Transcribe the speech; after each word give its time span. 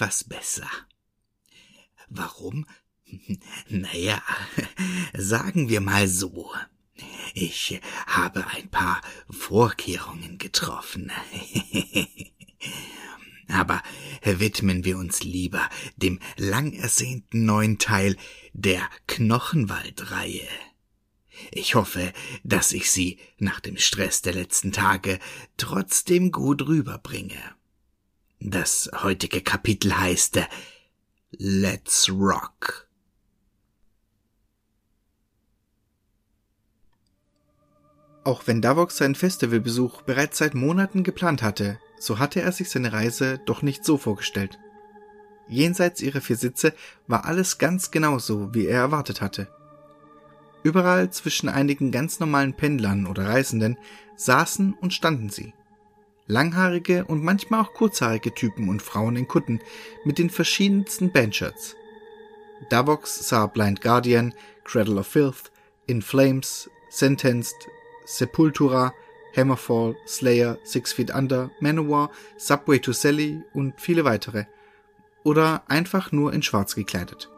etwas 0.00 0.24
besser. 0.24 0.70
Warum? 2.08 2.66
Naja, 3.68 4.22
sagen 5.14 5.68
wir 5.68 5.80
mal 5.80 6.06
so. 6.06 6.50
Ich 7.34 7.80
habe 8.06 8.46
ein 8.46 8.68
paar 8.70 9.02
Vorkehrungen 9.28 10.38
getroffen. 10.38 11.10
Aber 13.48 13.82
widmen 14.22 14.84
wir 14.84 14.96
uns 14.96 15.24
lieber 15.24 15.68
dem 15.96 16.20
lang 16.36 16.72
ersehnten 16.72 17.44
neuen 17.44 17.78
Teil 17.78 18.16
der 18.52 18.88
Knochenwaldreihe. 19.08 20.48
Ich 21.50 21.74
hoffe, 21.74 22.12
dass 22.44 22.72
ich 22.72 22.90
sie 22.92 23.18
nach 23.38 23.58
dem 23.58 23.76
Stress 23.76 24.22
der 24.22 24.34
letzten 24.34 24.70
Tage 24.72 25.18
trotzdem 25.56 26.30
gut 26.30 26.62
rüberbringe. 26.62 27.59
Das 28.42 28.90
heutige 29.02 29.42
Kapitel 29.42 29.98
heißt 29.98 30.40
Let's 31.32 32.08
Rock. 32.10 32.88
Auch 38.24 38.46
wenn 38.46 38.62
Davok 38.62 38.92
seinen 38.92 39.14
Festivalbesuch 39.14 40.00
bereits 40.02 40.38
seit 40.38 40.54
Monaten 40.54 41.04
geplant 41.04 41.42
hatte, 41.42 41.78
so 41.98 42.18
hatte 42.18 42.40
er 42.40 42.52
sich 42.52 42.70
seine 42.70 42.94
Reise 42.94 43.38
doch 43.44 43.60
nicht 43.60 43.84
so 43.84 43.98
vorgestellt. 43.98 44.58
Jenseits 45.46 46.00
ihrer 46.00 46.22
vier 46.22 46.36
Sitze 46.36 46.72
war 47.06 47.26
alles 47.26 47.58
ganz 47.58 47.90
genauso, 47.90 48.54
wie 48.54 48.64
er 48.64 48.80
erwartet 48.80 49.20
hatte. 49.20 49.48
Überall 50.62 51.10
zwischen 51.10 51.50
einigen 51.50 51.90
ganz 51.90 52.20
normalen 52.20 52.54
Pendlern 52.54 53.06
oder 53.06 53.26
Reisenden 53.26 53.76
saßen 54.16 54.72
und 54.72 54.94
standen 54.94 55.28
sie. 55.28 55.52
Langhaarige 56.30 57.04
und 57.04 57.22
manchmal 57.22 57.60
auch 57.60 57.74
kurzhaarige 57.74 58.32
Typen 58.32 58.68
und 58.68 58.80
Frauen 58.80 59.16
in 59.16 59.28
Kutten 59.28 59.60
mit 60.04 60.18
den 60.18 60.30
verschiedensten 60.30 61.10
Bandshirts. 61.10 61.76
Davox 62.68 63.28
sah 63.28 63.46
Blind 63.46 63.80
Guardian, 63.80 64.32
Cradle 64.64 65.00
of 65.00 65.06
Filth, 65.06 65.50
In 65.86 66.02
Flames, 66.02 66.70
Sentenced, 66.88 67.68
Sepultura, 68.04 68.94
Hammerfall, 69.36 69.96
Slayer, 70.06 70.58
Six 70.64 70.92
Feet 70.92 71.12
Under, 71.12 71.50
Manowar, 71.60 72.10
Subway 72.36 72.78
to 72.78 72.92
Sally 72.92 73.42
und 73.52 73.80
viele 73.80 74.04
weitere. 74.04 74.44
Oder 75.24 75.62
einfach 75.68 76.12
nur 76.12 76.32
in 76.32 76.42
schwarz 76.42 76.74
gekleidet. 76.74 77.28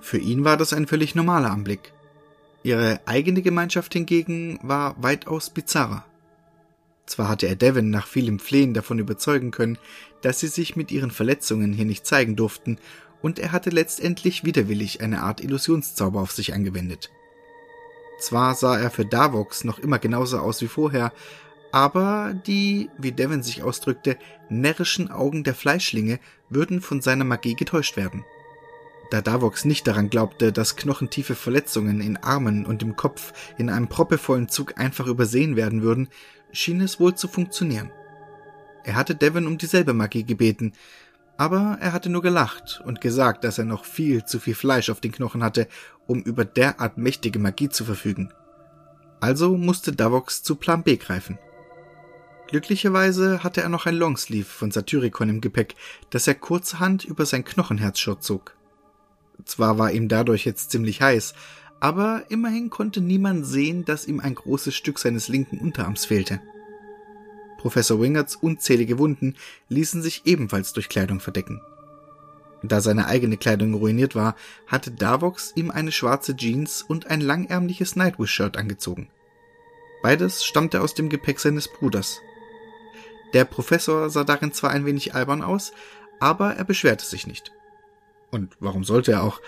Für 0.00 0.18
ihn 0.18 0.44
war 0.44 0.56
das 0.56 0.72
ein 0.72 0.86
völlig 0.86 1.14
normaler 1.14 1.50
Anblick. 1.50 1.92
Ihre 2.62 3.00
eigene 3.06 3.42
Gemeinschaft 3.42 3.92
hingegen 3.92 4.58
war 4.62 4.94
weitaus 5.02 5.50
bizarrer. 5.50 6.04
Zwar 7.12 7.28
hatte 7.28 7.46
er 7.46 7.56
Devon 7.56 7.90
nach 7.90 8.06
vielem 8.06 8.38
Flehen 8.38 8.72
davon 8.72 8.98
überzeugen 8.98 9.50
können, 9.50 9.76
dass 10.22 10.40
sie 10.40 10.46
sich 10.46 10.76
mit 10.76 10.90
ihren 10.90 11.10
Verletzungen 11.10 11.74
hier 11.74 11.84
nicht 11.84 12.06
zeigen 12.06 12.36
durften, 12.36 12.78
und 13.20 13.38
er 13.38 13.52
hatte 13.52 13.68
letztendlich 13.68 14.44
widerwillig 14.44 15.02
eine 15.02 15.20
Art 15.20 15.44
Illusionszauber 15.44 16.22
auf 16.22 16.32
sich 16.32 16.54
angewendet. 16.54 17.10
Zwar 18.18 18.54
sah 18.54 18.78
er 18.78 18.90
für 18.90 19.04
Davox 19.04 19.62
noch 19.62 19.78
immer 19.78 19.98
genauso 19.98 20.38
aus 20.38 20.62
wie 20.62 20.68
vorher, 20.68 21.12
aber 21.70 22.32
die, 22.46 22.88
wie 22.96 23.12
Devon 23.12 23.42
sich 23.42 23.62
ausdrückte, 23.62 24.16
närrischen 24.48 25.10
Augen 25.10 25.44
der 25.44 25.54
Fleischlinge 25.54 26.18
würden 26.48 26.80
von 26.80 27.02
seiner 27.02 27.24
Magie 27.24 27.54
getäuscht 27.54 27.98
werden. 27.98 28.24
Da 29.12 29.20
Davox 29.20 29.66
nicht 29.66 29.86
daran 29.86 30.08
glaubte, 30.08 30.52
dass 30.52 30.74
knochentiefe 30.74 31.34
Verletzungen 31.34 32.00
in 32.00 32.16
Armen 32.16 32.64
und 32.64 32.82
im 32.82 32.96
Kopf 32.96 33.34
in 33.58 33.68
einem 33.68 33.86
proppevollen 33.86 34.48
Zug 34.48 34.78
einfach 34.80 35.06
übersehen 35.06 35.54
werden 35.54 35.82
würden, 35.82 36.08
schien 36.50 36.80
es 36.80 36.98
wohl 36.98 37.14
zu 37.14 37.28
funktionieren. 37.28 37.92
Er 38.84 38.94
hatte 38.94 39.14
Devon 39.14 39.46
um 39.46 39.58
dieselbe 39.58 39.92
Magie 39.92 40.24
gebeten, 40.24 40.72
aber 41.36 41.76
er 41.78 41.92
hatte 41.92 42.08
nur 42.08 42.22
gelacht 42.22 42.80
und 42.86 43.02
gesagt, 43.02 43.44
dass 43.44 43.58
er 43.58 43.66
noch 43.66 43.84
viel 43.84 44.24
zu 44.24 44.40
viel 44.40 44.54
Fleisch 44.54 44.88
auf 44.88 45.02
den 45.02 45.12
Knochen 45.12 45.44
hatte, 45.44 45.68
um 46.06 46.22
über 46.22 46.46
derart 46.46 46.96
mächtige 46.96 47.38
Magie 47.38 47.68
zu 47.68 47.84
verfügen. 47.84 48.32
Also 49.20 49.58
musste 49.58 49.92
Davox 49.92 50.42
zu 50.42 50.54
Plan 50.54 50.84
B 50.84 50.96
greifen. 50.96 51.38
Glücklicherweise 52.48 53.44
hatte 53.44 53.60
er 53.60 53.68
noch 53.68 53.84
ein 53.84 53.94
Longsleeve 53.94 54.48
von 54.48 54.70
Satyricon 54.70 55.28
im 55.28 55.42
Gepäck, 55.42 55.74
das 56.08 56.26
er 56.26 56.34
kurzerhand 56.34 57.04
über 57.04 57.26
sein 57.26 57.44
Knochenherzschirr 57.44 58.18
zog. 58.18 58.56
Zwar 59.44 59.78
war 59.78 59.92
ihm 59.92 60.08
dadurch 60.08 60.44
jetzt 60.44 60.70
ziemlich 60.70 61.00
heiß, 61.00 61.34
aber 61.80 62.24
immerhin 62.28 62.70
konnte 62.70 63.00
niemand 63.00 63.46
sehen, 63.46 63.84
dass 63.84 64.06
ihm 64.06 64.20
ein 64.20 64.34
großes 64.34 64.74
Stück 64.74 64.98
seines 64.98 65.28
linken 65.28 65.58
Unterarms 65.58 66.04
fehlte. 66.04 66.40
Professor 67.58 68.00
Wingerts 68.00 68.36
unzählige 68.36 68.98
Wunden 68.98 69.36
ließen 69.68 70.02
sich 70.02 70.22
ebenfalls 70.24 70.72
durch 70.72 70.88
Kleidung 70.88 71.20
verdecken. 71.20 71.60
Da 72.62 72.80
seine 72.80 73.06
eigene 73.06 73.36
Kleidung 73.36 73.74
ruiniert 73.74 74.14
war, 74.14 74.36
hatte 74.66 74.92
Davox 74.92 75.52
ihm 75.56 75.70
eine 75.70 75.90
schwarze 75.90 76.36
Jeans 76.36 76.82
und 76.82 77.08
ein 77.08 77.20
langärmliches 77.20 77.96
Nightwish-Shirt 77.96 78.56
angezogen. 78.56 79.08
Beides 80.02 80.44
stammte 80.44 80.80
aus 80.80 80.94
dem 80.94 81.08
Gepäck 81.08 81.40
seines 81.40 81.68
Bruders. 81.68 82.20
Der 83.32 83.44
Professor 83.44 84.10
sah 84.10 84.24
darin 84.24 84.52
zwar 84.52 84.70
ein 84.70 84.84
wenig 84.86 85.14
albern 85.14 85.42
aus, 85.42 85.72
aber 86.20 86.54
er 86.54 86.64
beschwerte 86.64 87.04
sich 87.04 87.26
nicht. 87.26 87.52
Und 88.32 88.56
warum 88.60 88.82
sollte 88.82 89.12
er 89.12 89.22
auch? 89.22 89.40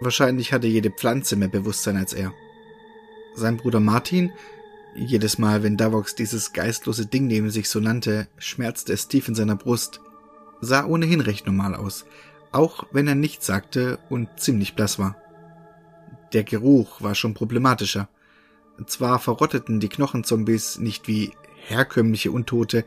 Wahrscheinlich 0.00 0.52
hatte 0.52 0.66
jede 0.66 0.90
Pflanze 0.90 1.36
mehr 1.36 1.48
Bewusstsein 1.48 1.96
als 1.96 2.12
er. 2.12 2.34
Sein 3.36 3.56
Bruder 3.56 3.80
Martin, 3.80 4.32
jedes 4.96 5.38
Mal, 5.38 5.62
wenn 5.62 5.76
Davox 5.76 6.14
dieses 6.16 6.52
geistlose 6.52 7.06
Ding 7.06 7.26
neben 7.28 7.50
sich 7.50 7.68
so 7.68 7.80
nannte, 7.80 8.26
schmerzte 8.36 8.92
es 8.92 9.08
tief 9.08 9.28
in 9.28 9.34
seiner 9.34 9.56
Brust, 9.56 10.00
sah 10.60 10.84
ohnehin 10.84 11.20
recht 11.20 11.46
normal 11.46 11.76
aus, 11.76 12.06
auch 12.50 12.86
wenn 12.90 13.06
er 13.06 13.14
nichts 13.14 13.46
sagte 13.46 13.98
und 14.10 14.28
ziemlich 14.38 14.74
blass 14.74 14.98
war. 14.98 15.16
Der 16.32 16.42
Geruch 16.42 17.02
war 17.02 17.14
schon 17.14 17.34
problematischer. 17.34 18.08
Zwar 18.86 19.20
verrotteten 19.20 19.78
die 19.78 19.88
Knochenzombies 19.88 20.78
nicht 20.80 21.06
wie 21.06 21.32
herkömmliche 21.68 22.32
Untote, 22.32 22.84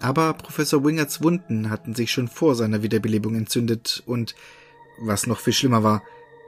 aber 0.00 0.34
Professor 0.34 0.84
Wingerts 0.84 1.22
Wunden 1.22 1.70
hatten 1.70 1.94
sich 1.94 2.12
schon 2.12 2.28
vor 2.28 2.54
seiner 2.54 2.82
Wiederbelebung 2.82 3.34
entzündet 3.34 4.02
und 4.04 4.34
was 4.98 5.26
noch 5.26 5.40
viel 5.40 5.52
schlimmer 5.52 5.82
war, 5.82 6.02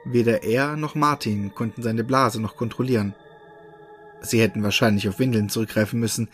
weder 0.04 0.42
er 0.42 0.76
noch 0.76 0.94
Martin 0.94 1.54
konnten 1.54 1.82
seine 1.82 2.04
Blase 2.04 2.40
noch 2.40 2.56
kontrollieren. 2.56 3.14
Sie 4.20 4.40
hätten 4.40 4.62
wahrscheinlich 4.62 5.08
auf 5.08 5.18
Windeln 5.18 5.48
zurückgreifen 5.48 6.00
müssen, 6.00 6.28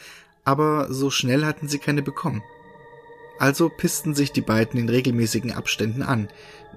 aber 0.45 0.93
so 0.93 1.11
schnell 1.11 1.45
hatten 1.45 1.69
sie 1.69 1.79
keine 1.79 2.03
bekommen. 2.03 2.43
Also 3.39 3.69
pissten 3.69 4.15
sich 4.15 4.33
die 4.33 4.41
beiden 4.41 4.79
in 4.79 4.89
regelmäßigen 4.89 5.53
Abständen 5.53 6.03
an, 6.03 6.29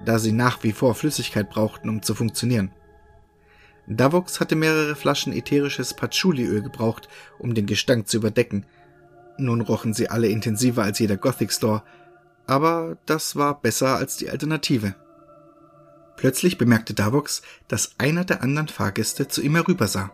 da 0.04 0.18
sie 0.18 0.32
nach 0.32 0.62
wie 0.64 0.72
vor 0.72 0.94
Flüssigkeit 0.94 1.50
brauchten, 1.50 1.88
um 1.88 2.02
zu 2.02 2.14
funktionieren. 2.14 2.72
Davox 3.86 4.40
hatte 4.40 4.54
mehrere 4.54 4.96
Flaschen 4.96 5.32
ätherisches 5.32 5.94
Patchouli-Öl 5.94 6.62
gebraucht, 6.62 7.08
um 7.38 7.54
den 7.54 7.66
Gestank 7.66 8.08
zu 8.08 8.18
überdecken. 8.18 8.66
Nun 9.38 9.60
rochen 9.60 9.94
sie 9.94 10.10
alle 10.10 10.28
intensiver 10.28 10.82
als 10.82 10.98
jeder 10.98 11.16
Gothic 11.16 11.52
Store, 11.52 11.82
aber 12.46 12.98
das 13.06 13.36
war 13.36 13.60
besser 13.60 13.96
als 13.96 14.16
die 14.16 14.28
Alternative. 14.28 14.94
Plötzlich 16.18 16.58
bemerkte 16.58 16.94
Davox, 16.94 17.42
dass 17.68 17.92
einer 17.96 18.24
der 18.24 18.42
anderen 18.42 18.66
Fahrgäste 18.66 19.28
zu 19.28 19.40
ihm 19.40 19.54
herübersah. 19.54 20.10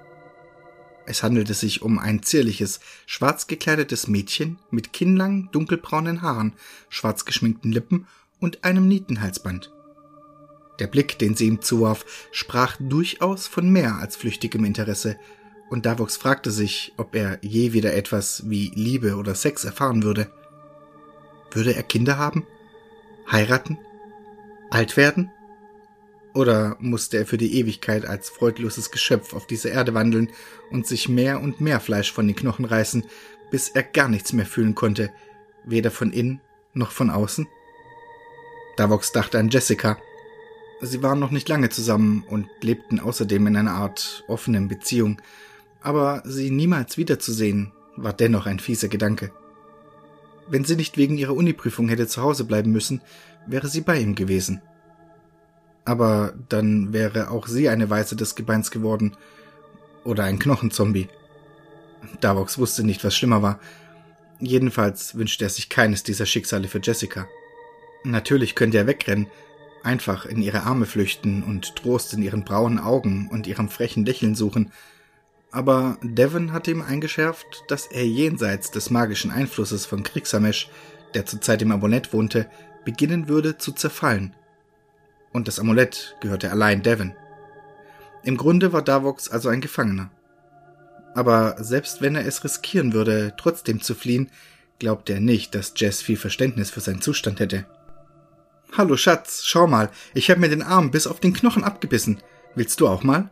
Es 1.06 1.22
handelte 1.22 1.54
sich 1.54 1.80
um 1.80 1.98
ein 1.98 2.22
zierliches, 2.22 2.80
schwarz 3.06 3.46
gekleidetes 3.46 4.06
Mädchen 4.06 4.58
mit 4.70 4.92
kinnlangen, 4.92 5.48
dunkelbraunen 5.50 6.20
Haaren, 6.20 6.52
schwarz 6.90 7.24
geschminkten 7.24 7.72
Lippen 7.72 8.06
und 8.38 8.64
einem 8.64 8.86
Nietenhalsband. 8.86 9.72
Der 10.78 10.88
Blick, 10.88 11.18
den 11.18 11.36
sie 11.36 11.46
ihm 11.46 11.62
zuwarf, 11.62 12.04
sprach 12.32 12.76
durchaus 12.78 13.46
von 13.46 13.70
mehr 13.70 13.96
als 13.96 14.16
flüchtigem 14.16 14.64
Interesse, 14.64 15.18
und 15.70 15.86
Davox 15.86 16.18
fragte 16.18 16.50
sich, 16.50 16.92
ob 16.98 17.14
er 17.14 17.38
je 17.40 17.72
wieder 17.72 17.94
etwas 17.94 18.48
wie 18.50 18.70
Liebe 18.74 19.16
oder 19.16 19.34
Sex 19.34 19.64
erfahren 19.64 20.02
würde. 20.02 20.30
Würde 21.50 21.74
er 21.74 21.82
Kinder 21.82 22.18
haben? 22.18 22.46
Heiraten? 23.30 23.78
Alt 24.70 24.98
werden? 24.98 25.30
Oder 26.34 26.76
musste 26.80 27.16
er 27.16 27.26
für 27.26 27.38
die 27.38 27.58
Ewigkeit 27.58 28.04
als 28.04 28.28
freudloses 28.28 28.90
Geschöpf 28.90 29.34
auf 29.34 29.46
dieser 29.46 29.70
Erde 29.70 29.94
wandeln 29.94 30.30
und 30.70 30.86
sich 30.86 31.08
mehr 31.08 31.40
und 31.40 31.60
mehr 31.60 31.78
Fleisch 31.78 32.12
von 32.12 32.26
den 32.26 32.34
Knochen 32.36 32.64
reißen, 32.64 33.06
bis 33.50 33.68
er 33.68 33.84
gar 33.84 34.08
nichts 34.08 34.32
mehr 34.32 34.46
fühlen 34.46 34.74
konnte, 34.74 35.12
weder 35.64 35.92
von 35.92 36.12
innen 36.12 36.40
noch 36.74 36.90
von 36.90 37.08
außen? 37.08 37.46
Davox 38.76 39.12
dachte 39.12 39.38
an 39.38 39.48
Jessica. 39.48 39.96
Sie 40.80 41.02
waren 41.04 41.20
noch 41.20 41.30
nicht 41.30 41.48
lange 41.48 41.70
zusammen 41.70 42.24
und 42.28 42.48
lebten 42.60 42.98
außerdem 42.98 43.46
in 43.46 43.56
einer 43.56 43.72
Art 43.72 44.24
offenen 44.26 44.66
Beziehung, 44.66 45.22
aber 45.80 46.22
sie 46.26 46.50
niemals 46.50 46.98
wiederzusehen, 46.98 47.72
war 47.96 48.12
dennoch 48.12 48.46
ein 48.46 48.58
fieser 48.58 48.88
Gedanke. 48.88 49.30
Wenn 50.48 50.64
sie 50.64 50.76
nicht 50.76 50.96
wegen 50.96 51.16
ihrer 51.16 51.34
Uniprüfung 51.34 51.88
hätte 51.88 52.08
zu 52.08 52.22
Hause 52.22 52.44
bleiben 52.44 52.72
müssen, 52.72 53.00
wäre 53.46 53.68
sie 53.68 53.82
bei 53.82 54.00
ihm 54.00 54.16
gewesen. 54.16 54.60
Aber 55.84 56.34
dann 56.48 56.92
wäre 56.92 57.30
auch 57.30 57.46
sie 57.46 57.68
eine 57.68 57.90
Weiße 57.90 58.16
des 58.16 58.34
Gebeins 58.34 58.70
geworden. 58.70 59.16
Oder 60.04 60.24
ein 60.24 60.38
Knochenzombie. 60.38 61.08
Davox 62.20 62.58
wusste 62.58 62.84
nicht, 62.84 63.04
was 63.04 63.14
schlimmer 63.16 63.42
war. 63.42 63.60
Jedenfalls 64.40 65.14
wünschte 65.14 65.44
er 65.44 65.50
sich 65.50 65.68
keines 65.68 66.02
dieser 66.02 66.26
Schicksale 66.26 66.68
für 66.68 66.80
Jessica. 66.82 67.26
Natürlich 68.02 68.54
könnte 68.54 68.76
er 68.76 68.86
wegrennen, 68.86 69.28
einfach 69.82 70.26
in 70.26 70.42
ihre 70.42 70.64
Arme 70.64 70.84
flüchten 70.84 71.42
und 71.42 71.76
Trost 71.76 72.12
in 72.12 72.22
ihren 72.22 72.44
braunen 72.44 72.78
Augen 72.78 73.28
und 73.30 73.46
ihrem 73.46 73.70
frechen 73.70 74.04
Lächeln 74.04 74.34
suchen, 74.34 74.70
aber 75.54 75.98
Devon 76.02 76.52
hatte 76.52 76.72
ihm 76.72 76.82
eingeschärft, 76.82 77.62
dass 77.68 77.86
er 77.86 78.04
jenseits 78.04 78.72
des 78.72 78.90
magischen 78.90 79.30
Einflusses 79.30 79.86
von 79.86 80.02
Kriegshamesh, 80.02 80.68
der 81.14 81.26
zurzeit 81.26 81.62
im 81.62 81.70
Amulett 81.70 82.12
wohnte, 82.12 82.50
beginnen 82.84 83.28
würde 83.28 83.56
zu 83.56 83.70
zerfallen. 83.70 84.34
Und 85.34 85.48
das 85.48 85.58
Amulett 85.58 86.16
gehörte 86.20 86.52
allein 86.52 86.84
Devon. 86.84 87.12
Im 88.22 88.36
Grunde 88.36 88.72
war 88.72 88.82
Davox 88.82 89.28
also 89.28 89.48
ein 89.48 89.60
Gefangener. 89.60 90.10
Aber 91.12 91.56
selbst 91.58 92.00
wenn 92.00 92.14
er 92.14 92.24
es 92.24 92.44
riskieren 92.44 92.92
würde, 92.92 93.34
trotzdem 93.36 93.82
zu 93.82 93.96
fliehen, 93.96 94.30
glaubte 94.78 95.14
er 95.14 95.20
nicht, 95.20 95.56
dass 95.56 95.74
Jess 95.76 96.00
viel 96.00 96.16
Verständnis 96.16 96.70
für 96.70 96.80
seinen 96.80 97.02
Zustand 97.02 97.40
hätte. 97.40 97.66
Hallo 98.76 98.96
Schatz, 98.96 99.42
schau 99.44 99.66
mal, 99.66 99.90
ich 100.14 100.30
habe 100.30 100.38
mir 100.40 100.48
den 100.48 100.62
Arm 100.62 100.92
bis 100.92 101.08
auf 101.08 101.18
den 101.18 101.34
Knochen 101.34 101.64
abgebissen. 101.64 102.20
Willst 102.54 102.80
du 102.80 102.86
auch 102.86 103.02
mal? 103.02 103.28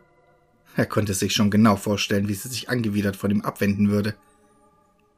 Er 0.77 0.87
konnte 0.87 1.15
sich 1.15 1.35
schon 1.35 1.53
genau 1.53 1.77
vorstellen, 1.77 2.29
wie 2.29 2.35
sie 2.35 2.49
sich 2.49 2.69
angewidert 2.69 3.15
von 3.15 3.31
ihm 3.31 3.43
abwenden 3.43 3.91
würde. 3.91 4.17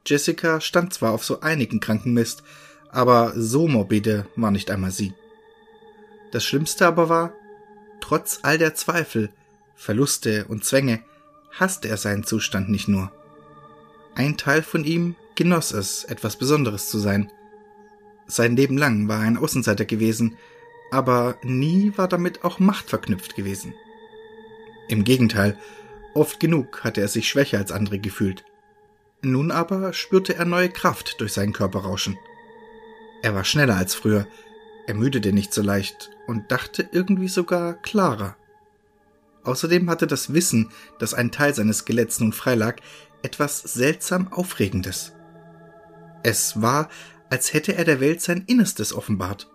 Jessica 0.05 0.61
stand 0.61 0.93
zwar 0.93 1.13
auf 1.13 1.25
so 1.25 1.41
einigen 1.41 1.79
Krankenmist, 1.79 2.43
aber 2.91 3.33
so 3.35 3.67
morbide 3.67 4.27
war 4.35 4.51
nicht 4.51 4.69
einmal 4.69 4.91
sie. 4.91 5.15
Das 6.35 6.43
Schlimmste 6.43 6.85
aber 6.85 7.07
war, 7.07 7.31
trotz 8.01 8.39
all 8.41 8.57
der 8.57 8.75
Zweifel, 8.75 9.29
Verluste 9.73 10.43
und 10.49 10.65
Zwänge, 10.65 10.99
hasste 11.57 11.87
er 11.87 11.95
seinen 11.95 12.25
Zustand 12.25 12.67
nicht 12.67 12.89
nur. 12.89 13.09
Ein 14.15 14.35
Teil 14.35 14.61
von 14.61 14.83
ihm 14.83 15.15
genoss 15.35 15.71
es, 15.71 16.03
etwas 16.03 16.35
Besonderes 16.35 16.89
zu 16.89 16.99
sein. 16.99 17.31
Sein 18.27 18.57
Leben 18.57 18.77
lang 18.77 19.07
war 19.07 19.21
er 19.21 19.27
ein 19.27 19.37
Außenseiter 19.37 19.85
gewesen, 19.85 20.35
aber 20.91 21.37
nie 21.41 21.93
war 21.95 22.09
damit 22.09 22.43
auch 22.43 22.59
Macht 22.59 22.89
verknüpft 22.89 23.37
gewesen. 23.37 23.73
Im 24.89 25.05
Gegenteil, 25.05 25.57
oft 26.15 26.41
genug 26.41 26.83
hatte 26.83 26.99
er 26.99 27.07
sich 27.07 27.29
schwächer 27.29 27.59
als 27.59 27.71
andere 27.71 27.97
gefühlt. 27.97 28.43
Nun 29.21 29.51
aber 29.51 29.93
spürte 29.93 30.35
er 30.35 30.43
neue 30.43 30.67
Kraft 30.67 31.21
durch 31.21 31.31
seinen 31.31 31.53
Körper 31.53 31.79
rauschen. 31.79 32.17
Er 33.21 33.33
war 33.35 33.45
schneller 33.45 33.77
als 33.77 33.95
früher, 33.95 34.27
ermüdete 34.87 35.33
nicht 35.33 35.53
so 35.53 35.61
leicht 35.61 36.11
und 36.27 36.51
dachte 36.51 36.87
irgendwie 36.91 37.27
sogar 37.27 37.73
klarer. 37.73 38.35
Außerdem 39.43 39.89
hatte 39.89 40.07
das 40.07 40.33
Wissen, 40.33 40.71
dass 40.99 41.13
ein 41.13 41.31
Teil 41.31 41.53
seines 41.53 41.79
Skeletts 41.79 42.19
nun 42.19 42.33
freilag, 42.33 42.77
etwas 43.21 43.59
seltsam 43.59 44.31
Aufregendes. 44.31 45.13
Es 46.23 46.61
war, 46.61 46.89
als 47.29 47.53
hätte 47.53 47.75
er 47.75 47.85
der 47.85 47.99
Welt 47.99 48.21
sein 48.21 48.43
Innerstes 48.47 48.93
offenbart. 48.93 49.49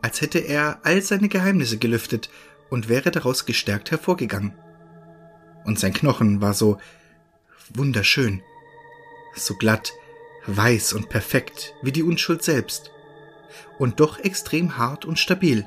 Als 0.00 0.20
hätte 0.20 0.38
er 0.38 0.80
all 0.82 1.02
seine 1.02 1.28
Geheimnisse 1.28 1.78
gelüftet 1.78 2.30
und 2.70 2.88
wäre 2.88 3.10
daraus 3.10 3.46
gestärkt 3.46 3.90
hervorgegangen. 3.90 4.54
Und 5.64 5.78
sein 5.78 5.92
Knochen 5.92 6.40
war 6.40 6.54
so 6.54 6.78
wunderschön, 7.74 8.42
so 9.34 9.54
glatt, 9.54 9.92
weiß 10.46 10.92
und 10.92 11.08
perfekt 11.08 11.74
wie 11.82 11.92
die 11.92 12.02
Unschuld 12.02 12.42
selbst, 12.42 12.90
und 13.78 14.00
doch 14.00 14.18
extrem 14.18 14.78
hart 14.78 15.04
und 15.04 15.18
stabil, 15.18 15.66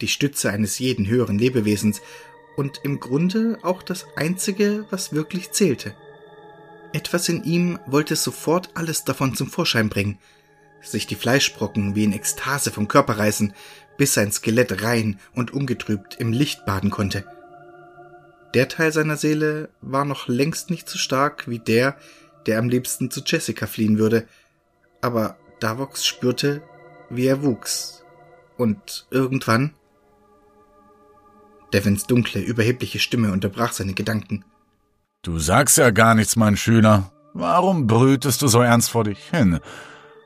die 0.00 0.08
Stütze 0.08 0.50
eines 0.50 0.78
jeden 0.78 1.06
höheren 1.06 1.38
Lebewesens 1.38 2.00
und 2.56 2.80
im 2.84 3.00
Grunde 3.00 3.58
auch 3.62 3.82
das 3.82 4.06
Einzige, 4.16 4.86
was 4.90 5.12
wirklich 5.12 5.52
zählte. 5.52 5.94
Etwas 6.92 7.28
in 7.28 7.44
ihm 7.44 7.78
wollte 7.86 8.16
sofort 8.16 8.70
alles 8.74 9.04
davon 9.04 9.34
zum 9.34 9.48
Vorschein 9.48 9.88
bringen, 9.88 10.18
sich 10.82 11.06
die 11.06 11.14
Fleischbrocken 11.14 11.94
wie 11.94 12.04
in 12.04 12.12
Ekstase 12.12 12.70
vom 12.70 12.88
Körper 12.88 13.18
reißen, 13.18 13.52
bis 13.96 14.14
sein 14.14 14.32
Skelett 14.32 14.82
rein 14.82 15.20
und 15.34 15.52
ungetrübt 15.52 16.16
im 16.18 16.32
Licht 16.32 16.64
baden 16.64 16.90
konnte. 16.90 17.24
Der 18.54 18.68
Teil 18.68 18.92
seiner 18.92 19.16
Seele 19.16 19.68
war 19.80 20.04
noch 20.04 20.26
längst 20.26 20.70
nicht 20.70 20.88
so 20.88 20.98
stark 20.98 21.48
wie 21.48 21.60
der, 21.60 21.96
der 22.46 22.58
am 22.58 22.68
liebsten 22.68 23.10
zu 23.10 23.20
Jessica 23.24 23.66
fliehen 23.66 23.98
würde, 23.98 24.26
aber 25.00 25.36
Davox 25.60 26.06
spürte, 26.06 26.62
wie 27.10 27.26
er 27.26 27.42
wuchs. 27.42 28.04
Und 28.56 29.06
irgendwann 29.10 29.74
Devins 31.72 32.06
dunkle, 32.06 32.40
überhebliche 32.40 32.98
Stimme 32.98 33.32
unterbrach 33.32 33.72
seine 33.72 33.94
Gedanken. 33.94 34.44
Du 35.22 35.38
sagst 35.38 35.78
ja 35.78 35.90
gar 35.90 36.14
nichts, 36.14 36.36
mein 36.36 36.56
Schüler. 36.56 37.12
Warum 37.32 37.86
brütest 37.86 38.42
du 38.42 38.48
so 38.48 38.60
ernst 38.60 38.90
vor 38.90 39.04
dich 39.04 39.18
hin? 39.30 39.60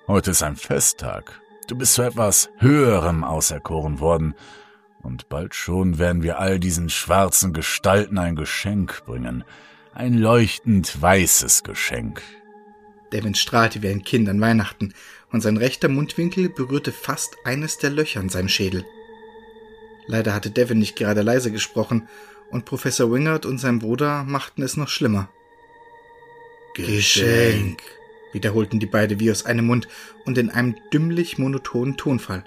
Heute 0.07 0.31
ist 0.31 0.43
ein 0.43 0.57
Festtag. 0.57 1.41
Du 1.69 1.77
bist 1.77 1.95
zu 1.95 2.03
etwas 2.03 2.49
Höherem 2.59 3.25
auserkoren 3.25 4.01
worden, 4.01 4.35
und 5.03 5.29
bald 5.29 5.55
schon 5.55 5.99
werden 5.99 6.23
wir 6.23 6.39
all 6.39 6.59
diesen 6.59 6.89
schwarzen 6.89 7.53
Gestalten 7.53 8.17
ein 8.17 8.37
Geschenk 8.37 9.05
bringen. 9.05 9.45
Ein 9.93 10.15
leuchtend 10.15 11.01
weißes 11.01 11.63
Geschenk. 11.63 12.23
Devin 13.13 13.35
strahlte 13.35 13.83
wie 13.83 13.89
ein 13.89 14.03
Kind 14.03 14.29
an 14.29 14.41
Weihnachten, 14.41 14.95
und 15.35 15.41
sein 15.41 15.57
rechter 15.57 15.89
Mundwinkel 15.89 16.49
berührte 16.49 16.93
fast 16.93 17.39
eines 17.43 17.77
der 17.77 17.91
Löcher 17.91 18.21
in 18.21 18.29
seinem 18.29 18.49
Schädel. 18.49 18.85
Leider 20.07 20.33
hatte 20.33 20.49
Devin 20.49 20.79
nicht 20.79 20.95
gerade 20.95 21.23
leise 21.23 21.51
gesprochen, 21.51 22.09
und 22.53 22.67
Professor 22.67 23.11
Wingard 23.11 23.45
und 23.45 23.59
sein 23.59 23.81
Bruder 23.81 24.23
machten 24.23 24.63
es 24.63 24.77
noch 24.77 24.89
schlimmer. 24.89 25.29
Geschenk, 26.77 27.83
wiederholten 28.33 28.79
die 28.79 28.87
beiden 28.87 29.19
wie 29.19 29.29
aus 29.29 29.45
einem 29.45 29.67
Mund 29.67 29.89
und 30.25 30.39
in 30.39 30.51
einem 30.51 30.77
dümmlich 30.93 31.37
monotonen 31.37 31.97
Tonfall. 31.97 32.45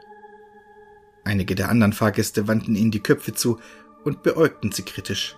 Einige 1.26 1.56
der 1.56 1.68
anderen 1.68 1.92
Fahrgäste 1.92 2.48
wandten 2.48 2.78
ihnen 2.78 2.92
die 2.92 3.04
Köpfe 3.04 3.34
zu 3.34 3.60
und 4.06 4.24
beäugten 4.24 4.72
sie 4.72 4.84
kritisch. 4.84 5.36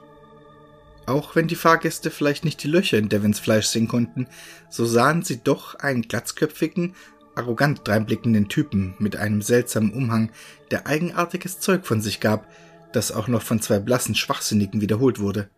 Auch 1.07 1.35
wenn 1.35 1.47
die 1.47 1.55
Fahrgäste 1.55 2.11
vielleicht 2.11 2.45
nicht 2.45 2.61
die 2.61 2.67
Löcher 2.67 2.99
in 2.99 3.09
Devins 3.09 3.39
Fleisch 3.39 3.65
sehen 3.65 3.87
konnten, 3.87 4.27
so 4.69 4.85
sahen 4.85 5.23
sie 5.23 5.43
doch 5.43 5.73
einen 5.73 6.03
glatzköpfigen, 6.03 6.93
arrogant 7.39 7.87
dreinblickenden 7.87 8.47
Typen 8.47 8.93
mit 8.99 9.15
einem 9.15 9.41
seltsamen 9.41 9.93
Umhang, 9.93 10.31
der 10.71 10.85
eigenartiges 10.85 11.59
Zeug 11.59 11.85
von 11.85 12.01
sich 12.01 12.19
gab, 12.19 12.47
das 12.93 13.11
auch 13.11 13.27
noch 13.27 13.41
von 13.41 13.61
zwei 13.61 13.79
blassen 13.79 14.15
Schwachsinnigen 14.15 14.81
wiederholt 14.81 15.19
wurde 15.19 15.49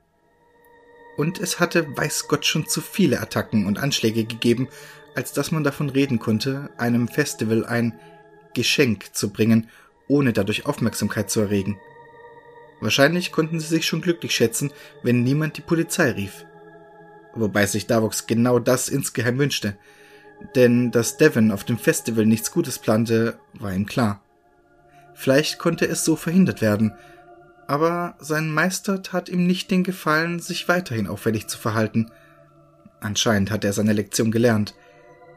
und 1.17 1.39
es 1.39 1.59
hatte 1.59 1.85
weiß 1.95 2.27
Gott 2.27 2.45
schon 2.45 2.67
zu 2.67 2.81
viele 2.81 3.21
Attacken 3.21 3.65
und 3.65 3.79
Anschläge 3.79 4.23
gegeben, 4.23 4.67
als 5.15 5.33
dass 5.33 5.51
man 5.51 5.63
davon 5.63 5.89
reden 5.89 6.19
konnte, 6.19 6.69
einem 6.77 7.07
Festival 7.07 7.65
ein 7.65 7.93
Geschenk 8.53 9.13
zu 9.13 9.29
bringen, 9.29 9.69
ohne 10.07 10.33
dadurch 10.33 10.65
Aufmerksamkeit 10.65 11.29
zu 11.29 11.41
erregen. 11.41 11.79
Wahrscheinlich 12.79 13.31
konnten 13.31 13.59
sie 13.59 13.67
sich 13.67 13.85
schon 13.85 14.01
glücklich 14.01 14.33
schätzen, 14.33 14.71
wenn 15.03 15.23
niemand 15.23 15.57
die 15.57 15.61
Polizei 15.61 16.11
rief. 16.11 16.45
Wobei 17.35 17.65
sich 17.65 17.87
Davox 17.87 18.25
genau 18.25 18.59
das 18.59 18.89
insgeheim 18.89 19.37
wünschte. 19.37 19.77
Denn 20.55 20.91
dass 20.91 21.17
Devon 21.17 21.51
auf 21.51 21.63
dem 21.63 21.77
Festival 21.77 22.25
nichts 22.25 22.51
Gutes 22.51 22.79
plante, 22.79 23.37
war 23.53 23.73
ihm 23.73 23.85
klar. 23.85 24.21
Vielleicht 25.13 25.59
konnte 25.59 25.87
es 25.87 26.03
so 26.03 26.15
verhindert 26.15 26.61
werden, 26.61 26.93
aber 27.67 28.15
sein 28.19 28.51
Meister 28.51 29.01
tat 29.03 29.29
ihm 29.29 29.47
nicht 29.47 29.71
den 29.71 29.83
Gefallen, 29.83 30.39
sich 30.39 30.67
weiterhin 30.67 31.07
auffällig 31.07 31.47
zu 31.47 31.57
verhalten. 31.57 32.11
Anscheinend 32.99 33.51
hatte 33.51 33.67
er 33.67 33.73
seine 33.73 33.93
Lektion 33.93 34.31
gelernt, 34.31 34.75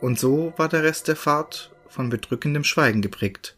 und 0.01 0.19
so 0.19 0.53
war 0.57 0.69
der 0.69 0.83
Rest 0.83 1.09
der 1.09 1.17
Fahrt 1.17 1.71
von 1.89 2.09
bedrückendem 2.09 2.65
Schweigen 2.65 3.03
geprägt. 3.03 3.57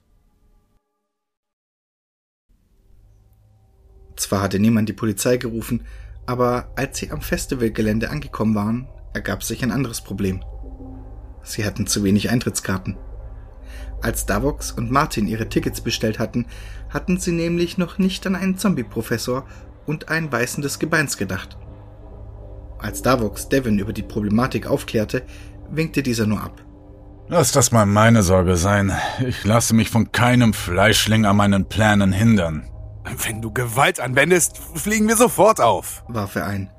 Zwar 4.17 4.43
hatte 4.43 4.59
niemand 4.59 4.89
die 4.89 4.95
Polizei 4.95 5.37
gerufen, 5.37 5.87
aber 6.27 6.73
als 6.77 6.99
sie 6.99 7.11
am 7.11 7.21
Festivalgelände 7.21 8.11
angekommen 8.11 8.55
waren, 8.55 8.89
ergab 9.15 9.43
sich 9.43 9.63
ein 9.63 9.73
anderes 9.73 10.01
Problem. 10.01 10.43
Sie 11.47 11.65
hatten 11.65 11.87
zu 11.87 12.03
wenig 12.03 12.29
Eintrittskarten. 12.29 12.97
Als 14.03 14.27
Davox 14.27 14.73
und 14.73 14.91
Martin 14.91 15.27
ihre 15.27 15.49
Tickets 15.49 15.81
bestellt 15.81 16.19
hatten, 16.19 16.47
hatten 16.91 17.19
sie 17.19 17.33
nämlich 17.33 17.79
noch 17.79 17.99
nicht 17.99 18.27
an 18.27 18.35
einen 18.35 18.59
Zombie-Professor 18.59 19.47
und 19.87 20.09
ein 20.09 20.29
beißendes 20.29 20.79
Gebeins 20.79 21.17
gedacht. 21.17 21.57
Als 22.79 23.01
Davox 23.01 23.49
Devin 23.49 23.79
über 23.79 23.93
die 23.93 24.03
Problematik 24.03 24.67
aufklärte, 24.67 25.23
winkte 25.71 26.03
dieser 26.03 26.27
nur 26.27 26.43
ab. 26.43 26.63
Lass 27.29 27.53
das 27.53 27.73
mal 27.73 27.87
meine 27.87 28.23
Sorge 28.23 28.57
sein. 28.57 28.93
Ich 29.27 29.45
lasse 29.45 29.75
mich 29.75 29.89
von 29.89 30.13
keinem 30.13 30.53
Fleischling 30.53 31.25
an 31.27 31.37
meinen 31.37 31.69
Plänen 31.69 32.13
hindern. 32.13 32.69
Wenn 33.25 33.41
du 33.41 33.53
Gewalt 33.53 34.01
anwendest, 34.01 34.59
fliegen 34.75 35.09
wir 35.09 35.17
sofort 35.17 35.61
auf, 35.61 36.05
warf 36.09 36.37
er 36.37 36.47
ein. 36.47 36.71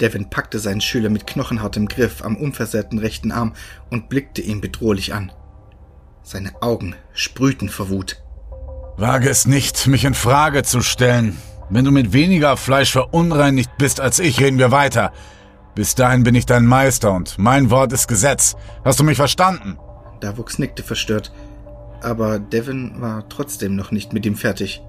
Devin 0.00 0.28
packte 0.28 0.58
seinen 0.58 0.80
Schüler 0.80 1.10
mit 1.10 1.26
knochenhartem 1.26 1.86
Griff 1.86 2.22
am 2.24 2.36
unversehrten 2.36 2.98
rechten 2.98 3.32
Arm 3.32 3.54
und 3.90 4.08
blickte 4.08 4.42
ihn 4.42 4.60
bedrohlich 4.60 5.14
an. 5.14 5.32
Seine 6.22 6.50
Augen 6.62 6.94
sprühten 7.12 7.68
vor 7.68 7.90
Wut. 7.90 8.16
Wage 8.96 9.28
es 9.28 9.46
nicht, 9.46 9.86
mich 9.86 10.04
in 10.04 10.14
Frage 10.14 10.62
zu 10.62 10.80
stellen. 10.80 11.36
Wenn 11.70 11.84
du 11.84 11.90
mit 11.90 12.12
weniger 12.12 12.56
Fleisch 12.56 12.92
verunreinigt 12.92 13.70
bist 13.78 14.00
als 14.00 14.18
ich, 14.18 14.40
reden 14.40 14.58
wir 14.58 14.70
weiter. 14.70 15.12
Bis 15.74 15.94
dahin 15.94 16.22
bin 16.22 16.34
ich 16.34 16.46
dein 16.46 16.66
Meister 16.66 17.12
und 17.12 17.38
mein 17.38 17.70
Wort 17.70 17.92
ist 17.92 18.06
Gesetz. 18.06 18.54
Hast 18.84 19.00
du 19.00 19.04
mich 19.04 19.16
verstanden? 19.16 19.76
Davux 20.20 20.58
nickte 20.58 20.82
verstört, 20.82 21.32
aber 22.00 22.38
Devin 22.38 23.00
war 23.00 23.28
trotzdem 23.28 23.74
noch 23.74 23.90
nicht 23.90 24.12
mit 24.12 24.24
ihm 24.24 24.36
fertig. 24.36 24.82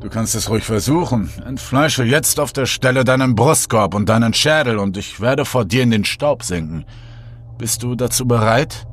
Du 0.00 0.08
kannst 0.08 0.36
es 0.36 0.48
ruhig 0.48 0.64
versuchen. 0.64 1.28
Entfleische 1.44 2.04
jetzt 2.04 2.38
auf 2.38 2.52
der 2.52 2.66
Stelle 2.66 3.04
deinen 3.04 3.34
Brustkorb 3.34 3.94
und 3.94 4.08
deinen 4.08 4.32
Schädel 4.32 4.78
und 4.78 4.96
ich 4.96 5.20
werde 5.20 5.44
vor 5.44 5.64
dir 5.64 5.82
in 5.82 5.90
den 5.90 6.04
Staub 6.04 6.44
sinken. 6.44 6.84
Bist 7.58 7.82
du 7.82 7.96
dazu 7.96 8.26
bereit? 8.26 8.86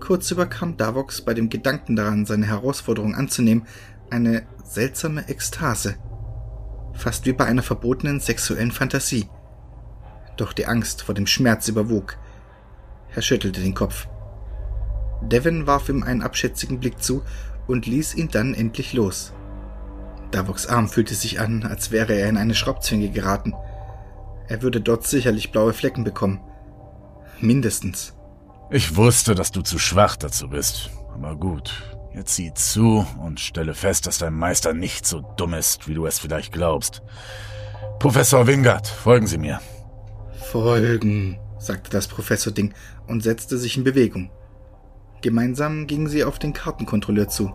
Kurz 0.00 0.28
überkam 0.32 0.76
Davox 0.76 1.20
bei 1.20 1.34
dem 1.34 1.50
Gedanken 1.50 1.94
daran, 1.94 2.26
seine 2.26 2.46
Herausforderung 2.46 3.14
anzunehmen, 3.14 3.66
eine 4.10 4.42
seltsame 4.64 5.28
Ekstase. 5.28 5.94
Fast 6.94 7.26
wie 7.26 7.32
bei 7.32 7.44
einer 7.44 7.62
verbotenen 7.62 8.18
sexuellen 8.18 8.72
Fantasie. 8.72 9.28
Doch 10.36 10.52
die 10.52 10.66
Angst 10.66 11.02
vor 11.02 11.14
dem 11.14 11.28
Schmerz 11.28 11.68
überwog. 11.68 12.16
Er 13.14 13.22
schüttelte 13.22 13.60
den 13.60 13.74
Kopf. 13.74 14.08
Devin 15.22 15.68
warf 15.68 15.88
ihm 15.88 16.02
einen 16.02 16.22
abschätzigen 16.22 16.80
Blick 16.80 17.00
zu 17.00 17.22
und 17.68 17.86
ließ 17.86 18.16
ihn 18.16 18.28
dann 18.28 18.54
endlich 18.54 18.94
los. 18.94 19.32
Davoks 20.30 20.66
Arm 20.66 20.88
fühlte 20.88 21.14
sich 21.14 21.40
an, 21.40 21.64
als 21.64 21.90
wäre 21.90 22.14
er 22.14 22.28
in 22.28 22.36
eine 22.36 22.54
Schraubzwinge 22.54 23.10
geraten. 23.10 23.54
Er 24.48 24.62
würde 24.62 24.80
dort 24.80 25.06
sicherlich 25.06 25.52
blaue 25.52 25.72
Flecken 25.72 26.04
bekommen. 26.04 26.40
Mindestens. 27.40 28.14
Ich 28.70 28.96
wusste, 28.96 29.34
dass 29.34 29.50
du 29.50 29.62
zu 29.62 29.78
schwach 29.78 30.16
dazu 30.16 30.48
bist. 30.48 30.90
Aber 31.12 31.36
gut, 31.36 31.82
jetzt 32.14 32.34
sieh 32.36 32.52
zu 32.54 33.06
und 33.20 33.40
stelle 33.40 33.74
fest, 33.74 34.06
dass 34.06 34.18
dein 34.18 34.34
Meister 34.34 34.72
nicht 34.72 35.06
so 35.06 35.20
dumm 35.36 35.54
ist, 35.54 35.88
wie 35.88 35.94
du 35.94 36.06
es 36.06 36.18
vielleicht 36.18 36.52
glaubst. 36.52 37.02
Professor 37.98 38.46
Wingard, 38.46 38.86
folgen 38.86 39.26
Sie 39.26 39.38
mir. 39.38 39.60
Folgen, 40.50 41.38
sagte 41.58 41.90
das 41.90 42.08
Professor-Ding 42.08 42.74
und 43.06 43.22
setzte 43.22 43.58
sich 43.58 43.76
in 43.76 43.84
Bewegung. 43.84 44.30
Gemeinsam 45.20 45.86
gingen 45.86 46.08
sie 46.08 46.24
auf 46.24 46.38
den 46.38 46.52
Kartenkontrolleur 46.52 47.28
zu. 47.28 47.52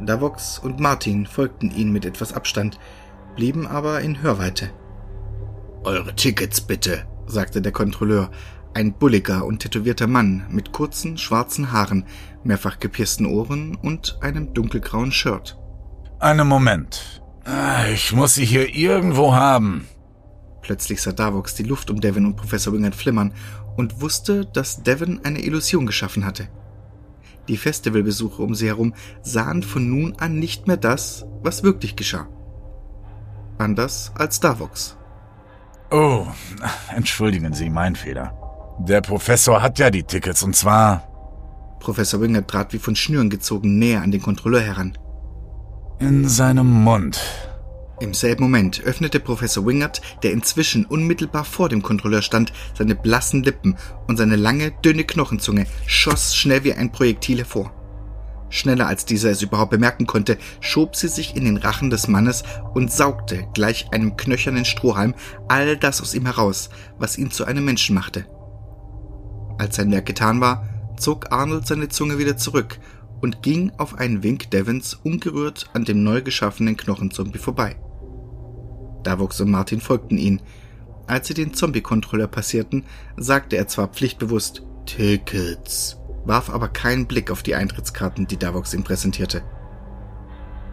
Davox 0.00 0.58
und 0.58 0.80
Martin 0.80 1.26
folgten 1.26 1.70
ihnen 1.74 1.92
mit 1.92 2.04
etwas 2.04 2.32
Abstand, 2.32 2.78
blieben 3.36 3.66
aber 3.66 4.00
in 4.00 4.22
Hörweite. 4.22 4.70
Eure 5.84 6.14
Tickets 6.14 6.60
bitte, 6.60 7.06
sagte 7.26 7.62
der 7.62 7.72
Kontrolleur, 7.72 8.30
ein 8.74 8.94
bulliger 8.94 9.44
und 9.44 9.60
tätowierter 9.60 10.06
Mann 10.06 10.46
mit 10.50 10.72
kurzen 10.72 11.18
schwarzen 11.18 11.72
Haaren, 11.72 12.04
mehrfach 12.42 12.78
gepiersten 12.78 13.26
Ohren 13.26 13.76
und 13.76 14.18
einem 14.20 14.54
dunkelgrauen 14.54 15.12
Shirt. 15.12 15.58
Einen 16.20 16.48
Moment. 16.48 17.22
Ah, 17.44 17.86
ich 17.92 18.12
muss 18.12 18.34
sie 18.34 18.44
hier 18.44 18.74
irgendwo 18.74 19.34
haben. 19.34 19.88
Plötzlich 20.62 21.02
sah 21.02 21.12
Davox 21.12 21.56
die 21.56 21.64
Luft 21.64 21.90
um 21.90 22.00
Devon 22.00 22.26
und 22.26 22.36
Professor 22.36 22.72
Wingard 22.72 22.94
flimmern 22.94 23.34
und 23.76 24.00
wusste, 24.00 24.46
dass 24.46 24.82
Devon 24.82 25.20
eine 25.24 25.40
Illusion 25.40 25.86
geschaffen 25.86 26.24
hatte. 26.24 26.48
Die 27.48 27.56
Festivalbesucher 27.56 28.40
um 28.40 28.54
sie 28.54 28.68
herum 28.68 28.94
sahen 29.22 29.62
von 29.62 29.88
nun 29.88 30.14
an 30.18 30.38
nicht 30.38 30.66
mehr 30.66 30.76
das, 30.76 31.26
was 31.42 31.62
wirklich 31.62 31.96
geschah. 31.96 32.28
Anders 33.58 34.12
als 34.14 34.40
Davox. 34.40 34.96
Oh, 35.90 36.26
entschuldigen 36.94 37.52
Sie, 37.52 37.68
mein 37.68 37.96
Fehler. 37.96 38.32
Der 38.78 39.02
Professor 39.02 39.60
hat 39.60 39.78
ja 39.78 39.90
die 39.90 40.04
Tickets 40.04 40.42
und 40.42 40.56
zwar. 40.56 41.06
Professor 41.80 42.20
Winger 42.20 42.46
trat 42.46 42.72
wie 42.72 42.78
von 42.78 42.96
Schnüren 42.96 43.28
gezogen 43.28 43.78
näher 43.78 44.02
an 44.02 44.10
den 44.10 44.22
Kontrolleur 44.22 44.62
heran. 44.62 44.96
In 45.98 46.28
seinem 46.28 46.84
Mund. 46.84 47.20
Im 48.00 48.14
selben 48.14 48.42
Moment 48.42 48.82
öffnete 48.82 49.20
Professor 49.20 49.66
Wingert, 49.66 50.00
der 50.22 50.32
inzwischen 50.32 50.86
unmittelbar 50.86 51.44
vor 51.44 51.68
dem 51.68 51.82
Kontrolleur 51.82 52.22
stand, 52.22 52.52
seine 52.76 52.94
blassen 52.94 53.42
Lippen 53.42 53.76
und 54.08 54.16
seine 54.16 54.36
lange, 54.36 54.72
dünne 54.84 55.04
Knochenzunge 55.04 55.66
schoss 55.86 56.34
schnell 56.34 56.64
wie 56.64 56.72
ein 56.72 56.90
Projektil 56.90 57.38
hervor. 57.38 57.72
Schneller 58.48 58.86
als 58.86 59.06
dieser 59.06 59.30
es 59.30 59.40
überhaupt 59.40 59.70
bemerken 59.70 60.06
konnte, 60.06 60.36
schob 60.60 60.94
sie 60.94 61.08
sich 61.08 61.36
in 61.36 61.44
den 61.44 61.56
Rachen 61.56 61.88
des 61.88 62.06
Mannes 62.06 62.42
und 62.74 62.92
saugte 62.92 63.46
gleich 63.54 63.86
einem 63.92 64.16
knöchernen 64.16 64.66
Strohhalm 64.66 65.14
all 65.48 65.76
das 65.78 66.02
aus 66.02 66.14
ihm 66.14 66.26
heraus, 66.26 66.68
was 66.98 67.16
ihn 67.16 67.30
zu 67.30 67.46
einem 67.46 67.64
Menschen 67.64 67.94
machte. 67.94 68.26
Als 69.58 69.76
sein 69.76 69.90
Werk 69.90 70.04
getan 70.04 70.40
war, 70.40 70.68
zog 70.98 71.32
Arnold 71.32 71.66
seine 71.66 71.88
Zunge 71.88 72.18
wieder 72.18 72.36
zurück 72.36 72.78
und 73.22 73.42
ging 73.42 73.72
auf 73.78 73.94
einen 73.94 74.22
Wink 74.22 74.50
Devons 74.50 74.94
ungerührt 75.02 75.70
an 75.72 75.84
dem 75.84 76.02
neu 76.02 76.20
geschaffenen 76.22 76.76
Knochenzombie 76.76 77.38
vorbei. 77.38 77.76
Davos 79.04 79.40
und 79.40 79.50
Martin 79.50 79.80
folgten 79.80 80.18
ihn. 80.18 80.42
Als 81.06 81.28
sie 81.28 81.34
den 81.34 81.54
Zombie-Kontrolleur 81.54 82.28
passierten, 82.28 82.84
sagte 83.16 83.56
er 83.56 83.68
zwar 83.68 83.88
pflichtbewusst 83.88 84.62
Tickets, 84.86 85.98
warf 86.24 86.50
aber 86.50 86.68
keinen 86.68 87.06
Blick 87.06 87.30
auf 87.30 87.42
die 87.42 87.54
Eintrittskarten, 87.54 88.26
die 88.26 88.36
Davox 88.36 88.74
ihm 88.74 88.84
präsentierte. 88.84 89.42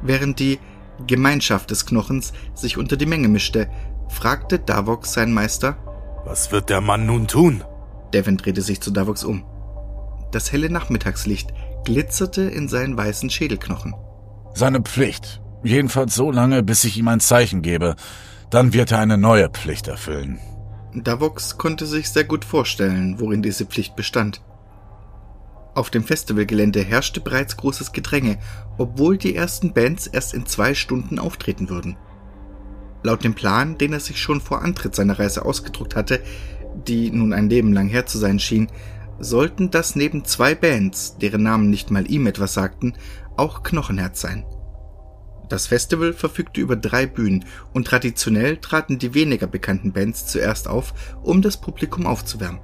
Während 0.01 0.39
die 0.39 0.59
Gemeinschaft 1.07 1.71
des 1.71 1.85
Knochens 1.85 2.33
sich 2.53 2.77
unter 2.77 2.97
die 2.97 3.05
Menge 3.05 3.27
mischte, 3.27 3.69
fragte 4.09 4.59
Davox 4.59 5.13
seinen 5.13 5.33
Meister, 5.33 5.77
Was 6.25 6.51
wird 6.51 6.69
der 6.69 6.81
Mann 6.81 7.05
nun 7.05 7.27
tun? 7.27 7.63
Devin 8.13 8.37
drehte 8.37 8.61
sich 8.61 8.81
zu 8.81 8.91
Davox 8.91 9.23
um. 9.23 9.45
Das 10.31 10.51
helle 10.51 10.69
Nachmittagslicht 10.69 11.53
glitzerte 11.86 12.41
in 12.41 12.67
seinen 12.67 12.95
weißen 12.98 13.29
Schädelknochen. 13.29 13.93
Seine 14.53 14.81
Pflicht, 14.81 15.41
Jedenfalls 15.63 16.15
so 16.15 16.31
lange, 16.31 16.63
bis 16.63 16.83
ich 16.86 16.98
ihm 16.98 17.07
ein 17.07 17.19
Zeichen 17.19 17.62
gebe. 17.62 17.95
Dann 18.50 18.74
wird 18.74 18.91
er 18.91 19.00
eine 19.00 19.17
neue 19.17 19.50
Pflicht 19.50 19.88
erfüllen. 19.88 20.39
Davox 20.93 21.57
konnte 21.57 21.86
sich 21.86 22.09
sehr 22.09 22.24
gut 22.24 22.45
vorstellen, 22.45 23.19
worin 23.19 23.41
diese 23.41 23.65
Pflicht 23.65 23.95
bestand. 23.95 24.41
Auf 25.75 25.89
dem 25.89 26.03
Festivalgelände 26.03 26.81
herrschte 26.81 27.19
bereits 27.19 27.57
großes 27.57 27.91
Gedränge, 27.91 28.39
obwohl 28.77 29.17
die 29.17 29.36
ersten 29.36 29.74
Bands 29.74 30.07
erst 30.07 30.33
in 30.33 30.45
zwei 30.45 30.74
Stunden 30.74 31.19
auftreten 31.19 31.69
würden. 31.69 31.95
Laut 33.03 33.24
dem 33.24 33.36
Plan, 33.36 33.77
den 33.77 33.93
er 33.93 34.00
sich 34.00 34.19
schon 34.19 34.41
vor 34.41 34.62
Antritt 34.62 34.95
seiner 34.95 35.19
Reise 35.19 35.45
ausgedruckt 35.45 35.95
hatte, 35.95 36.21
die 36.88 37.12
nun 37.12 37.33
ein 37.33 37.50
Leben 37.50 37.71
lang 37.71 37.88
her 37.88 38.05
zu 38.05 38.17
sein 38.17 38.39
schien, 38.39 38.67
sollten 39.19 39.71
das 39.71 39.95
neben 39.95 40.25
zwei 40.25 40.55
Bands, 40.55 41.17
deren 41.17 41.43
Namen 41.43 41.69
nicht 41.69 41.91
mal 41.91 42.09
ihm 42.09 42.27
etwas 42.27 42.53
sagten, 42.53 42.93
auch 43.38 43.63
Knochenherz 43.63 44.21
sein. 44.21 44.45
Das 45.49 45.67
Festival 45.67 46.13
verfügte 46.13 46.61
über 46.61 46.75
drei 46.75 47.07
Bühnen 47.07 47.45
und 47.73 47.88
traditionell 47.88 48.57
traten 48.57 48.99
die 48.99 49.15
weniger 49.15 49.47
bekannten 49.47 49.91
Bands 49.91 50.27
zuerst 50.27 50.67
auf, 50.67 50.93
um 51.23 51.41
das 51.41 51.57
Publikum 51.57 52.05
aufzuwärmen. 52.05 52.61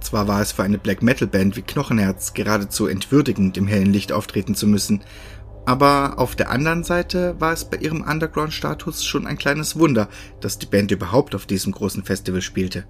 Zwar 0.00 0.28
war 0.28 0.40
es 0.40 0.52
für 0.52 0.62
eine 0.62 0.78
Black 0.78 1.02
Metal 1.02 1.26
Band 1.26 1.56
wie 1.56 1.62
Knochenherz 1.62 2.34
geradezu 2.34 2.86
entwürdigend, 2.86 3.56
im 3.56 3.66
hellen 3.66 3.92
Licht 3.92 4.12
auftreten 4.12 4.54
zu 4.54 4.66
müssen, 4.66 5.02
aber 5.66 6.18
auf 6.18 6.36
der 6.36 6.50
anderen 6.50 6.84
Seite 6.84 7.40
war 7.40 7.52
es 7.52 7.64
bei 7.64 7.78
ihrem 7.78 8.02
Underground-Status 8.02 9.04
schon 9.04 9.26
ein 9.26 9.38
kleines 9.38 9.78
Wunder, 9.78 10.08
dass 10.40 10.58
die 10.58 10.66
Band 10.66 10.90
überhaupt 10.90 11.34
auf 11.34 11.46
diesem 11.46 11.72
großen 11.72 12.04
Festival 12.04 12.42
spielte. 12.42 12.84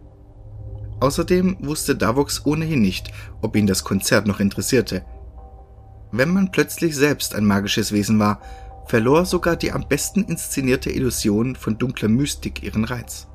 Außerdem 1.04 1.58
wusste 1.60 1.96
Davox 1.96 2.46
ohnehin 2.46 2.80
nicht, 2.80 3.12
ob 3.42 3.56
ihn 3.56 3.66
das 3.66 3.84
Konzert 3.84 4.26
noch 4.26 4.40
interessierte. 4.40 5.04
Wenn 6.12 6.32
man 6.32 6.50
plötzlich 6.50 6.96
selbst 6.96 7.34
ein 7.34 7.44
magisches 7.44 7.92
Wesen 7.92 8.18
war, 8.18 8.40
verlor 8.86 9.26
sogar 9.26 9.56
die 9.56 9.70
am 9.70 9.86
besten 9.86 10.24
inszenierte 10.24 10.88
Illusion 10.90 11.56
von 11.56 11.76
dunkler 11.76 12.08
Mystik 12.08 12.62
ihren 12.62 12.84
Reiz. 12.84 13.26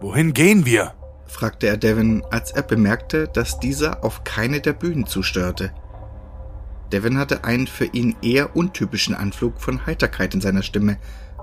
Wohin 0.00 0.32
gehen 0.32 0.64
wir? 0.64 0.94
fragte 1.26 1.66
er 1.66 1.76
Devin, 1.76 2.22
als 2.30 2.52
er 2.52 2.62
bemerkte, 2.62 3.26
dass 3.26 3.58
dieser 3.58 4.04
auf 4.04 4.22
keine 4.22 4.60
der 4.60 4.74
Bühnen 4.74 5.08
zusteuerte. 5.08 5.72
Devin 6.92 7.18
hatte 7.18 7.42
einen 7.42 7.66
für 7.66 7.86
ihn 7.86 8.14
eher 8.22 8.54
untypischen 8.54 9.16
Anflug 9.16 9.60
von 9.60 9.86
Heiterkeit 9.86 10.34
in 10.34 10.40
seiner 10.40 10.62
Stimme, 10.62 10.98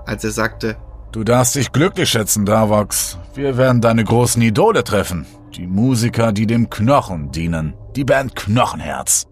als 0.06 0.24
er 0.24 0.30
sagte, 0.30 0.78
Du 1.10 1.24
darfst 1.24 1.54
dich 1.54 1.72
glücklich 1.72 2.10
schätzen, 2.10 2.44
Davox. 2.44 3.18
Wir 3.34 3.56
werden 3.56 3.80
deine 3.80 4.04
großen 4.04 4.42
Idole 4.42 4.84
treffen. 4.84 5.24
Die 5.54 5.66
Musiker, 5.66 6.32
die 6.32 6.46
dem 6.46 6.68
Knochen 6.68 7.32
dienen. 7.32 7.72
Die 7.96 8.04
Band 8.04 8.36
Knochenherz. 8.36 9.26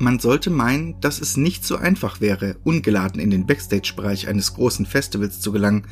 Man 0.00 0.18
sollte 0.18 0.50
meinen, 0.50 1.00
dass 1.00 1.20
es 1.20 1.36
nicht 1.36 1.64
so 1.64 1.76
einfach 1.76 2.20
wäre, 2.20 2.56
ungeladen 2.64 3.20
in 3.20 3.30
den 3.30 3.46
Backstage-Bereich 3.46 4.26
eines 4.26 4.54
großen 4.54 4.84
Festivals 4.84 5.40
zu 5.40 5.52
gelangen. 5.52 5.86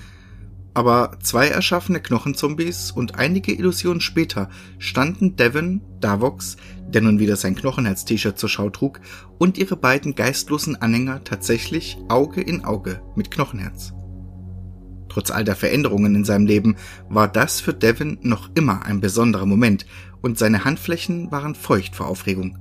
Aber 0.72 1.18
zwei 1.20 1.48
erschaffene 1.48 2.00
Knochenzombies 2.00 2.92
und 2.92 3.16
einige 3.16 3.52
Illusionen 3.52 4.00
später 4.00 4.48
standen 4.78 5.34
Devon, 5.36 5.80
Davox, 6.00 6.56
der 6.88 7.02
nun 7.02 7.18
wieder 7.18 7.36
sein 7.36 7.56
Knochenherz-T-Shirt 7.56 8.38
zur 8.38 8.48
Schau 8.48 8.70
trug, 8.70 9.00
und 9.38 9.58
ihre 9.58 9.76
beiden 9.76 10.14
geistlosen 10.14 10.80
Anhänger 10.80 11.24
tatsächlich 11.24 11.98
Auge 12.08 12.40
in 12.40 12.64
Auge 12.64 13.02
mit 13.16 13.30
Knochenherz. 13.30 13.92
Trotz 15.08 15.32
all 15.32 15.44
der 15.44 15.56
Veränderungen 15.56 16.14
in 16.14 16.24
seinem 16.24 16.46
Leben 16.46 16.76
war 17.08 17.26
das 17.26 17.60
für 17.60 17.74
Devon 17.74 18.18
noch 18.22 18.48
immer 18.54 18.84
ein 18.84 19.00
besonderer 19.00 19.46
Moment 19.46 19.84
und 20.22 20.38
seine 20.38 20.64
Handflächen 20.64 21.32
waren 21.32 21.56
feucht 21.56 21.96
vor 21.96 22.06
Aufregung. 22.06 22.58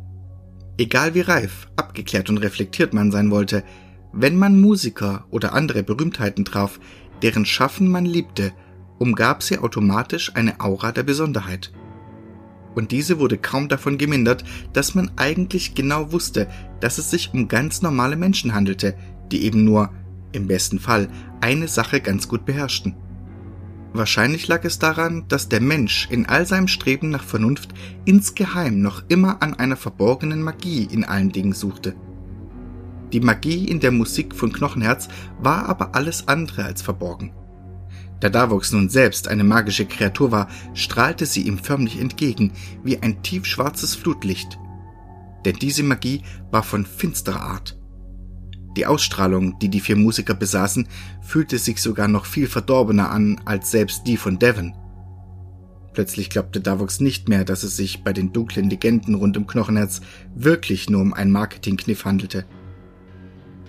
Egal 0.80 1.14
wie 1.14 1.22
reif, 1.22 1.68
abgeklärt 1.76 2.30
und 2.30 2.40
reflektiert 2.40 2.94
man 2.94 3.12
sein 3.12 3.30
wollte, 3.30 3.64
wenn 4.14 4.36
man 4.38 4.60
Musiker 4.60 5.26
oder 5.30 5.54
andere 5.54 5.84
Berühmtheiten 5.84 6.46
traf, 6.46 6.80
deren 7.22 7.46
Schaffen 7.46 7.90
man 7.90 8.06
liebte, 8.06 8.54
umgab 8.98 9.44
sie 9.44 9.58
automatisch 9.58 10.36
eine 10.36 10.60
Aura 10.60 10.92
der 10.92 11.04
Besonderheit. 11.04 11.72
Und 12.76 12.92
diese 12.92 13.20
wurde 13.20 13.38
kaum 13.38 13.68
davon 13.68 13.98
gemindert, 13.98 14.44
dass 14.74 14.96
man 14.96 15.12
eigentlich 15.16 15.74
genau 15.74 16.12
wusste, 16.12 16.48
dass 16.80 16.98
es 16.98 17.10
sich 17.10 17.34
um 17.34 17.48
ganz 17.48 17.82
normale 17.82 18.16
Menschen 18.16 18.54
handelte, 18.54 18.96
die 19.32 19.44
eben 19.44 19.64
nur, 19.64 19.90
im 20.32 20.48
besten 20.48 20.80
Fall, 20.80 21.10
eine 21.42 21.68
Sache 21.68 22.02
ganz 22.02 22.28
gut 22.28 22.46
beherrschten. 22.46 22.96
Wahrscheinlich 23.92 24.48
lag 24.48 24.64
es 24.66 24.78
daran, 24.78 25.26
dass 25.30 25.50
der 25.50 25.62
Mensch 25.62 26.08
in 26.12 26.28
all 26.28 26.46
seinem 26.46 26.68
Streben 26.68 27.10
nach 27.10 27.24
Vernunft 27.24 27.70
insgeheim 28.06 28.82
noch 28.82 29.04
immer 29.08 29.42
an 29.42 29.56
einer 29.56 29.78
verborgenen 29.78 30.44
Magie 30.44 30.88
in 30.92 31.04
allen 31.04 31.32
Dingen 31.32 31.54
suchte. 31.54 31.96
Die 33.14 33.20
Magie 33.20 33.66
in 33.66 33.80
der 33.80 33.92
Musik 33.92 34.36
von 34.36 34.52
Knochenherz 34.52 35.08
war 35.40 35.68
aber 35.68 35.96
alles 35.96 36.28
andere 36.28 36.64
als 36.64 36.82
verborgen. 36.82 37.34
Da 38.20 38.30
Davox 38.30 38.72
nun 38.72 38.90
selbst 38.90 39.28
eine 39.28 39.44
magische 39.44 39.86
Kreatur 39.86 40.32
war, 40.32 40.50
strahlte 40.74 41.26
sie 41.26 41.44
ihm 41.44 41.58
förmlich 41.58 42.00
entgegen, 42.00 42.52
wie 42.84 43.02
ein 43.02 43.24
tiefschwarzes 43.24 43.96
Flutlicht. 43.96 44.60
Denn 45.46 45.56
diese 45.56 45.84
Magie 45.84 46.24
war 46.52 46.64
von 46.64 46.86
finsterer 46.86 47.42
Art. 47.42 47.80
Die 48.76 48.86
Ausstrahlung, 48.86 49.58
die 49.60 49.70
die 49.70 49.80
vier 49.80 49.96
Musiker 49.96 50.34
besaßen, 50.34 50.88
fühlte 51.22 51.58
sich 51.58 51.82
sogar 51.82 52.08
noch 52.08 52.26
viel 52.26 52.48
verdorbener 52.48 53.10
an 53.10 53.42
als 53.46 53.72
selbst 53.72 54.06
die 54.06 54.18
von 54.18 54.38
Devon. 54.38 54.74
Plötzlich 55.94 56.30
glaubte 56.30 56.62
Davox 56.62 57.00
nicht 57.00 57.30
mehr, 57.30 57.46
dass 57.46 57.64
es 57.64 57.76
sich 57.76 58.04
bei 58.04 58.14
den 58.14 58.32
dunklen 58.32 58.70
Legenden 58.70 59.16
rund 59.16 59.38
um 59.38 59.48
Knochenherz 59.48 60.02
wirklich 60.36 60.90
nur 60.90 61.02
um 61.02 61.14
einen 61.14 61.32
Marketingkniff 61.32 62.06
handelte. 62.06 62.46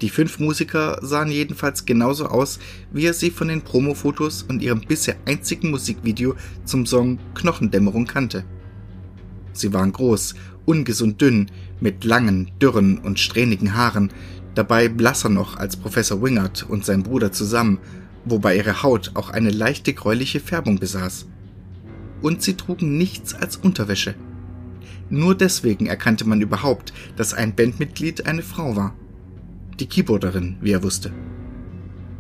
Die 0.00 0.08
fünf 0.08 0.38
Musiker 0.38 0.98
sahen 1.02 1.30
jedenfalls 1.30 1.84
genauso 1.84 2.26
aus, 2.26 2.58
wie 2.90 3.04
er 3.04 3.12
sie 3.12 3.30
von 3.30 3.48
den 3.48 3.62
Promofotos 3.62 4.42
und 4.42 4.62
ihrem 4.62 4.80
bisher 4.80 5.16
einzigen 5.26 5.70
Musikvideo 5.70 6.36
zum 6.64 6.86
Song 6.86 7.18
Knochendämmerung 7.34 8.06
kannte. 8.06 8.44
Sie 9.52 9.74
waren 9.74 9.92
groß, 9.92 10.34
ungesund 10.64 11.20
dünn, 11.20 11.50
mit 11.80 12.04
langen, 12.04 12.50
dürren 12.62 12.98
und 12.98 13.18
strähnigen 13.18 13.74
Haaren, 13.74 14.10
dabei 14.54 14.88
blasser 14.88 15.28
noch 15.28 15.58
als 15.58 15.76
Professor 15.76 16.22
Wingard 16.22 16.64
und 16.68 16.84
sein 16.86 17.02
Bruder 17.02 17.30
zusammen, 17.30 17.78
wobei 18.24 18.56
ihre 18.56 18.82
Haut 18.82 19.12
auch 19.14 19.28
eine 19.28 19.50
leichte 19.50 19.92
gräuliche 19.92 20.40
Färbung 20.40 20.78
besaß. 20.78 21.26
Und 22.22 22.42
sie 22.42 22.54
trugen 22.54 22.96
nichts 22.96 23.34
als 23.34 23.56
Unterwäsche. 23.56 24.14
Nur 25.10 25.34
deswegen 25.34 25.86
erkannte 25.86 26.26
man 26.26 26.40
überhaupt, 26.40 26.94
dass 27.16 27.34
ein 27.34 27.54
Bandmitglied 27.54 28.26
eine 28.26 28.42
Frau 28.42 28.76
war 28.76 28.94
die 29.80 29.86
Keyboarderin, 29.86 30.56
wie 30.60 30.72
er 30.72 30.82
wusste. 30.82 31.12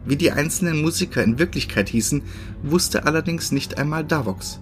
Wie 0.06 0.16
die 0.16 0.32
einzelnen 0.32 0.80
Musiker 0.80 1.22
in 1.22 1.38
Wirklichkeit 1.38 1.90
hießen, 1.90 2.22
wusste 2.62 3.04
allerdings 3.04 3.52
nicht 3.52 3.78
einmal 3.78 4.04
Davox. 4.04 4.60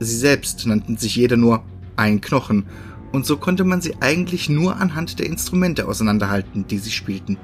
Sie 0.00 0.16
selbst 0.16 0.66
nannten 0.66 0.96
sich 0.96 1.16
jeder 1.16 1.36
nur 1.36 1.62
ein 1.96 2.20
Knochen, 2.20 2.66
und 3.12 3.24
so 3.24 3.36
konnte 3.36 3.64
man 3.64 3.80
sie 3.80 3.94
eigentlich 4.00 4.48
nur 4.48 4.76
anhand 4.76 5.18
der 5.18 5.26
Instrumente 5.26 5.86
auseinanderhalten, 5.86 6.66
die 6.66 6.78
sie 6.78 6.90
spielten. 6.90 7.38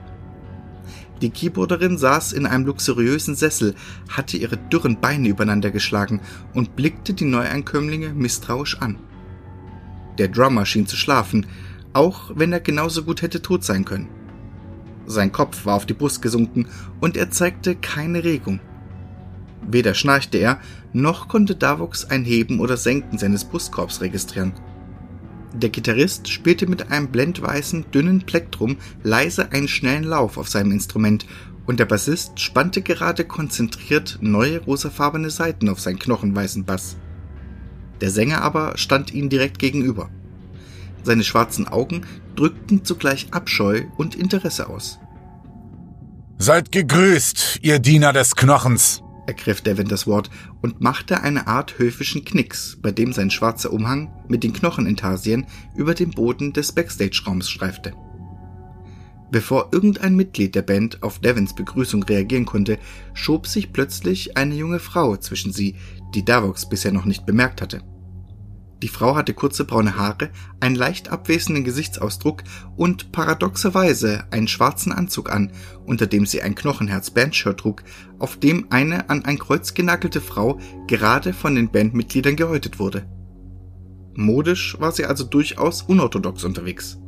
Die 1.21 1.31
Keyboarderin 1.31 1.99
saß 1.99 2.33
in 2.33 2.47
einem 2.47 2.67
luxuriösen 2.67 3.37
Sessel, 3.37 3.75
hatte 4.09 4.37
ihre 4.37 4.57
dürren 4.57 5.01
Beine 5.01 5.29
übereinander 5.29 5.71
geschlagen 5.71 6.21
und 6.53 6.75
blickte 6.75 7.15
die 7.15 7.25
Neueinkömmlinge 7.25 8.13
misstrauisch 8.13 8.79
an. 8.79 8.99
Der 10.19 10.29
Drummer 10.29 10.67
schien 10.67 10.87
zu 10.87 10.97
schlafen, 10.97 11.47
auch 11.93 12.33
wenn 12.35 12.53
er 12.53 12.61
genauso 12.61 13.05
gut 13.05 13.23
hätte 13.23 13.41
tot 13.41 13.65
sein 13.65 13.85
können. 13.85 14.09
Sein 15.13 15.33
Kopf 15.33 15.65
war 15.67 15.77
auf 15.77 15.87
die 15.87 15.95
Brust 15.95 16.23
gesunken 16.23 16.67
und 17.01 17.17
er 17.17 17.31
zeigte 17.31 17.77
keine 17.77 18.25
Regung. 18.25 18.61
Weder 19.69 19.95
schnarchte 19.95 20.39
er, 20.39 20.61
noch 20.93 21.29
konnte 21.29 21.55
Davos 21.55 22.05
ein 22.05 22.25
Heben 22.25 22.61
oder 22.61 22.77
Senken 22.77 23.19
seines 23.19 23.45
Brustkorbs 23.45 24.01
registrieren. 24.01 24.53
Der 25.55 25.69
Gitarrist 25.69 26.29
spielte 26.29 26.67
mit 26.67 26.91
einem 26.91 27.09
blendweißen, 27.09 27.91
dünnen 27.93 28.23
Plektrum 28.23 28.79
leise 29.03 29.53
einen 29.53 29.69
schnellen 29.69 30.05
Lauf 30.05 30.39
auf 30.39 30.49
seinem 30.49 30.73
Instrument 30.73 31.27
und 31.67 31.79
der 31.79 31.85
Bassist 31.85 32.41
spannte 32.41 32.83
gerade 32.83 33.25
konzentriert 33.25 34.19
neue 34.21 34.61
rosafarbene 34.61 35.31
Saiten 35.31 35.69
auf 35.69 35.79
seinen 35.79 35.99
knochenweißen 35.99 36.65
Bass. 36.65 36.97
Der 38.01 38.11
Sänger 38.11 38.43
aber 38.43 38.77
stand 38.79 39.13
ihnen 39.15 39.29
direkt 39.29 39.59
gegenüber. 39.59 40.11
Seine 41.05 41.23
schwarzen 41.23 41.69
Augen 41.69 42.03
drückten 42.35 42.85
zugleich 42.85 43.29
Abscheu 43.33 43.83
und 43.97 44.15
Interesse 44.15 44.69
aus. 44.69 44.99
Seid 46.43 46.73
gegrüßt, 46.73 47.61
ihr 47.63 47.79
Diener 47.79 48.13
des 48.13 48.35
Knochens, 48.35 49.01
ergriff 49.29 49.61
Devin 49.61 49.87
das 49.87 50.09
Wort 50.09 50.29
und 50.61 50.81
machte 50.81 51.21
eine 51.21 51.47
Art 51.47 51.79
höfischen 51.79 52.25
Knicks, 52.25 52.79
bei 52.83 52.91
dem 52.91 53.13
sein 53.13 53.31
schwarzer 53.31 53.73
Umhang 53.73 54.13
mit 54.27 54.43
den 54.43 54.53
Knochenintarsien 54.53 55.47
über 55.77 55.95
den 55.95 56.11
Boden 56.11 56.53
des 56.53 56.73
Backstage-Raums 56.73 57.49
streifte. 57.49 57.93
Bevor 59.31 59.69
irgendein 59.71 60.17
Mitglied 60.17 60.57
der 60.57 60.63
Band 60.63 61.05
auf 61.05 61.21
Devins 61.21 61.55
Begrüßung 61.55 62.03
reagieren 62.03 62.45
konnte, 62.45 62.77
schob 63.15 63.47
sich 63.47 63.73
plötzlich 63.73 64.37
eine 64.37 64.57
junge 64.57 64.81
Frau 64.81 65.17
zwischen 65.19 65.53
sie, 65.53 65.77
die 66.13 66.25
Davox 66.25 66.69
bisher 66.69 66.91
noch 66.91 67.05
nicht 67.05 67.25
bemerkt 67.25 67.63
hatte. 67.63 67.83
Die 68.83 68.89
Frau 68.89 69.15
hatte 69.15 69.33
kurze 69.33 69.65
braune 69.65 69.97
Haare, 69.97 70.31
einen 70.59 70.75
leicht 70.75 71.09
abwesenden 71.09 71.63
Gesichtsausdruck 71.63 72.43
und 72.77 73.13
paradoxerweise 73.13 74.25
einen 74.33 74.49
schwarzen 74.49 74.91
Anzug 74.91 75.31
an, 75.31 75.53
unter 75.87 76.09
dem 76.09 76.27
sie 76.27 76.43
ein 76.43 76.57
Knochenherz-Bandshirt 76.57 77.61
trug, 77.61 77.85
auf 78.19 78.41
dem 78.41 78.73
eine 78.73 79.09
an 79.09 79.25
ein 79.25 79.39
Kreuz 79.39 79.75
genagelte 79.75 80.21
Frau 80.21 80.59
gerade 80.89 81.33
von 81.33 81.55
den 81.55 81.71
Bandmitgliedern 81.71 82.35
gehäutet 82.35 82.81
wurde. 82.81 83.07
Modisch 84.15 84.77
war 84.81 84.91
sie 84.91 85.07
also 85.07 85.23
durchaus 85.23 85.83
unorthodox 85.83 86.43
unterwegs. 86.43 86.99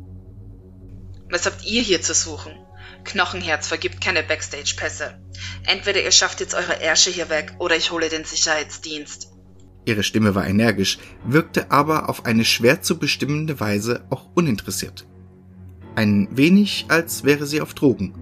Was 1.29 1.45
habt 1.45 1.65
ihr 1.65 1.81
hier 1.81 2.01
zu 2.01 2.13
suchen? 2.13 2.53
Knochenherz 3.03 3.67
vergibt 3.67 3.99
keine 3.99 4.23
Backstage-Pässe. 4.23 5.19
Entweder 5.65 6.01
ihr 6.01 6.11
schafft 6.11 6.39
jetzt 6.39 6.55
eure 6.55 6.81
Ärsche 6.81 7.11
hier 7.11 7.29
weg 7.29 7.53
oder 7.59 7.75
ich 7.75 7.91
hole 7.91 8.07
den 8.07 8.23
Sicherheitsdienst. 8.23 9.34
Ihre 9.85 10.03
Stimme 10.03 10.33
war 10.35 10.47
energisch, 10.47 10.97
wirkte 11.25 11.71
aber 11.71 12.09
auf 12.09 12.25
eine 12.25 12.43
schwer 12.43 12.81
zu 12.81 12.97
bestimmende 12.97 13.59
Weise 13.59 14.03
auch 14.09 14.25
uninteressiert. 14.33 15.07
Ein 15.95 16.27
wenig, 16.31 16.85
als 16.89 17.23
wäre 17.23 17.45
sie 17.45 17.61
auf 17.61 17.73
Drogen. 17.73 18.13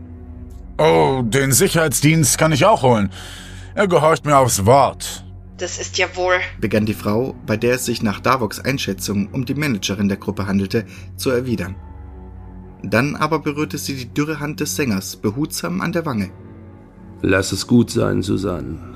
Oh, 0.77 1.21
den 1.23 1.51
Sicherheitsdienst 1.51 2.37
kann 2.37 2.51
ich 2.51 2.65
auch 2.65 2.83
holen. 2.83 3.11
Er 3.75 3.87
gehorcht 3.87 4.25
mir 4.25 4.37
aufs 4.37 4.65
Wort. 4.65 5.23
Das 5.57 5.79
ist 5.79 5.97
ja 5.97 6.07
wohl, 6.15 6.35
begann 6.59 6.85
die 6.85 6.93
Frau, 6.93 7.35
bei 7.45 7.57
der 7.57 7.75
es 7.75 7.85
sich 7.85 8.03
nach 8.03 8.19
Davoks 8.19 8.59
Einschätzung 8.59 9.29
um 9.31 9.45
die 9.45 9.53
Managerin 9.53 10.09
der 10.09 10.17
Gruppe 10.17 10.47
handelte, 10.47 10.85
zu 11.15 11.29
erwidern. 11.29 11.75
Dann 12.83 13.15
aber 13.15 13.39
berührte 13.39 13.77
sie 13.77 13.95
die 13.95 14.13
dürre 14.13 14.39
Hand 14.39 14.59
des 14.59 14.75
Sängers 14.75 15.15
behutsam 15.15 15.79
an 15.79 15.93
der 15.93 16.05
Wange. 16.05 16.31
Lass 17.21 17.53
es 17.53 17.65
gut 17.65 17.89
sein, 17.89 18.21
Susanne. 18.21 18.92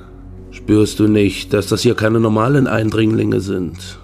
Spürst 0.51 0.99
du 0.99 1.07
nicht, 1.07 1.53
dass 1.53 1.67
das 1.67 1.81
hier 1.81 1.95
keine 1.95 2.19
normalen 2.19 2.67
Eindringlinge 2.67 3.41
sind? 3.41 3.99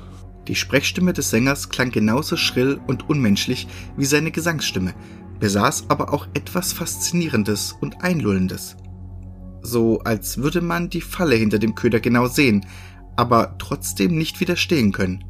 Die 0.48 0.56
Sprechstimme 0.56 1.14
des 1.14 1.30
Sängers 1.30 1.70
klang 1.70 1.92
genauso 1.92 2.36
schrill 2.36 2.80
und 2.88 3.10
unmenschlich 3.10 3.68
wie 3.96 4.06
seine 4.06 4.32
Gesangsstimme, 4.32 4.94
besaß 5.40 5.86
aber 5.88 6.14
auch 6.14 6.28
etwas 6.34 6.74
Faszinierendes 6.74 7.76
und 7.80 8.04
Einlullendes. 8.04 8.76
So 9.62 10.00
als 10.00 10.38
würde 10.38 10.62
man 10.62 10.90
die 10.90 11.02
Falle 11.02 11.36
hinter 11.36 11.60
dem 11.60 11.76
Köder 11.76 12.02
genau 12.02 12.28
sehen, 12.28 12.66
aber 13.16 13.56
trotzdem 13.58 14.18
nicht 14.18 14.42
widerstehen 14.42 14.92
können. 14.92 15.24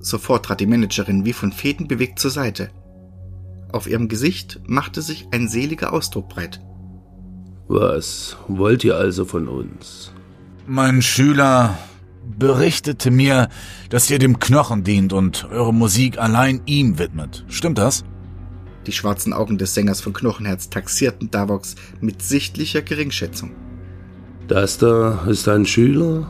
Sofort 0.00 0.46
trat 0.46 0.60
die 0.60 0.66
Managerin 0.66 1.24
wie 1.24 1.32
von 1.32 1.52
Fäden 1.52 1.86
bewegt 1.86 2.18
zur 2.18 2.30
Seite. 2.30 2.70
Auf 3.72 3.86
ihrem 3.86 4.08
Gesicht 4.08 4.60
machte 4.66 5.02
sich 5.02 5.28
ein 5.30 5.46
seliger 5.46 5.92
Ausdruck 5.92 6.28
breit. 6.28 6.60
Was 7.68 8.36
wollt 8.48 8.82
ihr 8.82 8.96
also 8.96 9.24
von 9.24 9.46
uns? 9.46 10.12
Mein 10.72 11.02
Schüler 11.02 11.76
berichtete 12.38 13.10
mir, 13.10 13.48
dass 13.88 14.08
ihr 14.08 14.20
dem 14.20 14.38
Knochen 14.38 14.84
dient 14.84 15.12
und 15.12 15.48
eure 15.50 15.74
Musik 15.74 16.18
allein 16.18 16.60
ihm 16.64 16.96
widmet. 16.96 17.44
Stimmt 17.48 17.76
das? 17.76 18.04
Die 18.86 18.92
schwarzen 18.92 19.32
Augen 19.32 19.58
des 19.58 19.74
Sängers 19.74 20.00
von 20.00 20.12
Knochenherz 20.12 20.70
taxierten 20.70 21.28
Davox 21.28 21.74
mit 22.00 22.22
sichtlicher 22.22 22.82
Geringschätzung. 22.82 23.50
Das 24.46 24.78
da 24.78 25.24
ist 25.26 25.48
ein 25.48 25.66
Schüler? 25.66 26.28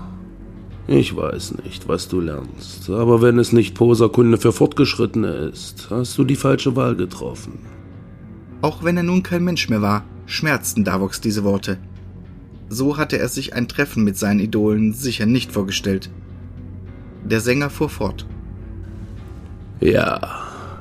Ich 0.87 1.15
weiß 1.15 1.57
nicht, 1.63 1.87
was 1.87 2.09
du 2.09 2.23
lernst, 2.23 2.89
aber 2.89 3.21
wenn 3.21 3.39
es 3.39 3.53
nicht 3.53 3.75
Poserkunde 3.75 4.39
für 4.39 4.53
Fortgeschrittene 4.53 5.51
ist, 5.53 5.89
hast 5.91 6.17
du 6.17 6.25
die 6.25 6.37
falsche 6.37 6.77
Wahl 6.77 6.97
getroffen. 6.97 7.59
Auch 8.63 8.85
wenn 8.85 8.97
er 8.97 9.03
nun 9.03 9.23
kein 9.23 9.45
Mensch 9.45 9.69
mehr 9.69 9.83
war, 9.83 10.07
schmerzten 10.25 10.83
Davox 10.83 11.21
diese 11.21 11.45
Worte. 11.45 11.77
So 12.73 12.97
hatte 12.97 13.19
er 13.19 13.29
sich 13.29 13.53
ein 13.55 13.67
Treffen 13.69 14.05
mit 14.05 14.17
seinen 14.17 14.41
Idolen 14.41 14.93
sicher 14.93 15.27
nicht 15.27 15.53
vorgestellt. 15.53 16.09
Der 17.25 17.41
Sänger 17.41 17.69
fuhr 17.69 17.89
fort. 17.89 18.27
Ja, 19.81 20.21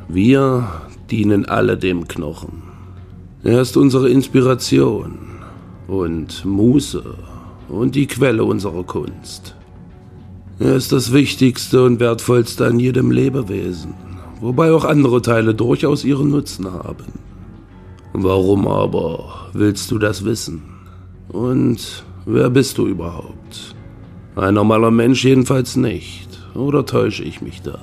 wir 0.08 0.68
dienen 1.10 1.46
alle 1.46 1.78
dem 1.78 2.08
Knochen. 2.08 2.62
Er 3.44 3.62
ist 3.62 3.76
unsere 3.76 4.10
Inspiration. 4.10 5.18
und 5.88 6.46
Muße 6.46 7.04
und 7.68 7.96
die 7.96 8.06
Quelle 8.06 8.44
unserer 8.44 8.84
Kunst. 8.84 9.56
Er 10.60 10.76
ist 10.76 10.92
das 10.92 11.12
Wichtigste 11.12 11.84
und 11.84 12.00
Wertvollste 12.00 12.68
an 12.68 12.80
jedem 12.80 13.10
Lebewesen, 13.12 13.96
wobei 14.40 14.72
auch 14.72 14.86
andere 14.86 15.22
Teile 15.22 15.56
durchaus 15.56 16.04
ihren 16.04 16.30
Nutzen 16.30 16.72
haben. 16.72 17.06
Warum 18.14 18.68
aber 18.68 19.50
willst 19.54 19.90
du 19.90 19.98
das 19.98 20.26
wissen? 20.26 20.79
Und 21.30 22.04
wer 22.26 22.50
bist 22.50 22.78
du 22.78 22.88
überhaupt? 22.88 23.76
Ein 24.36 24.56
normaler 24.56 24.92
Mensch 24.92 25.24
jedenfalls 25.24 25.76
nicht. 25.76 26.28
Oder 26.56 26.86
täusche 26.86 27.24
ich 27.24 27.42
mich 27.42 27.62
da? 27.62 27.78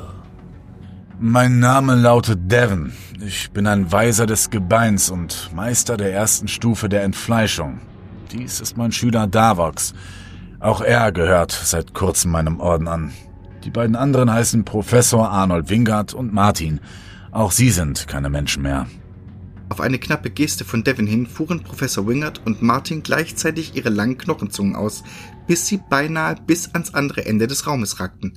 Mein 1.19 1.61
Name 1.61 1.95
lautet 1.95 2.51
Devon. 2.51 2.93
Ich 3.25 3.51
bin 3.51 3.67
ein 3.67 3.91
Weiser 3.91 4.27
des 4.27 4.51
Gebeins 4.51 5.09
und 5.09 5.51
Meister 5.55 5.97
der 5.97 6.13
ersten 6.13 6.49
Stufe 6.49 6.89
der 6.89 7.05
Entfleischung. 7.05 7.81
Dies 8.33 8.61
ist 8.61 8.77
mein 8.77 8.93
Schüler 8.93 9.27
Davox. 9.27 9.95
Auch 10.61 10.81
er 10.81 11.13
gehört 11.13 11.53
seit 11.53 11.95
kurzem 11.95 12.33
meinem 12.33 12.61
Orden 12.61 12.89
an. 12.89 13.13
Die 13.65 13.71
beiden 13.71 13.97
anderen 13.97 14.33
heißen 14.33 14.65
Professor 14.65 15.31
Arnold 15.31 15.71
Wingard 15.71 16.13
und 16.13 16.35
Martin. 16.35 16.81
Auch 17.31 17.53
sie 17.53 17.71
sind 17.71 18.09
keine 18.09 18.29
Menschen 18.29 18.63
mehr. 18.63 18.87
Auf 19.69 19.81
eine 19.81 19.99
knappe 19.99 20.31
Geste 20.31 20.65
von 20.65 20.85
Devin 20.85 21.07
hin 21.07 21.27
fuhren 21.27 21.63
Professor 21.63 22.07
Wingard 22.07 22.47
und 22.47 22.63
Martin 22.63 23.03
gleichzeitig 23.03 23.75
ihre 23.75 23.89
langen 23.89 24.17
Knochenzungen 24.17 24.77
aus, 24.77 25.03
bis 25.47 25.67
sie 25.67 25.81
beinahe 25.91 26.37
bis 26.47 26.73
ans 26.75 26.95
andere 26.95 27.27
Ende 27.27 27.47
des 27.47 27.67
Raumes 27.67 27.99
ragten. 27.99 28.33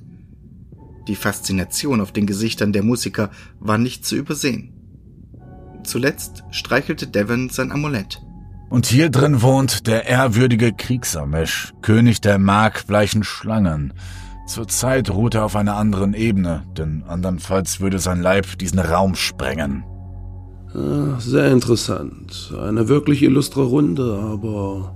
Die 1.06 1.16
Faszination 1.16 2.00
auf 2.00 2.12
den 2.12 2.26
Gesichtern 2.26 2.72
der 2.72 2.82
Musiker 2.82 3.30
war 3.58 3.78
nicht 3.78 4.04
zu 4.04 4.16
übersehen. 4.16 4.74
Zuletzt 5.84 6.44
streichelte 6.50 7.06
Devon 7.06 7.48
sein 7.48 7.72
Amulett. 7.72 8.20
Und 8.68 8.86
hier 8.86 9.10
drin 9.10 9.42
wohnt 9.42 9.86
der 9.86 10.06
ehrwürdige 10.06 10.72
Kriegsamesh, 10.72 11.72
König 11.82 12.20
der 12.20 12.38
markbleichen 12.38 13.24
Schlangen. 13.24 13.94
Zurzeit 14.46 15.10
ruht 15.10 15.34
er 15.34 15.44
auf 15.44 15.56
einer 15.56 15.76
anderen 15.76 16.14
Ebene, 16.14 16.64
denn 16.76 17.02
andernfalls 17.04 17.80
würde 17.80 17.98
sein 17.98 18.20
Leib 18.20 18.58
diesen 18.58 18.78
Raum 18.78 19.14
sprengen. 19.14 19.84
Ah, 20.74 21.18
sehr 21.18 21.50
interessant. 21.50 22.52
Eine 22.60 22.88
wirklich 22.88 23.22
illustre 23.22 23.62
Runde, 23.62 24.20
aber 24.22 24.94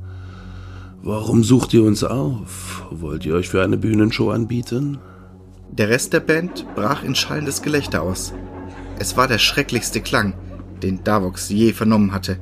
warum 1.02 1.42
sucht 1.42 1.74
ihr 1.74 1.82
uns 1.82 2.04
auf? 2.04 2.86
Wollt 2.90 3.26
ihr 3.26 3.34
euch 3.34 3.48
für 3.48 3.62
eine 3.62 3.76
Bühnenshow 3.76 4.30
anbieten? 4.30 4.98
Der 5.70 5.88
Rest 5.88 6.12
der 6.12 6.20
Band 6.20 6.64
brach 6.76 7.02
in 7.02 7.14
schallendes 7.14 7.60
Gelächter 7.60 8.02
aus. 8.02 8.32
Es 9.00 9.16
war 9.16 9.26
der 9.26 9.38
schrecklichste 9.38 10.00
Klang, 10.00 10.34
den 10.82 11.02
Davox 11.02 11.48
je 11.48 11.72
vernommen 11.72 12.12
hatte. 12.12 12.38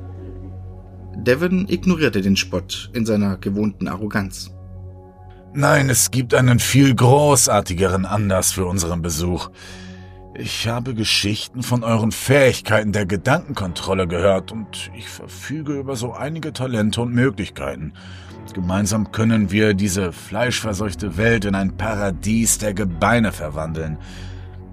Devon 1.15 1.67
ignorierte 1.67 2.21
den 2.21 2.35
Spott 2.35 2.91
in 2.93 3.05
seiner 3.05 3.37
gewohnten 3.37 3.87
Arroganz. 3.87 4.51
Nein, 5.55 5.89
es 5.89 6.11
gibt 6.11 6.33
einen 6.33 6.59
viel 6.59 6.93
großartigeren 6.95 8.05
Anlass 8.05 8.51
für 8.51 8.65
unseren 8.65 9.01
Besuch. 9.01 9.49
Ich 10.35 10.67
habe 10.67 10.95
Geschichten 10.95 11.61
von 11.61 11.83
euren 11.83 12.11
Fähigkeiten 12.11 12.91
der 12.91 13.05
Gedankenkontrolle 13.05 14.07
gehört 14.07 14.51
und 14.51 14.89
ich 14.97 15.07
verfüge 15.07 15.73
über 15.73 15.95
so 15.95 16.13
einige 16.13 16.51
Talente 16.51 17.01
und 17.01 17.13
Möglichkeiten. 17.13 17.93
Gemeinsam 18.51 19.11
können 19.11 19.51
wir 19.51 19.75
diese 19.75 20.11
fleischverseuchte 20.11 21.17
Welt 21.17 21.45
in 21.45 21.53
ein 21.53 21.77
Paradies 21.77 22.57
der 22.57 22.73
Gebeine 22.73 23.31
verwandeln. 23.31 23.99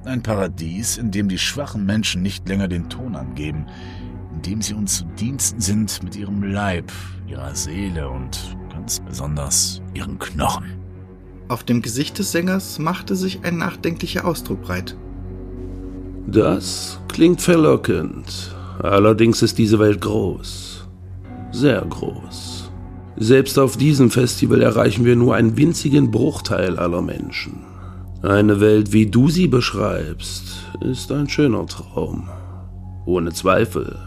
Ein 0.07 0.23
Paradies, 0.23 0.96
in 0.96 1.11
dem 1.11 1.29
die 1.29 1.38
schwachen 1.38 1.85
Menschen 1.85 2.23
nicht 2.23 2.49
länger 2.49 2.68
den 2.68 2.88
Ton 2.88 3.14
angeben, 3.14 3.66
in 4.35 4.40
dem 4.40 4.62
sie 4.62 4.73
uns 4.73 4.99
zu 4.99 5.05
Diensten 5.05 5.61
sind 5.61 6.03
mit 6.03 6.16
ihrem 6.16 6.42
Leib, 6.42 6.90
ihrer 7.27 7.55
Seele 7.55 8.09
und 8.09 8.57
ganz 8.73 9.01
besonders 9.01 9.83
ihren 9.92 10.18
Knochen. 10.18 10.64
Auf 11.49 11.64
dem 11.64 11.83
Gesicht 11.83 12.18
des 12.18 12.33
Sängers 12.33 12.79
machte 12.79 13.14
sich 13.14 13.44
ein 13.44 13.59
nachdenklicher 13.59 14.25
Ausdruck 14.25 14.62
breit. 14.62 14.96
Das 16.27 17.01
klingt 17.09 17.41
verlockend. 17.41 18.55
Allerdings 18.83 19.43
ist 19.43 19.59
diese 19.59 19.79
Welt 19.79 20.01
groß. 20.01 20.87
Sehr 21.53 21.83
groß. 21.83 22.71
Selbst 23.17 23.59
auf 23.59 23.77
diesem 23.77 24.11
Festival 24.11 24.63
erreichen 24.63 25.05
wir 25.05 25.17
nur 25.17 25.35
einen 25.35 25.57
winzigen 25.57 26.11
Bruchteil 26.11 26.79
aller 26.79 27.03
Menschen. 27.03 27.65
Eine 28.23 28.61
Welt, 28.61 28.93
wie 28.93 29.07
du 29.07 29.29
sie 29.29 29.47
beschreibst, 29.47 30.67
ist 30.81 31.11
ein 31.13 31.29
schöner 31.29 31.67
Traum. 31.67 32.29
Ohne 33.07 33.33
Zweifel. 33.33 33.99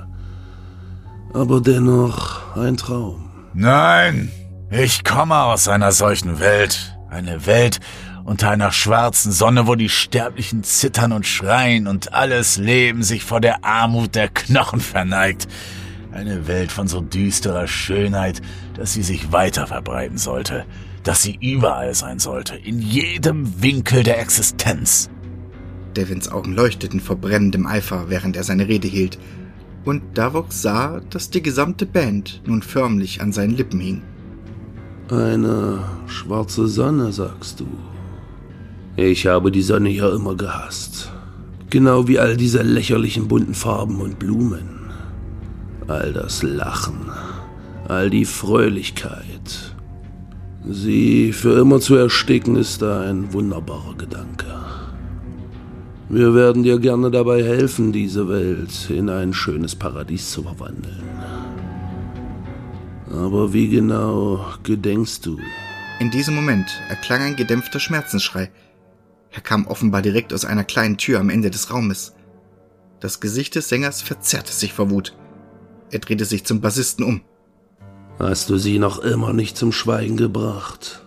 Aber 1.33 1.61
dennoch 1.61 2.55
ein 2.55 2.77
Traum. 2.77 3.29
Nein, 3.53 4.31
ich 4.71 5.03
komme 5.03 5.35
aus 5.35 5.67
einer 5.67 5.91
solchen 5.91 6.39
Welt. 6.39 6.95
Eine 7.09 7.45
Welt, 7.45 7.79
unter 8.25 8.49
einer 8.49 8.71
schwarzen 8.71 9.31
Sonne, 9.31 9.67
wo 9.67 9.75
die 9.75 9.89
Sterblichen 9.89 10.63
zittern 10.63 11.11
und 11.11 11.25
schreien 11.25 11.87
und 11.87 12.13
alles 12.13 12.57
Leben 12.57 13.03
sich 13.03 13.23
vor 13.23 13.41
der 13.41 13.65
Armut 13.65 14.15
der 14.15 14.29
Knochen 14.29 14.79
verneigt. 14.79 15.47
Eine 16.11 16.47
Welt 16.47 16.71
von 16.71 16.87
so 16.87 17.01
düsterer 17.01 17.67
Schönheit, 17.67 18.41
dass 18.75 18.93
sie 18.93 19.03
sich 19.03 19.31
weiter 19.31 19.67
verbreiten 19.67 20.17
sollte, 20.17 20.65
dass 21.03 21.23
sie 21.23 21.37
überall 21.41 21.95
sein 21.95 22.19
sollte, 22.19 22.55
in 22.55 22.79
jedem 22.79 23.61
Winkel 23.61 24.03
der 24.03 24.19
Existenz. 24.19 25.09
Devins 25.97 26.31
Augen 26.31 26.53
leuchteten 26.53 26.99
vor 26.99 27.17
brennendem 27.17 27.67
Eifer, 27.67 28.09
während 28.09 28.35
er 28.35 28.43
seine 28.43 28.67
Rede 28.67 28.87
hielt, 28.87 29.19
und 29.85 30.17
Davok 30.17 30.53
sah, 30.53 31.01
dass 31.09 31.29
die 31.29 31.41
gesamte 31.41 31.85
Band 31.85 32.41
nun 32.45 32.61
förmlich 32.61 33.21
an 33.21 33.33
seinen 33.33 33.57
Lippen 33.57 33.79
hing. 33.79 34.01
Eine 35.09 35.83
schwarze 36.07 36.67
Sonne, 36.67 37.11
sagst 37.11 37.59
du. 37.59 37.67
Ich 38.95 39.25
habe 39.25 39.51
die 39.51 39.63
Sonne 39.63 39.89
ja 39.89 40.13
immer 40.13 40.35
gehasst. 40.35 41.11
Genau 41.69 42.07
wie 42.07 42.19
all 42.19 42.37
diese 42.37 42.61
lächerlichen 42.61 43.27
bunten 43.27 43.55
Farben 43.55 43.99
und 44.01 44.19
Blumen. 44.19 44.91
All 45.87 46.13
das 46.13 46.43
Lachen, 46.43 47.09
all 47.87 48.09
die 48.09 48.25
Fröhlichkeit. 48.25 49.75
Sie 50.69 51.33
für 51.33 51.59
immer 51.59 51.79
zu 51.79 51.95
ersticken 51.95 52.55
ist 52.55 52.83
ein 52.83 53.33
wunderbarer 53.33 53.95
Gedanke. 53.97 54.45
Wir 56.09 56.35
werden 56.35 56.61
dir 56.61 56.79
gerne 56.79 57.09
dabei 57.09 57.43
helfen, 57.43 57.91
diese 57.91 58.29
Welt 58.29 58.89
in 58.89 59.09
ein 59.09 59.33
schönes 59.33 59.75
Paradies 59.75 60.29
zu 60.31 60.43
verwandeln. 60.43 61.01
Aber 63.11 63.51
wie 63.51 63.67
genau 63.67 64.45
gedenkst 64.61 65.25
du? 65.25 65.39
In 65.99 66.11
diesem 66.11 66.35
Moment 66.35 66.67
erklang 66.89 67.21
ein 67.21 67.35
gedämpfter 67.35 67.79
Schmerzensschrei, 67.79 68.51
er 69.33 69.41
kam 69.41 69.65
offenbar 69.67 70.01
direkt 70.03 70.31
aus 70.31 70.45
einer 70.45 70.63
kleinen 70.63 70.97
Tür 70.97 71.19
am 71.19 71.29
Ende 71.29 71.49
des 71.49 71.71
Raumes. 71.71 72.13
Das 72.99 73.19
Gesicht 73.19 73.55
des 73.55 73.67
Sängers 73.67 74.01
verzerrte 74.01 74.53
sich 74.53 74.73
vor 74.73 74.89
Wut. 74.91 75.17
Er 75.91 75.99
drehte 75.99 76.25
sich 76.25 76.45
zum 76.45 76.61
Bassisten 76.61 77.03
um. 77.03 77.21
Hast 78.19 78.49
du 78.49 78.57
sie 78.57 78.77
noch 78.77 78.99
immer 78.99 79.33
nicht 79.33 79.57
zum 79.57 79.71
Schweigen 79.71 80.17
gebracht? 80.17 81.05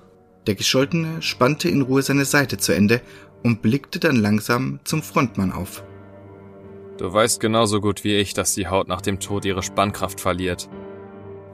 Der 0.48 0.56
Gescholtene 0.56 1.22
spannte 1.22 1.68
in 1.68 1.82
Ruhe 1.82 2.02
seine 2.02 2.24
Seite 2.24 2.58
zu 2.58 2.74
Ende 2.74 3.00
und 3.44 3.62
blickte 3.62 4.00
dann 4.00 4.16
langsam 4.16 4.80
zum 4.84 5.02
Frontmann 5.02 5.52
auf. 5.52 5.84
Du 6.98 7.12
weißt 7.12 7.40
genauso 7.40 7.80
gut 7.80 8.02
wie 8.04 8.16
ich, 8.16 8.34
dass 8.34 8.54
die 8.54 8.66
Haut 8.66 8.88
nach 8.88 9.02
dem 9.02 9.20
Tod 9.20 9.44
ihre 9.44 9.62
Spannkraft 9.62 10.20
verliert. 10.20 10.68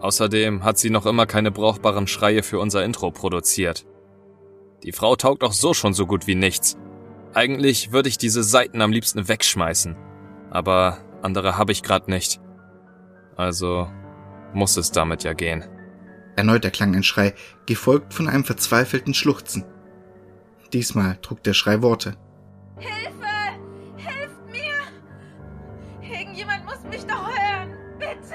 Außerdem 0.01 0.65
hat 0.65 0.79
sie 0.79 0.91
noch 0.91 1.05
immer 1.05 1.27
keine 1.27 1.51
brauchbaren 1.51 2.07
Schreie 2.07 2.43
für 2.43 2.59
unser 2.59 2.85
Intro 2.85 3.11
produziert. 3.11 3.85
Die 4.83 4.93
Frau 4.93 5.15
taugt 5.15 5.45
auch 5.45 5.53
so 5.53 5.75
schon 5.75 5.95
so 5.95 6.07
gut 6.07 6.27
wie 6.27 6.35
nichts. 6.35 6.77
Eigentlich 7.35 7.93
würde 7.93 8.09
ich 8.09 8.19
diese 8.19 8.43
Seiten 8.43 8.81
am 8.81 8.91
liebsten 8.91 9.29
wegschmeißen. 9.29 9.97
Aber 10.51 10.99
andere 11.23 11.57
habe 11.57 11.73
ich 11.73 11.83
grad 11.83 12.09
nicht. 12.09 12.41
Also 13.37 13.89
muss 14.53 14.77
es 14.77 14.91
damit 14.91 15.23
ja 15.23 15.33
gehen. 15.33 15.65
Erneut 16.37 16.65
erklang 16.65 16.95
ein 16.95 17.05
Schrei, 17.05 17.35
gefolgt 17.67 18.13
von 18.13 18.29
einem 18.29 18.45
verzweifelten 18.45 19.15
Schluchzen. 19.15 19.65
Diesmal 20.73 21.17
trug 21.23 21.43
der 21.43 21.55
Schrei 21.55 21.81
Worte. 21.83 22.17
Hilfe! 22.79 23.23
Hilft 23.97 24.51
mir! 24.51 26.11
Irgendjemand 26.11 26.65
muss 26.65 26.83
mich 26.91 27.05
doch 27.05 27.29
hören! 27.29 27.71
Bitte! 27.99 28.35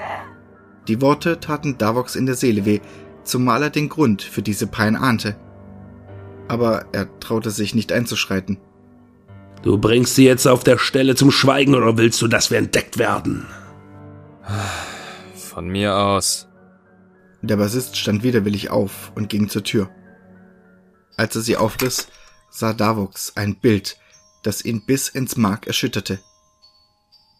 Die 0.86 1.00
Worte 1.02 1.40
taten 1.40 1.76
Davox 1.76 2.16
in 2.16 2.26
der 2.26 2.36
Seele 2.36 2.64
weh, 2.64 2.80
zumal 3.24 3.64
er 3.64 3.70
den 3.70 3.88
Grund 3.88 4.22
für 4.22 4.42
diese 4.42 4.66
Pein 4.66 4.96
ahnte 4.96 5.36
aber 6.48 6.86
er 6.92 7.18
traute 7.20 7.50
sich 7.50 7.74
nicht 7.74 7.92
einzuschreiten. 7.92 8.58
Du 9.62 9.78
bringst 9.78 10.14
sie 10.14 10.24
jetzt 10.24 10.46
auf 10.46 10.64
der 10.64 10.78
Stelle 10.78 11.14
zum 11.14 11.30
Schweigen 11.30 11.74
oder 11.74 11.96
willst 11.96 12.22
du, 12.22 12.28
dass 12.28 12.50
wir 12.50 12.58
entdeckt 12.58 12.98
werden? 12.98 13.46
Von 15.34 15.68
mir 15.68 15.96
aus. 15.96 16.48
Der 17.42 17.56
Bassist 17.56 17.96
stand 17.96 18.22
widerwillig 18.22 18.70
auf 18.70 19.12
und 19.14 19.28
ging 19.28 19.48
zur 19.48 19.62
Tür. 19.62 19.90
Als 21.16 21.36
er 21.36 21.42
sie 21.42 21.56
aufriss, 21.56 22.08
sah 22.50 22.72
Davux 22.72 23.36
ein 23.36 23.56
Bild, 23.56 23.96
das 24.42 24.64
ihn 24.64 24.84
bis 24.86 25.08
ins 25.08 25.36
Mark 25.36 25.66
erschütterte. 25.66 26.20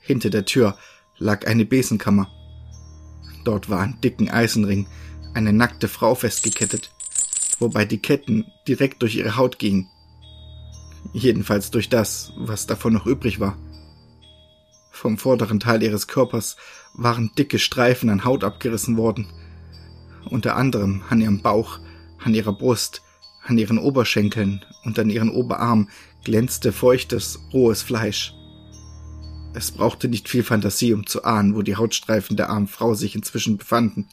Hinter 0.00 0.30
der 0.30 0.44
Tür 0.44 0.76
lag 1.18 1.46
eine 1.46 1.64
Besenkammer. 1.64 2.28
Dort 3.44 3.70
war 3.70 3.80
an 3.80 4.00
dicken 4.02 4.30
Eisenring 4.30 4.86
eine 5.34 5.52
nackte 5.52 5.88
Frau 5.88 6.14
festgekettet, 6.14 6.90
wobei 7.58 7.84
die 7.84 7.98
Ketten 7.98 8.46
direkt 8.66 9.02
durch 9.02 9.16
ihre 9.16 9.36
Haut 9.36 9.58
gingen. 9.58 9.88
Jedenfalls 11.12 11.70
durch 11.70 11.88
das, 11.88 12.32
was 12.36 12.66
davon 12.66 12.92
noch 12.92 13.06
übrig 13.06 13.40
war. 13.40 13.56
Vom 14.90 15.16
vorderen 15.16 15.60
Teil 15.60 15.82
ihres 15.82 16.08
Körpers 16.08 16.56
waren 16.94 17.30
dicke 17.38 17.58
Streifen 17.58 18.10
an 18.10 18.24
Haut 18.24 18.42
abgerissen 18.42 18.96
worden. 18.96 19.28
Unter 20.28 20.56
anderem 20.56 21.02
an 21.08 21.20
ihrem 21.20 21.40
Bauch, 21.40 21.78
an 22.18 22.34
ihrer 22.34 22.52
Brust, 22.52 23.02
an 23.44 23.56
ihren 23.58 23.78
Oberschenkeln 23.78 24.64
und 24.84 24.98
an 24.98 25.08
ihren 25.08 25.30
Oberarm 25.30 25.88
glänzte 26.24 26.72
feuchtes, 26.72 27.38
rohes 27.52 27.82
Fleisch. 27.82 28.34
Es 29.54 29.70
brauchte 29.70 30.08
nicht 30.08 30.28
viel 30.28 30.42
Fantasie, 30.42 30.92
um 30.92 31.06
zu 31.06 31.24
ahnen, 31.24 31.54
wo 31.54 31.62
die 31.62 31.76
Hautstreifen 31.76 32.36
der 32.36 32.50
armen 32.50 32.66
Frau 32.66 32.94
sich 32.94 33.14
inzwischen 33.14 33.56
befanden. 33.56 34.08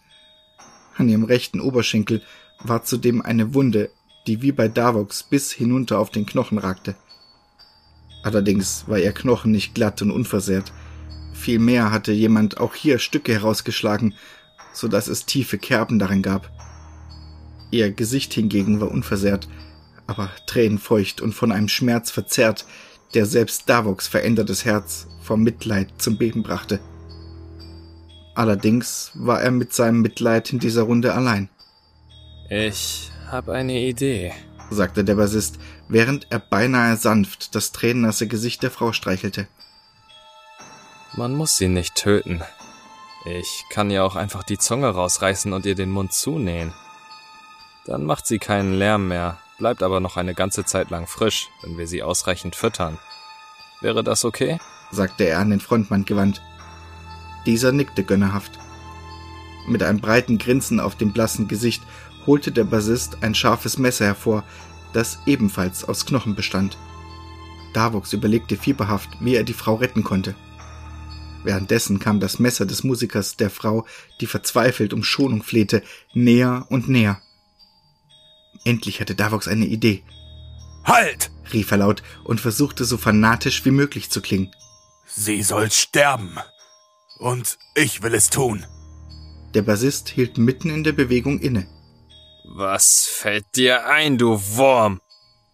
An 0.98 1.10
ihrem 1.10 1.26
rechten 1.26 1.60
Oberschenkel 1.60 2.22
war 2.60 2.84
zudem 2.84 3.22
eine 3.22 3.54
Wunde, 3.54 3.90
die 4.28 4.42
wie 4.42 4.52
bei 4.52 4.68
Davox 4.68 5.24
bis 5.24 5.52
hinunter 5.52 6.00
auf 6.00 6.10
den 6.10 6.26
Knochen 6.26 6.58
ragte. 6.58 6.96
Allerdings 8.24 8.88
war 8.88 8.98
ihr 8.98 9.12
Knochen 9.12 9.52
nicht 9.52 9.76
glatt 9.76 10.02
und 10.02 10.12
unversehrt. 10.12 10.74
Vielmehr 11.34 11.92
hatte 11.92 12.12
jemand 12.12 12.60
auch 12.60 12.74
hier 12.74 12.98
Stücke 12.98 13.34
herausgeschlagen, 13.34 14.16
so 14.74 14.88
dass 14.88 15.08
es 15.08 15.26
tiefe 15.26 15.58
Kerben 15.58 16.00
darin 16.00 16.22
gab. 16.22 16.50
Ihr 17.72 17.92
Gesicht 17.92 18.34
hingegen 18.34 18.82
war 18.82 18.90
unversehrt, 18.90 19.48
aber 20.08 20.30
tränenfeucht 20.48 21.22
und 21.22 21.34
von 21.34 21.52
einem 21.52 21.68
Schmerz 21.68 22.10
verzerrt, 22.10 22.66
der 23.14 23.26
selbst 23.26 23.70
Davoks 23.70 24.08
verändertes 24.08 24.66
Herz 24.66 25.08
vom 25.22 25.44
Mitleid 25.44 25.90
zum 25.98 26.18
Beben 26.18 26.44
brachte. 26.44 26.80
Allerdings 28.36 29.12
war 29.14 29.42
er 29.42 29.52
mit 29.52 29.74
seinem 29.74 30.02
Mitleid 30.02 30.52
in 30.52 30.60
dieser 30.60 30.84
Runde 30.84 31.14
allein. 31.14 31.50
Ich 32.50 33.12
hab 33.32 33.50
eine 33.50 33.74
Idee, 33.74 34.32
sagte 34.70 35.04
der 35.04 35.16
Bassist, 35.16 35.58
während 35.88 36.28
er 36.30 36.38
beinahe 36.38 36.96
sanft 36.96 37.56
das 37.56 37.72
tränennasse 37.72 38.28
Gesicht 38.28 38.62
der 38.62 38.70
Frau 38.70 38.92
streichelte. 38.92 39.48
Man 41.14 41.34
muss 41.34 41.58
sie 41.58 41.70
nicht 41.70 41.96
töten. 41.96 42.44
Ich 43.26 43.66
kann 43.72 43.90
ihr 43.90 44.04
auch 44.04 44.16
einfach 44.16 44.44
die 44.44 44.60
Zunge 44.60 44.90
rausreißen 44.90 45.54
und 45.54 45.66
ihr 45.66 45.74
den 45.74 45.90
Mund 45.90 46.14
zunähen. 46.14 46.72
Dann 47.86 48.06
macht 48.06 48.28
sie 48.28 48.38
keinen 48.38 48.74
Lärm 48.74 49.08
mehr, 49.08 49.40
bleibt 49.58 49.82
aber 49.82 50.00
noch 50.00 50.16
eine 50.16 50.36
ganze 50.36 50.66
Zeit 50.66 50.92
lang 50.92 51.08
frisch, 51.08 51.50
wenn 51.64 51.80
wir 51.80 51.88
sie 51.88 52.04
ausreichend 52.04 52.56
füttern. 52.56 53.00
Wäre 53.82 54.04
das 54.04 54.24
okay? 54.24 54.60
sagte 54.92 55.24
er 55.24 55.40
an 55.40 55.50
den 55.50 55.60
Frontmann 55.60 56.06
gewandt. 56.06 56.44
Dieser 57.48 57.72
nickte 57.72 58.04
gönnerhaft. 58.04 58.52
Mit 59.68 59.82
einem 59.82 60.00
breiten 60.00 60.38
Grinsen 60.38 60.80
auf 60.80 60.96
dem 60.96 61.12
blassen 61.12 61.48
Gesicht 61.48 61.82
holte 62.26 62.52
der 62.52 62.64
Bassist 62.64 63.18
ein 63.22 63.36
scharfes 63.36 63.78
Messer 63.78 64.06
hervor, 64.06 64.44
das 64.94 65.20
ebenfalls 65.26 65.84
aus 65.84 66.06
Knochen 66.06 66.36
bestand. 66.36 66.78
Davux 67.74 68.14
überlegte 68.14 68.56
fieberhaft, 68.56 69.10
wie 69.20 69.36
er 69.36 69.44
die 69.44 69.54
Frau 69.54 69.76
retten 69.76 70.04
konnte. 70.04 70.36
Währenddessen 71.44 72.00
kam 72.00 72.20
das 72.20 72.40
Messer 72.40 72.66
des 72.66 72.84
Musikers 72.84 73.36
der 73.36 73.50
Frau, 73.50 73.86
die 74.20 74.26
verzweifelt 74.26 74.94
um 74.94 75.04
Schonung 75.04 75.44
flehte, 75.44 75.84
näher 76.14 76.66
und 76.70 76.90
näher. 76.90 77.22
Endlich 78.64 79.00
hatte 79.00 79.14
Davux 79.14 79.48
eine 79.48 79.66
Idee. 79.66 80.04
Halt! 80.86 81.32
rief 81.54 81.70
er 81.70 81.78
laut 81.78 82.02
und 82.24 82.42
versuchte 82.42 82.86
so 82.86 82.98
fanatisch 82.98 83.64
wie 83.66 83.72
möglich 83.72 84.10
zu 84.10 84.22
klingen. 84.22 84.52
Sie 85.06 85.44
soll 85.44 85.70
sterben. 85.70 86.38
Und 87.20 87.60
ich 87.76 88.02
will 88.02 88.16
es 88.16 88.30
tun. 88.30 88.66
Der 89.54 89.62
Bassist 89.62 90.10
hielt 90.10 90.38
mitten 90.38 90.70
in 90.70 90.84
der 90.84 90.94
Bewegung 90.94 91.40
inne. 91.40 91.68
Was 92.54 93.06
fällt 93.06 93.56
dir 93.56 93.88
ein, 93.88 94.18
du 94.18 94.40
Wurm? 94.56 95.02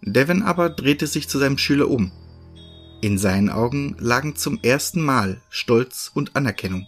Devon 0.02 0.44
aber 0.44 0.70
drehte 0.70 1.08
sich 1.08 1.30
zu 1.30 1.40
seinem 1.40 1.58
Schüler 1.58 1.90
um. 1.90 2.12
In 3.02 3.18
seinen 3.18 3.50
Augen 3.50 3.96
lagen 4.00 4.36
zum 4.36 4.60
ersten 4.62 5.02
Mal 5.02 5.42
Stolz 5.50 6.12
und 6.14 6.36
Anerkennung. 6.36 6.86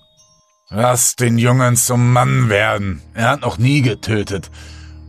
Lass 0.70 1.16
den 1.16 1.38
Jungen 1.38 1.76
zum 1.76 2.12
Mann 2.12 2.50
werden. 2.50 3.02
Er 3.14 3.30
hat 3.30 3.42
noch 3.42 3.58
nie 3.58 3.82
getötet. 3.82 4.52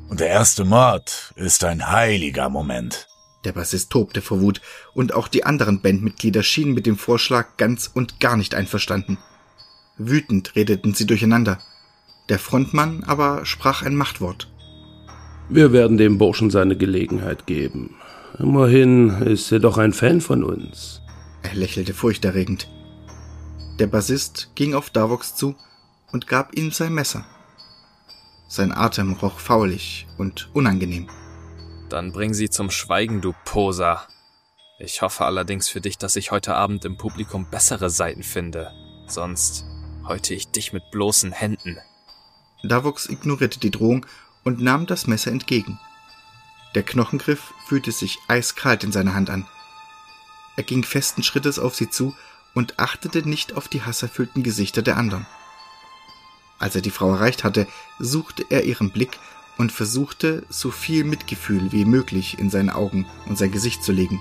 Und 0.08 0.20
der 0.20 0.28
erste 0.28 0.64
Mord 0.64 1.32
ist 1.36 1.64
ein 1.64 1.90
heiliger 1.90 2.48
Moment. 2.48 3.08
Der 3.44 3.52
Bassist 3.52 3.90
tobte 3.90 4.22
vor 4.22 4.40
Wut, 4.40 4.60
und 4.94 5.12
auch 5.12 5.28
die 5.28 5.44
anderen 5.44 5.82
Bandmitglieder 5.82 6.42
schienen 6.42 6.72
mit 6.72 6.86
dem 6.86 6.96
Vorschlag 6.96 7.56
ganz 7.56 7.90
und 7.92 8.20
gar 8.20 8.36
nicht 8.36 8.54
einverstanden. 8.54 9.18
Wütend 9.98 10.56
redeten 10.56 10.94
sie 10.94 11.06
durcheinander. 11.06 11.58
Der 12.28 12.38
Frontmann 12.38 13.04
aber 13.04 13.44
sprach 13.44 13.82
ein 13.82 13.96
Machtwort. 13.96 14.50
Wir 15.48 15.72
werden 15.72 15.98
dem 15.98 16.16
Burschen 16.16 16.50
seine 16.50 16.76
Gelegenheit 16.76 17.46
geben. 17.46 17.96
Immerhin 18.38 19.10
ist 19.22 19.52
er 19.52 19.60
doch 19.60 19.76
ein 19.76 19.92
Fan 19.92 20.20
von 20.20 20.42
uns. 20.42 21.02
Er 21.42 21.54
lächelte 21.54 21.92
furchterregend. 21.92 22.68
Der 23.78 23.86
Bassist 23.86 24.50
ging 24.54 24.74
auf 24.74 24.88
Davox 24.88 25.34
zu 25.36 25.54
und 26.12 26.26
gab 26.26 26.56
ihm 26.56 26.70
sein 26.70 26.94
Messer. 26.94 27.26
Sein 28.48 28.72
Atem 28.72 29.12
roch 29.14 29.38
faulig 29.38 30.06
und 30.16 30.48
unangenehm. 30.54 31.08
Dann 31.90 32.12
bring 32.12 32.32
sie 32.32 32.48
zum 32.48 32.70
Schweigen, 32.70 33.20
du 33.20 33.34
Poser. 33.44 34.06
Ich 34.78 35.02
hoffe 35.02 35.24
allerdings 35.26 35.68
für 35.68 35.80
dich, 35.80 35.98
dass 35.98 36.16
ich 36.16 36.30
heute 36.30 36.54
Abend 36.54 36.84
im 36.84 36.96
Publikum 36.96 37.46
bessere 37.50 37.90
Seiten 37.90 38.22
finde. 38.22 38.70
Sonst 39.06 39.66
häute 40.08 40.34
ich 40.34 40.50
dich 40.50 40.72
mit 40.72 40.90
bloßen 40.90 41.32
Händen. 41.32 41.78
Davox 42.62 43.08
ignorierte 43.08 43.60
die 43.60 43.70
Drohung 43.70 44.06
und 44.44 44.60
nahm 44.60 44.86
das 44.86 45.06
Messer 45.06 45.32
entgegen. 45.32 45.78
Der 46.74 46.82
Knochengriff 46.82 47.54
fühlte 47.66 47.92
sich 47.92 48.18
eiskalt 48.28 48.84
in 48.84 48.92
seiner 48.92 49.14
Hand 49.14 49.30
an. 49.30 49.46
Er 50.56 50.62
ging 50.62 50.84
festen 50.84 51.22
Schrittes 51.22 51.58
auf 51.58 51.74
sie 51.74 51.90
zu 51.90 52.14
und 52.52 52.78
achtete 52.78 53.28
nicht 53.28 53.56
auf 53.56 53.68
die 53.68 53.82
hasserfüllten 53.82 54.42
Gesichter 54.42 54.82
der 54.82 54.96
anderen. 54.96 55.26
Als 56.58 56.76
er 56.76 56.82
die 56.82 56.90
Frau 56.90 57.10
erreicht 57.12 57.42
hatte, 57.42 57.66
suchte 57.98 58.44
er 58.50 58.64
ihren 58.64 58.90
Blick 58.90 59.18
und 59.56 59.72
versuchte, 59.72 60.44
so 60.48 60.70
viel 60.70 61.04
Mitgefühl 61.04 61.72
wie 61.72 61.84
möglich 61.84 62.38
in 62.38 62.50
seine 62.50 62.74
Augen 62.74 63.06
und 63.26 63.38
sein 63.38 63.52
Gesicht 63.52 63.82
zu 63.82 63.92
legen. 63.92 64.20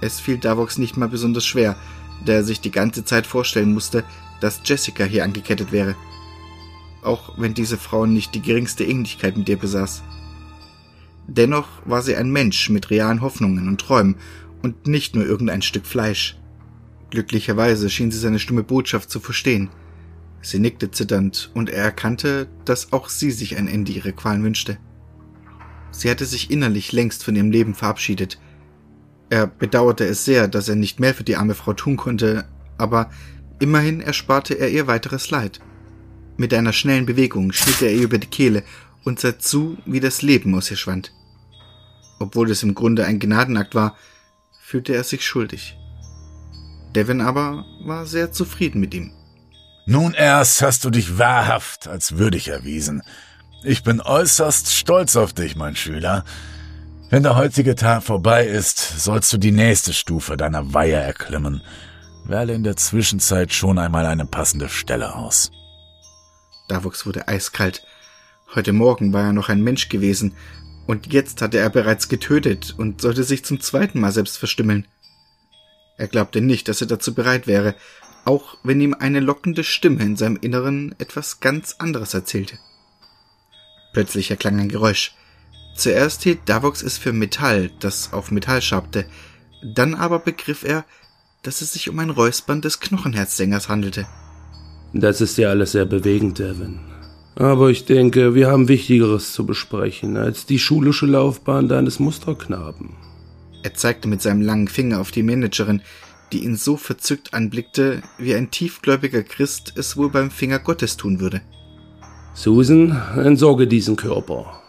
Es 0.00 0.20
fiel 0.20 0.38
Davox 0.38 0.78
nicht 0.78 0.96
mal 0.96 1.08
besonders 1.08 1.46
schwer, 1.46 1.76
da 2.24 2.34
er 2.34 2.44
sich 2.44 2.60
die 2.60 2.70
ganze 2.70 3.04
Zeit 3.04 3.26
vorstellen 3.26 3.72
musste, 3.72 4.04
dass 4.40 4.60
Jessica 4.64 5.04
hier 5.04 5.24
angekettet 5.24 5.72
wäre 5.72 5.96
auch 7.06 7.38
wenn 7.38 7.54
diese 7.54 7.78
Frau 7.78 8.06
nicht 8.06 8.34
die 8.34 8.42
geringste 8.42 8.84
Ähnlichkeit 8.84 9.36
mit 9.36 9.48
ihr 9.48 9.58
besaß. 9.58 10.02
Dennoch 11.28 11.68
war 11.84 12.02
sie 12.02 12.16
ein 12.16 12.30
Mensch 12.30 12.70
mit 12.70 12.90
realen 12.90 13.20
Hoffnungen 13.20 13.68
und 13.68 13.80
Träumen 13.80 14.16
und 14.62 14.86
nicht 14.86 15.14
nur 15.14 15.26
irgendein 15.26 15.62
Stück 15.62 15.86
Fleisch. 15.86 16.36
Glücklicherweise 17.10 17.90
schien 17.90 18.10
sie 18.10 18.18
seine 18.18 18.38
stumme 18.38 18.62
Botschaft 18.62 19.10
zu 19.10 19.20
verstehen. 19.20 19.70
Sie 20.42 20.58
nickte 20.58 20.90
zitternd, 20.90 21.50
und 21.54 21.70
er 21.70 21.82
erkannte, 21.82 22.48
dass 22.64 22.92
auch 22.92 23.08
sie 23.08 23.30
sich 23.30 23.56
ein 23.56 23.68
Ende 23.68 23.92
ihrer 23.92 24.12
Qualen 24.12 24.44
wünschte. 24.44 24.78
Sie 25.90 26.10
hatte 26.10 26.26
sich 26.26 26.50
innerlich 26.50 26.92
längst 26.92 27.24
von 27.24 27.34
ihrem 27.34 27.50
Leben 27.50 27.74
verabschiedet. 27.74 28.38
Er 29.30 29.46
bedauerte 29.46 30.04
es 30.04 30.24
sehr, 30.24 30.46
dass 30.46 30.68
er 30.68 30.76
nicht 30.76 31.00
mehr 31.00 31.14
für 31.14 31.24
die 31.24 31.36
arme 31.36 31.54
Frau 31.54 31.72
tun 31.72 31.96
konnte, 31.96 32.44
aber 32.78 33.10
immerhin 33.58 34.00
ersparte 34.00 34.54
er 34.54 34.68
ihr 34.68 34.86
weiteres 34.86 35.30
Leid. 35.30 35.60
Mit 36.36 36.52
einer 36.52 36.72
schnellen 36.72 37.06
Bewegung 37.06 37.52
schnitt 37.52 37.82
er 37.82 37.92
ihr 37.92 38.02
über 38.02 38.18
die 38.18 38.26
Kehle 38.26 38.62
und 39.04 39.20
sah 39.20 39.38
zu, 39.38 39.78
wie 39.86 40.00
das 40.00 40.22
Leben 40.22 40.54
aus 40.54 40.70
ihr 40.70 40.76
schwand. 40.76 41.12
Obwohl 42.18 42.50
es 42.50 42.62
im 42.62 42.74
Grunde 42.74 43.04
ein 43.04 43.18
Gnadenakt 43.18 43.74
war, 43.74 43.96
fühlte 44.60 44.94
er 44.94 45.04
sich 45.04 45.24
schuldig. 45.24 45.76
Devin 46.94 47.20
aber 47.20 47.64
war 47.84 48.06
sehr 48.06 48.32
zufrieden 48.32 48.80
mit 48.80 48.94
ihm. 48.94 49.12
Nun 49.86 50.14
erst 50.14 50.62
hast 50.62 50.84
du 50.84 50.90
dich 50.90 51.18
wahrhaft 51.18 51.86
als 51.86 52.18
würdig 52.18 52.48
erwiesen. 52.48 53.02
Ich 53.62 53.82
bin 53.82 54.00
äußerst 54.00 54.72
stolz 54.72 55.14
auf 55.16 55.32
dich, 55.32 55.56
mein 55.56 55.76
Schüler. 55.76 56.24
Wenn 57.08 57.22
der 57.22 57.36
heutige 57.36 57.76
Tag 57.76 58.02
vorbei 58.02 58.46
ist, 58.46 58.78
sollst 58.98 59.32
du 59.32 59.38
die 59.38 59.52
nächste 59.52 59.92
Stufe 59.92 60.36
deiner 60.36 60.74
Weihe 60.74 60.96
erklimmen. 60.96 61.62
Wähle 62.24 62.54
in 62.54 62.64
der 62.64 62.76
Zwischenzeit 62.76 63.52
schon 63.52 63.78
einmal 63.78 64.06
eine 64.06 64.26
passende 64.26 64.68
Stelle 64.68 65.14
aus. 65.14 65.52
Davux 66.68 67.06
wurde 67.06 67.28
eiskalt. 67.28 67.86
Heute 68.54 68.72
Morgen 68.72 69.12
war 69.12 69.24
er 69.24 69.32
noch 69.32 69.48
ein 69.48 69.62
Mensch 69.62 69.88
gewesen, 69.88 70.34
und 70.86 71.12
jetzt 71.12 71.42
hatte 71.42 71.58
er 71.58 71.70
bereits 71.70 72.08
getötet 72.08 72.74
und 72.76 73.00
sollte 73.00 73.24
sich 73.24 73.44
zum 73.44 73.60
zweiten 73.60 73.98
Mal 73.98 74.12
selbst 74.12 74.38
verstümmeln. 74.38 74.86
Er 75.98 76.08
glaubte 76.08 76.40
nicht, 76.40 76.68
dass 76.68 76.80
er 76.80 76.86
dazu 76.86 77.14
bereit 77.14 77.46
wäre, 77.46 77.74
auch 78.24 78.56
wenn 78.62 78.80
ihm 78.80 78.94
eine 78.94 79.20
lockende 79.20 79.64
Stimme 79.64 80.02
in 80.02 80.16
seinem 80.16 80.36
Inneren 80.36 80.94
etwas 80.98 81.40
ganz 81.40 81.76
anderes 81.78 82.14
erzählte. 82.14 82.58
Plötzlich 83.92 84.30
erklang 84.30 84.60
ein 84.60 84.68
Geräusch. 84.68 85.14
Zuerst 85.74 86.22
hielt 86.22 86.48
Davox 86.48 86.82
es 86.82 86.98
für 86.98 87.12
Metall, 87.12 87.70
das 87.80 88.12
auf 88.12 88.30
Metall 88.30 88.62
schabte, 88.62 89.06
dann 89.62 89.94
aber 89.94 90.18
begriff 90.18 90.64
er, 90.64 90.84
dass 91.42 91.60
es 91.60 91.72
sich 91.72 91.88
um 91.88 91.98
ein 91.98 92.10
Räuspern 92.10 92.60
des 92.60 92.80
Knochenherzsängers 92.80 93.68
handelte. 93.68 94.06
Das 95.00 95.20
ist 95.20 95.36
ja 95.36 95.50
alles 95.50 95.72
sehr 95.72 95.84
bewegend, 95.84 96.38
Devin. 96.38 96.80
Aber 97.34 97.68
ich 97.68 97.84
denke, 97.84 98.34
wir 98.34 98.48
haben 98.48 98.68
Wichtigeres 98.68 99.34
zu 99.34 99.44
besprechen 99.44 100.16
als 100.16 100.46
die 100.46 100.58
schulische 100.58 101.04
Laufbahn 101.04 101.68
deines 101.68 101.98
Musterknaben. 101.98 102.96
Er 103.62 103.74
zeigte 103.74 104.08
mit 104.08 104.22
seinem 104.22 104.40
langen 104.40 104.68
Finger 104.68 105.00
auf 105.00 105.10
die 105.10 105.22
Managerin, 105.22 105.82
die 106.32 106.44
ihn 106.44 106.56
so 106.56 106.78
verzückt 106.78 107.34
anblickte, 107.34 108.02
wie 108.16 108.34
ein 108.34 108.50
tiefgläubiger 108.50 109.22
Christ 109.22 109.74
es 109.76 109.98
wohl 109.98 110.08
beim 110.08 110.30
Finger 110.30 110.58
Gottes 110.58 110.96
tun 110.96 111.20
würde. 111.20 111.42
Susan, 112.34 113.00
entsorge 113.16 113.66
diesen 113.66 113.96
Körper. 113.96 114.62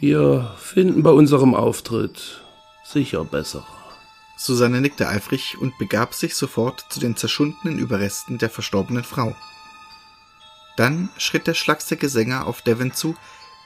Wir 0.00 0.52
finden 0.56 1.02
bei 1.02 1.10
unserem 1.10 1.54
Auftritt 1.54 2.42
sicher 2.84 3.24
besser. 3.24 3.66
Susanne 4.36 4.80
nickte 4.80 5.08
eifrig 5.08 5.56
und 5.60 5.76
begab 5.78 6.14
sich 6.14 6.34
sofort 6.34 6.86
zu 6.88 7.00
den 7.00 7.16
zerschundenen 7.16 7.78
Überresten 7.78 8.38
der 8.38 8.50
verstorbenen 8.50 9.04
Frau. 9.04 9.34
Dann 10.76 11.08
schritt 11.16 11.46
der 11.46 11.54
schlagste 11.54 11.96
Sänger 12.08 12.46
auf 12.46 12.62
Devon 12.62 12.92
zu, 12.92 13.14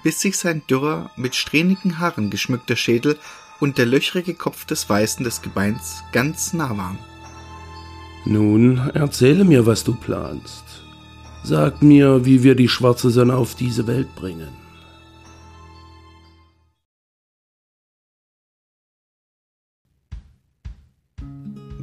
bis 0.02 0.20
sich 0.20 0.36
sein 0.38 0.62
dürrer, 0.68 1.10
mit 1.16 1.34
strähnigen 1.34 1.98
Haaren 1.98 2.30
geschmückter 2.30 2.76
Schädel 2.76 3.18
und 3.60 3.78
der 3.78 3.86
löchrige 3.86 4.34
Kopf 4.34 4.64
des 4.64 4.88
Weißen 4.88 5.24
des 5.24 5.42
Gebeins 5.42 6.02
ganz 6.12 6.52
nah 6.52 6.76
waren. 6.76 6.98
Nun 8.24 8.90
erzähle 8.94 9.44
mir, 9.44 9.66
was 9.66 9.84
du 9.84 9.94
planst. 9.94 10.64
Sag 11.42 11.82
mir, 11.82 12.24
wie 12.24 12.42
wir 12.42 12.54
die 12.54 12.68
schwarze 12.68 13.10
Sonne 13.10 13.36
auf 13.36 13.54
diese 13.54 13.86
Welt 13.86 14.14
bringen. 14.14 14.48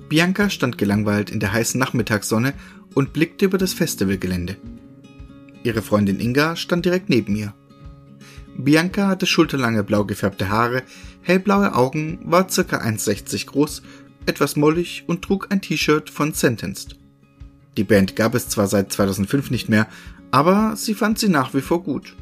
Bianca 0.07 0.49
stand 0.49 0.77
gelangweilt 0.77 1.31
in 1.31 1.39
der 1.39 1.51
heißen 1.51 1.79
Nachmittagssonne 1.79 2.53
und 2.93 3.11
blickte 3.11 3.45
über 3.45 3.57
das 3.57 3.73
Festivalgelände. 3.73 4.55
Ihre 5.65 5.81
Freundin 5.81 6.19
Inga 6.19 6.55
stand 6.55 6.85
direkt 6.85 7.09
neben 7.09 7.35
ihr. 7.35 7.53
Bianca 8.55 9.07
hatte 9.07 9.25
schulterlange 9.25 9.83
blau 9.83 10.05
gefärbte 10.05 10.49
Haare, 10.49 10.83
hellblaue 11.21 11.73
Augen, 11.73 12.19
war 12.23 12.45
ca. 12.45 12.61
1,60 12.61 13.47
groß, 13.47 13.81
etwas 14.27 14.55
mollig 14.55 15.05
und 15.07 15.23
trug 15.23 15.47
ein 15.49 15.61
T-Shirt 15.61 16.11
von 16.11 16.33
Sentenced. 16.33 16.97
Die 17.77 17.83
Band 17.83 18.15
gab 18.15 18.35
es 18.35 18.47
zwar 18.47 18.67
seit 18.67 18.93
2005 18.93 19.49
nicht 19.49 19.67
mehr, 19.67 19.87
aber 20.29 20.75
sie 20.75 20.93
fand 20.93 21.17
sie 21.17 21.29
nach 21.29 21.55
wie 21.55 21.61
vor 21.61 21.81
gut. 21.81 22.15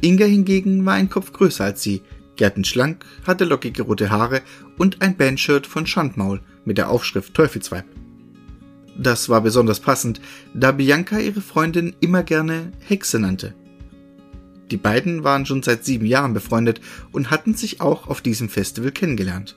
Inga 0.00 0.24
hingegen 0.24 0.84
war 0.86 0.94
ein 0.94 1.10
Kopf 1.10 1.32
größer 1.32 1.64
als 1.64 1.82
sie, 1.82 2.00
gärtenschlank, 2.36 3.04
hatte 3.26 3.44
lockige 3.44 3.82
rote 3.82 4.08
Haare 4.08 4.40
und 4.78 5.02
ein 5.02 5.14
Bandshirt 5.14 5.66
von 5.66 5.86
Schandmaul 5.86 6.40
mit 6.64 6.78
der 6.78 6.88
Aufschrift 6.88 7.34
Teufelsweib. 7.34 7.84
Das 9.00 9.30
war 9.30 9.40
besonders 9.40 9.80
passend, 9.80 10.20
da 10.52 10.72
Bianca 10.72 11.18
ihre 11.18 11.40
Freundin 11.40 11.96
immer 12.00 12.22
gerne 12.22 12.70
Hexe 12.86 13.18
nannte. 13.18 13.54
Die 14.70 14.76
beiden 14.76 15.24
waren 15.24 15.46
schon 15.46 15.62
seit 15.62 15.86
sieben 15.86 16.04
Jahren 16.04 16.34
befreundet 16.34 16.82
und 17.10 17.30
hatten 17.30 17.54
sich 17.54 17.80
auch 17.80 18.08
auf 18.08 18.20
diesem 18.20 18.50
Festival 18.50 18.92
kennengelernt. 18.92 19.56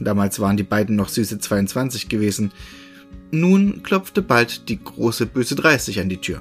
Damals 0.00 0.40
waren 0.40 0.56
die 0.56 0.62
beiden 0.62 0.96
noch 0.96 1.10
süße 1.10 1.38
22 1.38 2.08
gewesen. 2.08 2.50
Nun 3.30 3.82
klopfte 3.82 4.22
bald 4.22 4.70
die 4.70 4.82
große 4.82 5.26
böse 5.26 5.54
30 5.54 6.00
an 6.00 6.08
die 6.08 6.16
Tür. 6.16 6.40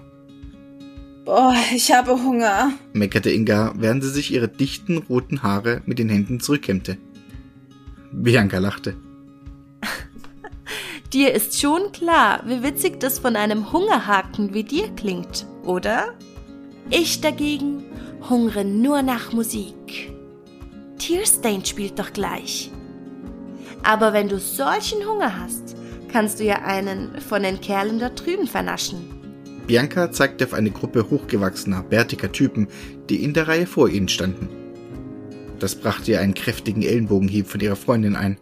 Boah, 1.26 1.54
ich 1.76 1.92
habe 1.92 2.12
Hunger, 2.12 2.72
meckerte 2.94 3.30
Inga, 3.30 3.74
während 3.78 4.04
sie 4.04 4.10
sich 4.10 4.34
ihre 4.34 4.48
dichten 4.48 5.00
roten 5.00 5.44
Haare 5.44 5.82
mit 5.86 6.00
den 6.00 6.10
Händen 6.10 6.40
zurückkämmte. 6.40 6.98
Bianca 8.14 8.60
lachte. 8.60 8.96
Dir 11.14 11.32
ist 11.32 11.62
schon 11.62 11.92
klar, 11.92 12.42
wie 12.48 12.64
witzig 12.64 13.00
das 13.00 13.20
von 13.20 13.36
einem 13.36 13.72
Hungerhaken 13.72 14.56
wie 14.56 14.64
dir 14.64 14.90
klingt, 14.96 15.46
oder? 15.64 16.16
Ich 16.90 17.22
dagegen 17.22 17.84
hungere 18.28 18.66
nur 18.66 19.04
nach 19.04 19.32
Musik. 19.32 20.12
Tearstained 20.98 21.68
spielt 21.68 22.00
doch 22.00 22.14
gleich. 22.14 22.72
Aber 23.84 24.12
wenn 24.12 24.28
du 24.28 24.40
solchen 24.40 25.08
Hunger 25.08 25.40
hast, 25.40 25.76
kannst 26.12 26.40
du 26.40 26.46
ja 26.46 26.64
einen 26.64 27.22
von 27.22 27.44
den 27.44 27.62
Kerlen 27.62 28.00
da 28.00 28.10
drüben 28.10 28.48
vernaschen. 28.48 29.02
Bianca 29.68 30.12
zeigte 30.12 30.46
auf 30.46 30.54
eine 30.54 30.72
Gruppe 30.72 31.12
hochgewachsener, 31.12 31.84
bärtiger 31.84 32.32
Typen, 32.32 32.68
die 33.10 33.24
in 33.24 33.36
der 33.36 33.48
Reihe 33.48 33.68
vor 33.68 33.88
ihnen 33.88 34.10
standen. 34.10 34.50
Das 35.60 35.76
brachte 35.76 36.12
ihr 36.12 36.22
einen 36.22 36.34
kräftigen 36.34 36.82
Ellenbogenhieb 36.82 37.46
von 37.46 37.60
ihrer 37.60 37.76
Freundin 37.76 38.16
ein. 38.16 38.40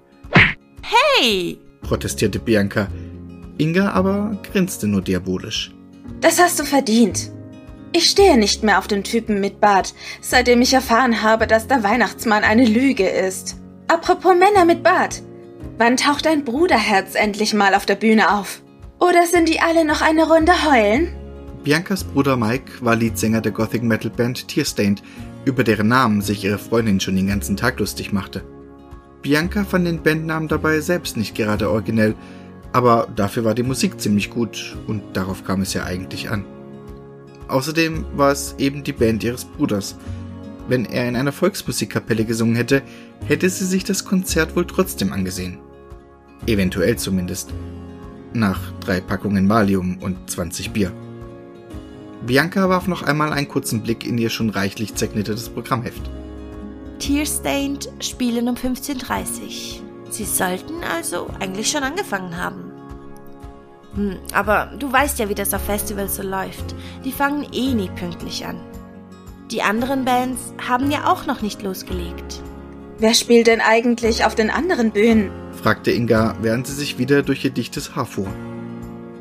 Hey! 0.81 1.59
Protestierte 1.81 2.39
Bianca. 2.39 2.87
Inga 3.57 3.91
aber 3.91 4.37
grinste 4.51 4.87
nur 4.87 5.01
diabolisch. 5.01 5.71
Das 6.21 6.39
hast 6.39 6.59
du 6.59 6.63
verdient. 6.63 7.31
Ich 7.93 8.09
stehe 8.09 8.37
nicht 8.37 8.63
mehr 8.63 8.79
auf 8.79 8.87
den 8.87 9.03
Typen 9.03 9.41
mit 9.41 9.59
Bart, 9.59 9.93
seitdem 10.21 10.61
ich 10.61 10.73
erfahren 10.73 11.21
habe, 11.21 11.45
dass 11.45 11.67
der 11.67 11.83
Weihnachtsmann 11.83 12.43
eine 12.43 12.65
Lüge 12.65 13.07
ist. 13.07 13.57
Apropos 13.87 14.33
Männer 14.33 14.65
mit 14.65 14.81
Bart. 14.81 15.21
Wann 15.77 15.97
taucht 15.97 16.25
dein 16.25 16.45
Bruderherz 16.45 17.15
endlich 17.15 17.53
mal 17.53 17.75
auf 17.75 17.85
der 17.85 17.95
Bühne 17.95 18.33
auf? 18.33 18.61
Oder 18.99 19.25
sind 19.25 19.49
die 19.49 19.59
alle 19.59 19.83
noch 19.83 20.01
eine 20.01 20.27
Runde 20.27 20.53
heulen? 20.71 21.13
Biancas 21.63 22.03
Bruder 22.03 22.37
Mike 22.37 22.71
war 22.81 22.95
Leadsänger 22.95 23.41
der 23.41 23.51
Gothic 23.51 23.83
Metal 23.83 24.09
Band 24.09 24.47
Tearstained, 24.47 25.03
über 25.43 25.63
deren 25.63 25.87
Namen 25.87 26.21
sich 26.21 26.43
ihre 26.43 26.57
Freundin 26.57 26.99
schon 26.99 27.15
den 27.15 27.27
ganzen 27.27 27.57
Tag 27.57 27.79
lustig 27.79 28.13
machte. 28.13 28.43
Bianca 29.21 29.63
fand 29.63 29.85
den 29.85 30.01
Bandnamen 30.01 30.47
dabei 30.47 30.79
selbst 30.79 31.15
nicht 31.17 31.35
gerade 31.35 31.69
originell, 31.69 32.15
aber 32.73 33.07
dafür 33.15 33.43
war 33.43 33.53
die 33.53 33.63
Musik 33.63 33.99
ziemlich 33.99 34.29
gut 34.29 34.77
und 34.87 35.03
darauf 35.13 35.43
kam 35.43 35.61
es 35.61 35.73
ja 35.73 35.83
eigentlich 35.83 36.29
an. 36.29 36.45
Außerdem 37.47 38.05
war 38.15 38.31
es 38.31 38.55
eben 38.57 38.83
die 38.83 38.93
Band 38.93 39.23
ihres 39.23 39.45
Bruders. 39.45 39.95
Wenn 40.67 40.85
er 40.85 41.07
in 41.09 41.15
einer 41.15 41.33
Volksmusikkapelle 41.33 42.23
gesungen 42.23 42.55
hätte, 42.55 42.81
hätte 43.25 43.49
sie 43.49 43.65
sich 43.65 43.83
das 43.83 44.05
Konzert 44.05 44.55
wohl 44.55 44.65
trotzdem 44.65 45.11
angesehen. 45.11 45.59
Eventuell 46.47 46.97
zumindest. 46.97 47.53
Nach 48.33 48.71
drei 48.79 49.01
Packungen 49.01 49.49
Valium 49.49 49.97
und 49.99 50.29
20 50.29 50.71
Bier. 50.71 50.93
Bianca 52.25 52.69
warf 52.69 52.87
noch 52.87 53.03
einmal 53.03 53.33
einen 53.33 53.49
kurzen 53.49 53.81
Blick 53.81 54.05
in 54.05 54.17
ihr 54.17 54.29
schon 54.29 54.49
reichlich 54.49 54.95
zerknittertes 54.95 55.49
Programmheft. 55.49 56.09
Tearstained 57.01 57.89
spielen 57.99 58.47
um 58.47 58.53
15.30 58.53 59.81
Uhr. 59.81 60.11
Sie 60.11 60.23
sollten 60.23 60.83
also 60.83 61.27
eigentlich 61.39 61.71
schon 61.71 61.81
angefangen 61.81 62.37
haben. 62.37 62.71
Hm, 63.95 64.19
aber 64.33 64.71
du 64.77 64.91
weißt 64.91 65.17
ja, 65.17 65.27
wie 65.27 65.35
das 65.35 65.53
auf 65.55 65.63
Festivals 65.65 66.17
so 66.17 66.21
läuft. 66.21 66.75
Die 67.03 67.11
fangen 67.11 67.47
eh 67.51 67.73
nie 67.73 67.89
pünktlich 67.89 68.45
an. 68.45 68.59
Die 69.49 69.63
anderen 69.63 70.05
Bands 70.05 70.53
haben 70.65 70.91
ja 70.91 71.11
auch 71.11 71.25
noch 71.25 71.41
nicht 71.41 71.63
losgelegt. 71.63 72.39
Wer 72.99 73.15
spielt 73.15 73.47
denn 73.47 73.61
eigentlich 73.61 74.23
auf 74.23 74.35
den 74.35 74.51
anderen 74.51 74.91
Bühnen? 74.91 75.31
fragte 75.59 75.89
Inga, 75.89 76.35
während 76.41 76.67
sie 76.67 76.75
sich 76.75 76.99
wieder 76.99 77.23
durch 77.23 77.43
ihr 77.43 77.49
dichtes 77.49 77.95
Haar 77.95 78.05
fuhr. 78.05 78.27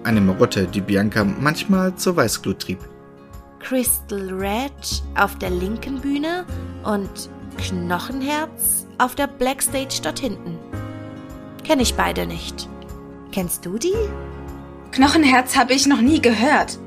Eine 0.04 0.20
Marotte, 0.20 0.66
die 0.66 0.82
Bianca 0.82 1.24
manchmal 1.24 1.94
zur 1.94 2.14
Weißglut 2.14 2.58
trieb. 2.58 2.78
Crystal 3.58 4.28
Red 4.34 5.02
auf 5.18 5.38
der 5.38 5.50
linken 5.50 6.00
Bühne 6.00 6.44
und 6.84 7.30
Knochenherz 7.68 8.86
auf 8.98 9.14
der 9.14 9.26
Blackstage 9.26 10.00
dort 10.02 10.18
hinten. 10.18 10.58
Kenne 11.64 11.82
ich 11.82 11.94
beide 11.94 12.26
nicht. 12.26 12.68
Kennst 13.32 13.66
du 13.66 13.78
die? 13.78 13.94
Knochenherz 14.92 15.56
habe 15.56 15.74
ich 15.74 15.86
noch 15.86 16.00
nie 16.00 16.20
gehört. 16.20 16.78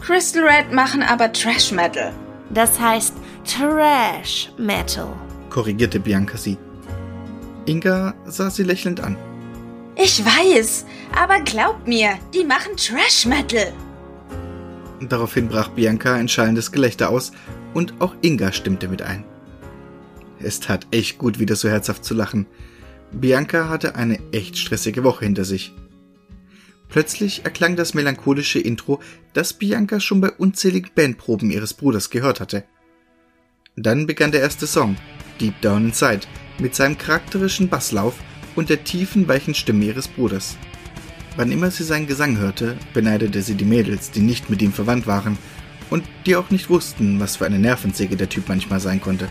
Crystal 0.00 0.42
Red 0.42 0.72
machen 0.72 1.02
aber 1.02 1.32
Trash 1.32 1.70
Metal. 1.72 2.12
Das 2.50 2.80
heißt 2.80 3.14
Trash 3.44 4.52
Metal, 4.58 5.08
korrigierte 5.50 6.00
Bianca 6.00 6.36
sie. 6.36 6.58
Inga 7.66 8.14
sah 8.24 8.50
sie 8.50 8.64
lächelnd 8.64 9.00
an. 9.00 9.16
Ich 9.94 10.24
weiß, 10.24 10.86
aber 11.16 11.40
glaub 11.40 11.86
mir, 11.86 12.18
die 12.34 12.44
machen 12.44 12.76
Trash 12.76 13.26
Metal. 13.26 13.72
Daraufhin 15.00 15.48
brach 15.48 15.68
Bianca 15.68 16.14
ein 16.14 16.28
schallendes 16.28 16.72
Gelächter 16.72 17.10
aus 17.10 17.32
und 17.74 18.00
auch 18.00 18.14
Inga 18.22 18.52
stimmte 18.52 18.88
mit 18.88 19.02
ein. 19.02 19.24
Es 20.44 20.60
tat 20.60 20.86
echt 20.90 21.18
gut, 21.18 21.38
wieder 21.38 21.56
so 21.56 21.68
herzhaft 21.68 22.04
zu 22.04 22.14
lachen. 22.14 22.46
Bianca 23.12 23.68
hatte 23.68 23.94
eine 23.94 24.18
echt 24.32 24.56
stressige 24.58 25.04
Woche 25.04 25.24
hinter 25.24 25.44
sich. 25.44 25.72
Plötzlich 26.88 27.44
erklang 27.44 27.76
das 27.76 27.94
melancholische 27.94 28.58
Intro, 28.58 29.00
das 29.32 29.54
Bianca 29.54 29.98
schon 29.98 30.20
bei 30.20 30.30
unzähligen 30.30 30.90
Bandproben 30.94 31.50
ihres 31.50 31.74
Bruders 31.74 32.10
gehört 32.10 32.40
hatte. 32.40 32.64
Dann 33.76 34.06
begann 34.06 34.32
der 34.32 34.42
erste 34.42 34.66
Song, 34.66 34.96
Deep 35.40 35.58
Down 35.62 35.86
Inside, 35.86 36.26
mit 36.58 36.74
seinem 36.74 36.98
charakterischen 36.98 37.68
Basslauf 37.68 38.14
und 38.56 38.68
der 38.68 38.84
tiefen, 38.84 39.26
weichen 39.28 39.54
Stimme 39.54 39.86
ihres 39.86 40.08
Bruders. 40.08 40.56
Wann 41.36 41.50
immer 41.50 41.70
sie 41.70 41.84
seinen 41.84 42.06
Gesang 42.06 42.36
hörte, 42.36 42.76
beneidete 42.92 43.40
sie 43.40 43.54
die 43.54 43.64
Mädels, 43.64 44.10
die 44.10 44.20
nicht 44.20 44.50
mit 44.50 44.60
ihm 44.60 44.72
verwandt 44.72 45.06
waren 45.06 45.38
und 45.88 46.04
die 46.26 46.36
auch 46.36 46.50
nicht 46.50 46.68
wussten, 46.68 47.20
was 47.20 47.36
für 47.36 47.46
eine 47.46 47.58
Nervensäge 47.58 48.16
der 48.16 48.28
Typ 48.28 48.48
manchmal 48.48 48.80
sein 48.80 49.00
konnte. 49.00 49.30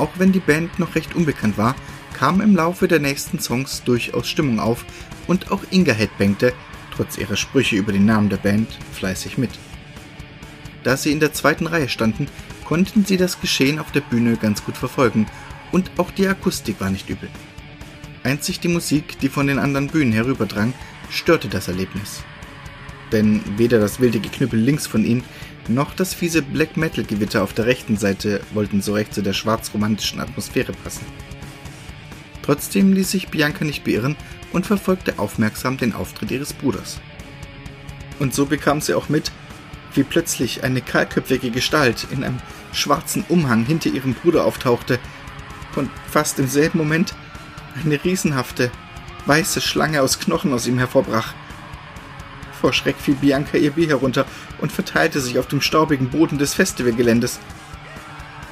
Auch 0.00 0.12
wenn 0.16 0.32
die 0.32 0.40
Band 0.40 0.78
noch 0.78 0.94
recht 0.94 1.14
unbekannt 1.14 1.58
war, 1.58 1.76
kam 2.14 2.40
im 2.40 2.56
Laufe 2.56 2.88
der 2.88 3.00
nächsten 3.00 3.38
Songs 3.38 3.82
durchaus 3.84 4.26
Stimmung 4.26 4.58
auf 4.58 4.86
und 5.26 5.50
auch 5.50 5.60
Inga 5.70 5.92
headbangte, 5.92 6.54
trotz 6.96 7.18
ihrer 7.18 7.36
Sprüche 7.36 7.76
über 7.76 7.92
den 7.92 8.06
Namen 8.06 8.30
der 8.30 8.38
Band, 8.38 8.78
fleißig 8.92 9.36
mit. 9.36 9.50
Da 10.84 10.96
sie 10.96 11.12
in 11.12 11.20
der 11.20 11.34
zweiten 11.34 11.66
Reihe 11.66 11.90
standen, 11.90 12.28
konnten 12.64 13.04
sie 13.04 13.18
das 13.18 13.42
Geschehen 13.42 13.78
auf 13.78 13.92
der 13.92 14.00
Bühne 14.00 14.38
ganz 14.38 14.64
gut 14.64 14.78
verfolgen 14.78 15.26
und 15.70 15.90
auch 15.98 16.10
die 16.10 16.26
Akustik 16.26 16.80
war 16.80 16.88
nicht 16.88 17.10
übel. 17.10 17.28
Einzig 18.22 18.58
die 18.58 18.68
Musik, 18.68 19.18
die 19.18 19.28
von 19.28 19.48
den 19.48 19.58
anderen 19.58 19.88
Bühnen 19.88 20.14
herüberdrang, 20.14 20.72
störte 21.10 21.48
das 21.48 21.68
Erlebnis. 21.68 22.22
Denn 23.12 23.42
weder 23.58 23.80
das 23.80 24.00
wilde 24.00 24.20
Geknüppel 24.20 24.58
links 24.58 24.86
von 24.86 25.04
ihnen, 25.04 25.24
noch 25.70 25.94
das 25.94 26.14
fiese 26.14 26.42
Black 26.42 26.76
Metal 26.76 27.04
Gewitter 27.04 27.42
auf 27.42 27.52
der 27.52 27.66
rechten 27.66 27.96
Seite 27.96 28.40
wollten 28.52 28.82
so 28.82 28.94
recht 28.94 29.14
zu 29.14 29.22
der 29.22 29.32
schwarzromantischen 29.32 30.20
Atmosphäre 30.20 30.72
passen. 30.72 31.04
Trotzdem 32.42 32.92
ließ 32.92 33.10
sich 33.10 33.28
Bianca 33.28 33.64
nicht 33.64 33.84
beirren 33.84 34.16
und 34.52 34.66
verfolgte 34.66 35.18
aufmerksam 35.18 35.76
den 35.76 35.94
Auftritt 35.94 36.30
ihres 36.30 36.52
Bruders. 36.52 37.00
Und 38.18 38.34
so 38.34 38.46
bekam 38.46 38.80
sie 38.80 38.94
auch 38.94 39.08
mit, 39.08 39.30
wie 39.94 40.02
plötzlich 40.02 40.62
eine 40.64 40.80
kahlköpfige 40.80 41.50
Gestalt 41.50 42.06
in 42.10 42.24
einem 42.24 42.38
schwarzen 42.72 43.24
Umhang 43.28 43.64
hinter 43.64 43.90
ihrem 43.90 44.14
Bruder 44.14 44.44
auftauchte 44.44 44.98
und 45.76 45.90
fast 46.10 46.38
im 46.38 46.46
selben 46.46 46.78
Moment 46.78 47.14
eine 47.84 48.02
riesenhafte, 48.02 48.70
weiße 49.26 49.60
Schlange 49.60 50.02
aus 50.02 50.18
Knochen 50.18 50.52
aus 50.52 50.66
ihm 50.66 50.78
hervorbrach. 50.78 51.34
Vor 52.60 52.72
Schreck 52.74 52.96
fiel 52.96 53.14
Bianca 53.14 53.56
ihr 53.56 53.70
Bier 53.70 53.88
herunter 53.88 54.26
und 54.58 54.70
verteilte 54.70 55.20
sich 55.20 55.38
auf 55.38 55.46
dem 55.46 55.62
staubigen 55.62 56.10
Boden 56.10 56.38
des 56.38 56.52
Festivalgeländes. 56.52 57.40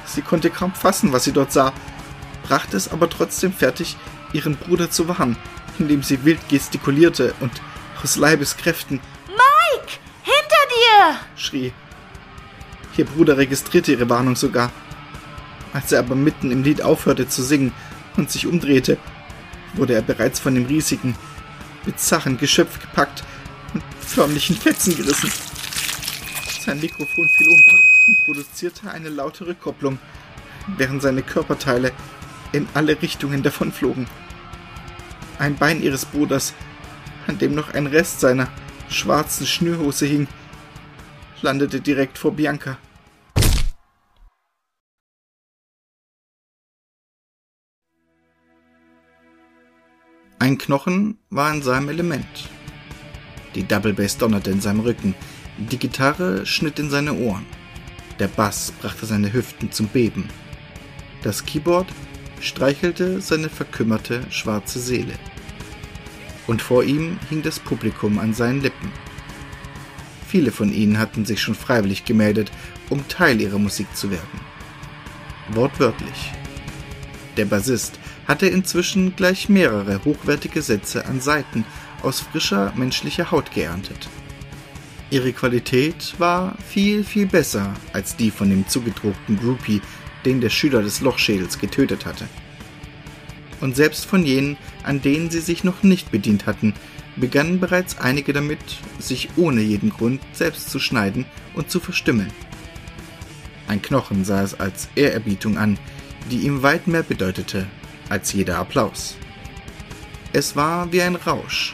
Sie 0.05 0.23
konnte 0.23 0.49
kaum 0.49 0.73
fassen, 0.73 1.13
was 1.13 1.25
sie 1.25 1.31
dort 1.31 1.51
sah, 1.51 1.71
brachte 2.43 2.75
es 2.75 2.91
aber 2.91 3.09
trotzdem 3.09 3.53
fertig, 3.53 3.97
ihren 4.33 4.55
Bruder 4.55 4.89
zu 4.89 5.07
warnen, 5.07 5.37
indem 5.77 6.01
sie 6.01 6.25
wild 6.25 6.39
gestikulierte 6.49 7.35
und 7.39 7.51
aus 8.03 8.15
Leibeskräften 8.15 8.99
Mike! 9.27 9.99
Hinter 10.23 11.11
dir! 11.11 11.19
schrie. 11.35 11.73
Ihr 12.97 13.05
Bruder 13.05 13.37
registrierte 13.37 13.91
ihre 13.91 14.09
Warnung 14.09 14.35
sogar. 14.35 14.71
Als 15.71 15.91
er 15.91 15.99
aber 15.99 16.15
mitten 16.15 16.51
im 16.51 16.63
Lied 16.63 16.81
aufhörte 16.81 17.27
zu 17.27 17.43
singen 17.43 17.71
und 18.17 18.31
sich 18.31 18.47
umdrehte, 18.47 18.97
wurde 19.75 19.93
er 19.93 20.01
bereits 20.01 20.39
von 20.39 20.55
dem 20.55 20.65
riesigen, 20.65 21.15
bizarren 21.85 22.37
Geschöpf 22.37 22.79
gepackt 22.79 23.23
und 24.09 24.15
förmlich 24.15 24.49
in 24.49 24.55
Fetzen 24.55 24.95
gerissen. 24.95 25.31
Sein 26.65 26.79
Mikrofon 26.79 27.29
fiel 27.29 27.47
um 27.47 27.63
und 28.07 28.25
produzierte 28.25 28.89
eine 28.89 29.09
laute 29.09 29.45
Rückkopplung, 29.45 29.99
während 30.77 31.01
seine 31.01 31.21
Körperteile 31.21 31.91
in 32.51 32.67
alle 32.73 32.99
Richtungen 33.01 33.43
davonflogen. 33.43 34.07
Ein 35.37 35.55
Bein 35.55 35.81
ihres 35.81 36.05
Bruders, 36.05 36.53
an 37.27 37.37
dem 37.37 37.53
noch 37.53 37.73
ein 37.73 37.87
Rest 37.87 38.19
seiner 38.19 38.47
schwarzen 38.89 39.45
Schnürhose 39.45 40.05
hing, 40.05 40.27
landete 41.41 41.79
direkt 41.79 42.17
vor 42.17 42.33
Bianca. 42.33 42.77
Ein 50.39 50.57
Knochen 50.57 51.19
war 51.29 51.53
in 51.53 51.61
seinem 51.61 51.89
Element. 51.89 52.49
Die 53.55 53.67
Double 53.67 53.93
Bass 53.93 54.17
donnerte 54.17 54.51
in 54.51 54.61
seinem 54.61 54.81
Rücken, 54.81 55.15
die 55.57 55.77
Gitarre 55.77 56.45
schnitt 56.45 56.79
in 56.79 56.89
seine 56.89 57.13
Ohren, 57.13 57.45
der 58.19 58.27
Bass 58.27 58.71
brachte 58.81 59.05
seine 59.05 59.33
Hüften 59.33 59.71
zum 59.71 59.87
Beben, 59.87 60.29
das 61.23 61.45
Keyboard 61.45 61.87
streichelte 62.39 63.19
seine 63.19 63.49
verkümmerte 63.49 64.21
schwarze 64.29 64.79
Seele. 64.79 65.13
Und 66.47 66.61
vor 66.61 66.83
ihm 66.83 67.19
hing 67.29 67.41
das 67.41 67.59
Publikum 67.59 68.17
an 68.19 68.33
seinen 68.33 68.61
Lippen. 68.61 68.91
Viele 70.27 70.51
von 70.51 70.71
ihnen 70.71 70.97
hatten 70.97 71.25
sich 71.25 71.41
schon 71.41 71.55
freiwillig 71.55 72.05
gemeldet, 72.05 72.51
um 72.89 73.07
Teil 73.07 73.41
ihrer 73.41 73.59
Musik 73.59 73.87
zu 73.95 74.09
werden. 74.11 74.39
Wortwörtlich. 75.49 76.31
Der 77.35 77.45
Bassist 77.45 77.99
hatte 78.27 78.47
inzwischen 78.47 79.15
gleich 79.15 79.49
mehrere 79.49 80.03
hochwertige 80.05 80.61
Sätze 80.61 81.05
an 81.05 81.19
Seiten 81.19 81.65
aus 82.03 82.19
frischer 82.19 82.73
menschlicher 82.75 83.31
Haut 83.31 83.51
geerntet. 83.51 84.09
Ihre 85.11 85.33
Qualität 85.33 86.13
war 86.19 86.55
viel, 86.67 87.03
viel 87.03 87.25
besser 87.25 87.73
als 87.93 88.15
die 88.15 88.29
von 88.29 88.49
dem 88.49 88.67
zugedruckten 88.67 89.37
Groupie, 89.37 89.81
den 90.25 90.39
der 90.39 90.49
Schüler 90.49 90.81
des 90.81 91.01
Lochschädels 91.01 91.57
getötet 91.57 92.05
hatte. 92.05 92.27
Und 93.59 93.75
selbst 93.75 94.05
von 94.05 94.25
jenen, 94.25 94.57
an 94.83 95.01
denen 95.01 95.31
sie 95.31 95.41
sich 95.41 95.63
noch 95.63 95.83
nicht 95.83 96.11
bedient 96.11 96.45
hatten, 96.45 96.73
begannen 97.15 97.59
bereits 97.59 97.97
einige 97.97 98.33
damit, 98.33 98.59
sich 98.99 99.29
ohne 99.35 99.61
jeden 99.61 99.89
Grund 99.89 100.21
selbst 100.31 100.69
zu 100.69 100.79
schneiden 100.79 101.25
und 101.55 101.69
zu 101.69 101.79
verstümmeln. 101.79 102.31
Ein 103.67 103.81
Knochen 103.81 104.23
sah 104.25 104.43
es 104.43 104.59
als 104.59 104.89
Ehrerbietung 104.95 105.57
an, 105.57 105.77
die 106.31 106.39
ihm 106.39 106.63
weit 106.63 106.87
mehr 106.87 107.03
bedeutete 107.03 107.67
als 108.09 108.33
jeder 108.33 108.57
Applaus. 108.57 109.15
Es 110.33 110.55
war 110.55 110.91
wie 110.91 111.01
ein 111.01 111.15
Rausch, 111.15 111.73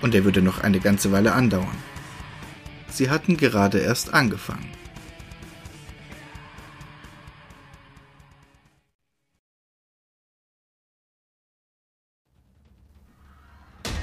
und 0.00 0.14
er 0.14 0.24
würde 0.24 0.42
noch 0.42 0.60
eine 0.60 0.80
ganze 0.80 1.12
Weile 1.12 1.32
andauern. 1.32 1.76
Sie 2.90 3.10
hatten 3.10 3.36
gerade 3.36 3.78
erst 3.78 4.14
angefangen. 4.14 4.70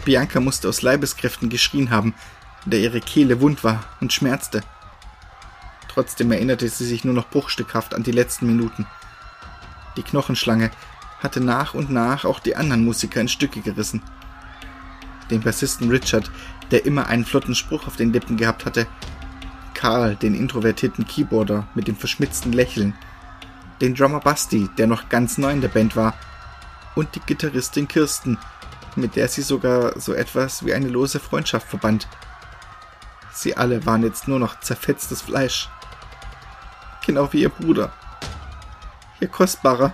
Bianca 0.05 0.39
musste 0.41 0.67
aus 0.67 0.81
Leibeskräften 0.81 1.49
geschrien 1.49 1.89
haben, 1.89 2.13
da 2.65 2.77
ihre 2.77 2.99
Kehle 2.99 3.39
wund 3.39 3.63
war 3.63 3.83
und 4.01 4.11
schmerzte. 4.11 4.61
Trotzdem 5.87 6.31
erinnerte 6.31 6.67
sie 6.67 6.85
sich 6.85 7.05
nur 7.05 7.13
noch 7.13 7.29
bruchstückhaft 7.29 7.93
an 7.93 8.03
die 8.03 8.11
letzten 8.11 8.47
Minuten. 8.47 8.85
Die 9.95 10.03
Knochenschlange 10.03 10.71
hatte 11.19 11.39
nach 11.39 11.73
und 11.73 11.89
nach 11.89 12.25
auch 12.25 12.39
die 12.39 12.55
anderen 12.55 12.83
Musiker 12.83 13.21
in 13.21 13.27
Stücke 13.27 13.61
gerissen. 13.61 14.01
Den 15.33 15.41
Bassisten 15.41 15.89
Richard, 15.89 16.29
der 16.69 16.85
immer 16.85 17.07
einen 17.07 17.25
flotten 17.25 17.55
Spruch 17.55 17.87
auf 17.87 17.95
den 17.95 18.13
Lippen 18.13 18.37
gehabt 18.37 18.65
hatte, 18.67 18.85
Karl, 19.73 20.15
den 20.15 20.35
introvertierten 20.35 21.07
Keyboarder 21.07 21.67
mit 21.73 21.87
dem 21.87 21.95
verschmitzten 21.95 22.53
Lächeln, 22.53 22.93
den 23.81 23.95
Drummer 23.95 24.19
Basti, 24.19 24.69
der 24.77 24.85
noch 24.85 25.09
ganz 25.09 25.39
neu 25.39 25.51
in 25.51 25.61
der 25.61 25.69
Band 25.69 25.95
war, 25.95 26.13
und 26.93 27.15
die 27.15 27.19
Gitarristin 27.19 27.87
Kirsten, 27.87 28.37
mit 28.95 29.15
der 29.15 29.27
sie 29.27 29.41
sogar 29.41 29.99
so 29.99 30.13
etwas 30.13 30.67
wie 30.67 30.73
eine 30.75 30.87
lose 30.87 31.19
Freundschaft 31.19 31.67
verband. 31.67 32.07
Sie 33.33 33.57
alle 33.57 33.87
waren 33.87 34.03
jetzt 34.03 34.27
nur 34.27 34.37
noch 34.37 34.59
zerfetztes 34.59 35.23
Fleisch. 35.23 35.67
Genau 37.07 37.33
wie 37.33 37.41
ihr 37.41 37.49
Bruder. 37.49 37.91
Ihr 39.19 39.29
kostbarer, 39.29 39.93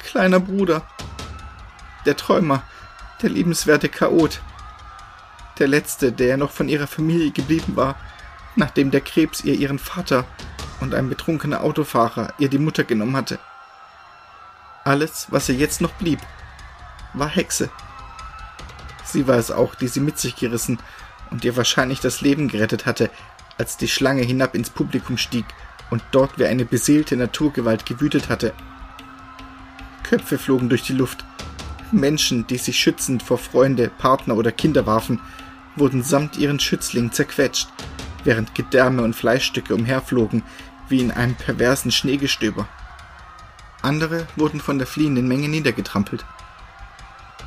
kleiner 0.00 0.40
Bruder. 0.40 0.82
Der 2.06 2.16
Träumer, 2.16 2.64
der 3.22 3.30
liebenswerte 3.30 3.88
Chaot. 3.88 4.40
Der 5.60 5.68
letzte, 5.68 6.10
der 6.10 6.38
noch 6.38 6.50
von 6.50 6.68
ihrer 6.70 6.86
Familie 6.86 7.30
geblieben 7.30 7.76
war, 7.76 7.96
nachdem 8.56 8.90
der 8.90 9.02
Krebs 9.02 9.44
ihr 9.44 9.54
ihren 9.54 9.78
Vater 9.78 10.24
und 10.80 10.94
ein 10.94 11.10
betrunkener 11.10 11.62
Autofahrer 11.62 12.32
ihr 12.38 12.48
die 12.48 12.58
Mutter 12.58 12.82
genommen 12.82 13.14
hatte. 13.14 13.38
Alles, 14.84 15.26
was 15.30 15.50
ihr 15.50 15.54
jetzt 15.54 15.82
noch 15.82 15.92
blieb, 15.92 16.18
war 17.12 17.28
Hexe. 17.28 17.68
Sie 19.04 19.28
war 19.28 19.36
es 19.36 19.50
auch, 19.50 19.74
die 19.74 19.88
sie 19.88 20.00
mit 20.00 20.18
sich 20.18 20.34
gerissen 20.34 20.78
und 21.30 21.44
ihr 21.44 21.56
wahrscheinlich 21.58 22.00
das 22.00 22.22
Leben 22.22 22.48
gerettet 22.48 22.86
hatte, 22.86 23.10
als 23.58 23.76
die 23.76 23.88
Schlange 23.88 24.22
hinab 24.22 24.54
ins 24.54 24.70
Publikum 24.70 25.18
stieg 25.18 25.44
und 25.90 26.02
dort 26.10 26.38
wie 26.38 26.46
eine 26.46 26.64
beseelte 26.64 27.16
Naturgewalt 27.16 27.84
gewütet 27.84 28.30
hatte. 28.30 28.54
Köpfe 30.04 30.38
flogen 30.38 30.70
durch 30.70 30.84
die 30.84 30.94
Luft. 30.94 31.24
Menschen, 31.92 32.46
die 32.46 32.56
sich 32.56 32.78
schützend 32.78 33.22
vor 33.22 33.36
Freunde, 33.36 33.90
Partner 33.90 34.36
oder 34.36 34.52
Kinder 34.52 34.86
warfen, 34.86 35.20
wurden 35.76 36.02
samt 36.02 36.36
ihren 36.36 36.60
Schützlingen 36.60 37.12
zerquetscht, 37.12 37.68
während 38.24 38.54
Gedärme 38.54 39.02
und 39.02 39.14
Fleischstücke 39.14 39.74
umherflogen 39.74 40.42
wie 40.88 41.00
in 41.00 41.12
einem 41.12 41.34
perversen 41.34 41.90
Schneegestöber. 41.90 42.68
Andere 43.82 44.26
wurden 44.36 44.60
von 44.60 44.78
der 44.78 44.86
fliehenden 44.86 45.26
Menge 45.28 45.48
niedergetrampelt. 45.48 46.24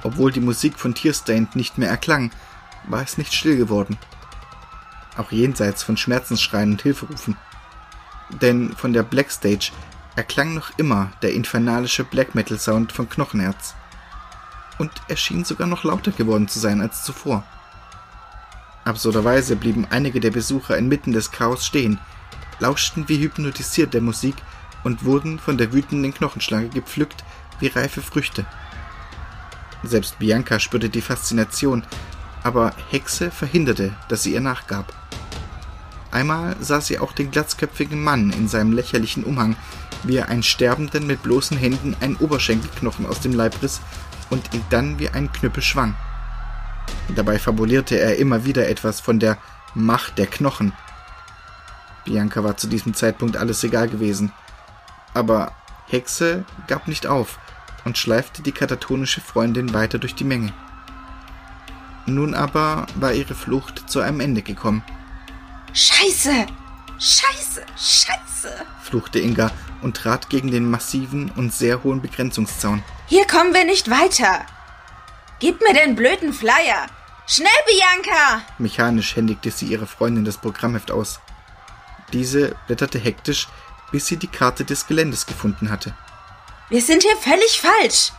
Obwohl 0.04 0.32
die 0.32 0.40
Musik 0.40 0.80
von 0.80 0.96
Tierstained 0.96 1.56
nicht 1.56 1.78
mehr 1.78 1.90
erklang, 1.90 2.32
war 2.88 3.02
es 3.02 3.18
nicht 3.18 3.34
still 3.34 3.58
geworden. 3.58 3.98
Auch 5.16 5.32
jenseits 5.32 5.84
von 5.84 5.96
Schmerzensschreien 5.96 6.72
und 6.72 6.82
Hilferufen. 6.82 7.38
Denn 8.42 8.74
von 8.76 8.94
der 8.94 9.04
Blackstage 9.04 9.72
erklang 10.16 10.54
noch 10.54 10.72
immer 10.78 11.12
der 11.22 11.34
infernalische 11.34 12.04
Black 12.04 12.36
Metal 12.36 12.58
Sound 12.58 12.92
von 12.92 13.10
Knochenherz. 13.10 13.76
Und 14.80 14.92
er 15.08 15.18
schien 15.18 15.46
sogar 15.46 15.68
noch 15.68 15.84
lauter 15.84 16.12
geworden 16.12 16.48
zu 16.48 16.60
sein 16.60 16.82
als 16.82 17.04
zuvor. 17.04 17.44
Absurderweise 18.86 19.56
blieben 19.56 19.88
einige 19.90 20.20
der 20.20 20.32
Besucher 20.32 20.78
inmitten 20.78 21.14
des 21.14 21.32
Chaos 21.32 21.66
stehen, 21.66 22.00
lauschten 22.60 23.08
wie 23.08 23.20
hypnotisiert 23.20 23.94
der 23.94 24.02
Musik 24.02 24.36
und 24.84 25.06
wurden 25.06 25.40
von 25.40 25.58
der 25.58 25.72
wütenden 25.72 26.14
Knochenschlange 26.14 26.70
gepflückt 26.70 27.24
wie 27.60 27.68
reife 27.68 28.02
Früchte. 28.02 28.46
Selbst 29.84 30.20
Bianca 30.20 30.60
spürte 30.60 30.90
die 30.90 31.02
Faszination, 31.02 31.84
aber 32.44 32.74
Hexe 32.90 33.32
verhinderte, 33.32 33.94
dass 34.10 34.24
sie 34.24 34.34
ihr 34.34 34.42
nachgab. 34.42 34.94
Einmal 36.12 36.56
sah 36.60 36.80
sie 36.80 37.00
auch 37.00 37.14
den 37.14 37.32
glatzköpfigen 37.32 38.02
Mann 38.04 38.32
in 38.32 38.48
seinem 38.48 38.74
lächerlichen 38.74 39.24
Umhang, 39.24 39.56
wie 40.04 40.18
er 40.18 40.30
einen 40.30 40.44
Sterbenden 40.44 41.08
mit 41.08 41.24
bloßen 41.24 41.58
Händen 41.58 41.96
einen 42.02 42.18
Oberschenkelknochen 42.18 43.06
aus 43.06 43.22
dem 43.22 43.34
Leib 43.34 43.62
riss 43.62 43.82
und 44.30 44.54
ihn 44.54 44.64
dann 44.70 45.00
wie 45.00 45.10
einen 45.10 45.32
Knüppel 45.32 45.64
schwang. 45.64 45.96
Dabei 47.16 47.40
fabulierte 47.40 48.00
er 48.00 48.18
immer 48.18 48.46
wieder 48.46 48.68
etwas 48.68 49.00
von 49.00 49.20
der 49.20 49.38
Macht 49.76 50.18
der 50.18 50.28
Knochen. 50.28 50.74
Bianca 52.06 52.44
war 52.44 52.58
zu 52.58 52.68
diesem 52.68 52.94
Zeitpunkt 52.94 53.38
alles 53.38 53.64
egal 53.64 53.88
gewesen. 53.88 54.32
Aber 55.14 55.54
Hexe 55.88 56.46
gab 56.68 56.88
nicht 56.88 57.08
auf 57.08 57.40
und 57.86 57.98
schleifte 57.98 58.42
die 58.42 58.52
katatonische 58.52 59.22
Freundin 59.22 59.74
weiter 59.74 60.00
durch 60.00 60.16
die 60.16 60.24
Menge. 60.24 60.54
Nun 62.06 62.34
aber 62.34 62.88
war 62.96 63.14
ihre 63.14 63.36
Flucht 63.36 63.90
zu 63.90 64.02
einem 64.02 64.20
Ende 64.20 64.42
gekommen. 64.42 64.84
Scheiße! 65.74 66.48
Scheiße! 67.00 67.64
Scheiße! 67.76 68.24
fluchte 68.82 69.20
Inga 69.20 69.52
und 69.82 69.98
trat 69.98 70.30
gegen 70.30 70.52
den 70.52 70.70
massiven 70.70 71.32
und 71.32 71.54
sehr 71.54 71.84
hohen 71.84 72.02
Begrenzungszaun. 72.02 72.84
Hier 73.08 73.26
kommen 73.26 73.54
wir 73.54 73.66
nicht 73.66 73.90
weiter! 73.90 74.46
Gib 75.44 75.60
mir 75.60 75.74
den 75.74 75.94
blöden 75.94 76.32
Flyer! 76.32 76.88
Schnell, 77.28 77.50
Bianca! 77.68 78.44
Mechanisch 78.60 79.18
händigte 79.18 79.52
sie 79.52 79.66
ihrer 79.66 79.88
Freundin 79.88 80.24
das 80.24 80.38
Programmheft 80.38 80.90
aus. 80.90 81.20
Diese 82.14 82.56
blätterte 82.66 82.98
hektisch, 82.98 83.50
bis 83.92 84.06
sie 84.06 84.16
die 84.16 84.28
Karte 84.28 84.64
des 84.64 84.88
Geländes 84.88 85.26
gefunden 85.26 85.70
hatte. 85.70 85.98
Wir 86.70 86.82
sind 86.82 87.04
hier 87.04 87.18
völlig 87.18 87.60
falsch. 87.60 88.14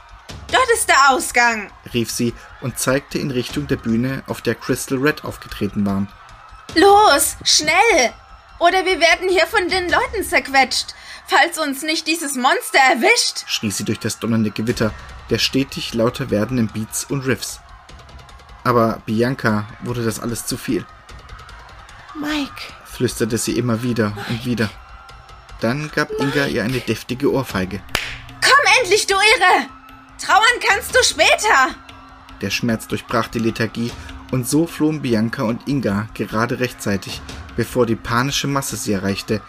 Dort 0.53 0.69
ist 0.75 0.87
der 0.91 1.13
Ausgang, 1.13 1.71
rief 1.95 2.11
sie 2.11 2.35
und 2.61 2.79
zeigte 2.79 3.17
in 3.17 3.31
Richtung 3.31 3.69
der 3.69 3.77
Bühne, 3.77 4.23
auf 4.27 4.43
der 4.43 4.55
Crystal 4.55 4.99
Red 4.99 5.25
aufgetreten 5.25 5.87
waren. 5.87 6.11
Los, 6.75 7.39
schnell! 7.43 8.13
Oder 8.59 8.85
wir 8.85 9.01
werden 9.01 9.31
hier 9.31 9.47
von 9.47 9.71
den 9.71 9.91
Leuten 9.91 10.25
zerquetscht, 10.25 10.95
falls 11.27 11.59
uns 11.59 11.81
nicht 11.81 12.07
dieses 12.07 12.35
Monster 12.35 12.81
erwischt, 12.81 13.45
schrie 13.47 13.71
sie 13.71 13.85
durch 13.85 13.99
das 13.99 14.19
donnernde 14.19 14.51
Gewitter 14.51 14.93
der 15.31 15.39
stetig 15.39 15.95
lauter 15.95 16.31
werdenden 16.31 16.69
Beats 16.69 17.05
und 17.05 17.27
Riffs. 17.27 17.61
Aber 18.63 19.03
Bianca 19.07 19.67
wurde 19.83 20.05
das 20.05 20.21
alles 20.21 20.47
zu 20.47 20.57
viel. 20.57 20.85
Mike, 22.19 22.73
flüsterte 22.85 23.39
sie 23.39 23.59
immer 23.59 23.83
wieder 23.83 24.11
Mike. 24.11 24.27
und 24.31 24.45
wieder. 24.47 24.71
Dann 25.61 25.91
gab 25.95 26.11
Mike. 26.11 26.23
Inga 26.23 26.47
ihr 26.47 26.65
eine 26.65 26.81
deftige 26.81 27.33
Ohrfeige. 27.33 27.81
Komm 28.41 28.81
endlich, 28.81 29.07
du 29.07 29.15
Irre! 29.15 29.67
Trauern 30.19 30.61
kannst 30.67 30.95
du 30.95 31.03
später! 31.03 31.75
Der 32.41 32.51
Schmerz 32.51 32.87
durchbrach 32.89 33.29
die 33.29 33.39
Lethargie 33.39 33.91
und 34.31 34.49
so 34.49 34.67
flohen 34.67 35.03
Bianca 35.03 35.43
und 35.43 35.69
Inga 35.69 36.09
gerade 36.15 36.61
rechtzeitig, 36.61 37.21
bevor 37.57 37.87
die 37.87 37.97
panische 37.97 38.47
Masse 38.47 38.77
sie 38.77 38.93
erreichte, 38.93 39.41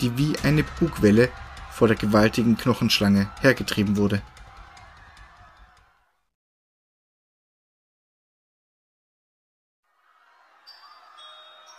die 0.00 0.16
wie 0.18 0.34
eine 0.42 0.64
Bugwelle 0.80 1.28
vor 1.70 1.88
der 1.88 1.96
gewaltigen 1.96 2.56
Knochenschlange 2.56 3.30
hergetrieben 3.40 3.96
wurde. 3.96 4.22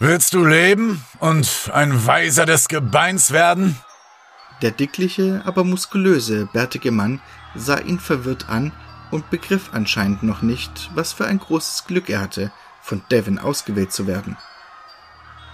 Willst 0.06 0.34
du 0.34 0.44
leben 0.44 1.02
und 1.20 1.72
ein 1.74 2.06
Weiser 2.06 2.46
des 2.46 2.68
Gebeins 2.68 3.32
werden? 3.32 3.78
Der 4.62 4.72
dickliche, 4.72 5.42
aber 5.46 5.64
muskulöse, 5.64 6.46
bärtige 6.52 6.92
Mann 6.92 7.22
sah 7.56 7.78
ihn 7.78 8.00
verwirrt 8.00 8.50
an 8.50 8.74
und 9.12 9.30
begriff 9.30 9.70
anscheinend 9.72 10.22
noch 10.22 10.42
nicht, 10.42 10.92
was 10.94 11.14
für 11.14 11.26
ein 11.26 11.40
großes 11.40 11.86
Glück 11.86 12.10
er 12.10 12.20
hatte, 12.20 12.52
von 12.82 13.02
Devon 13.12 13.40
ausgewählt 13.40 13.94
zu 13.94 14.06
werden. 14.06 14.36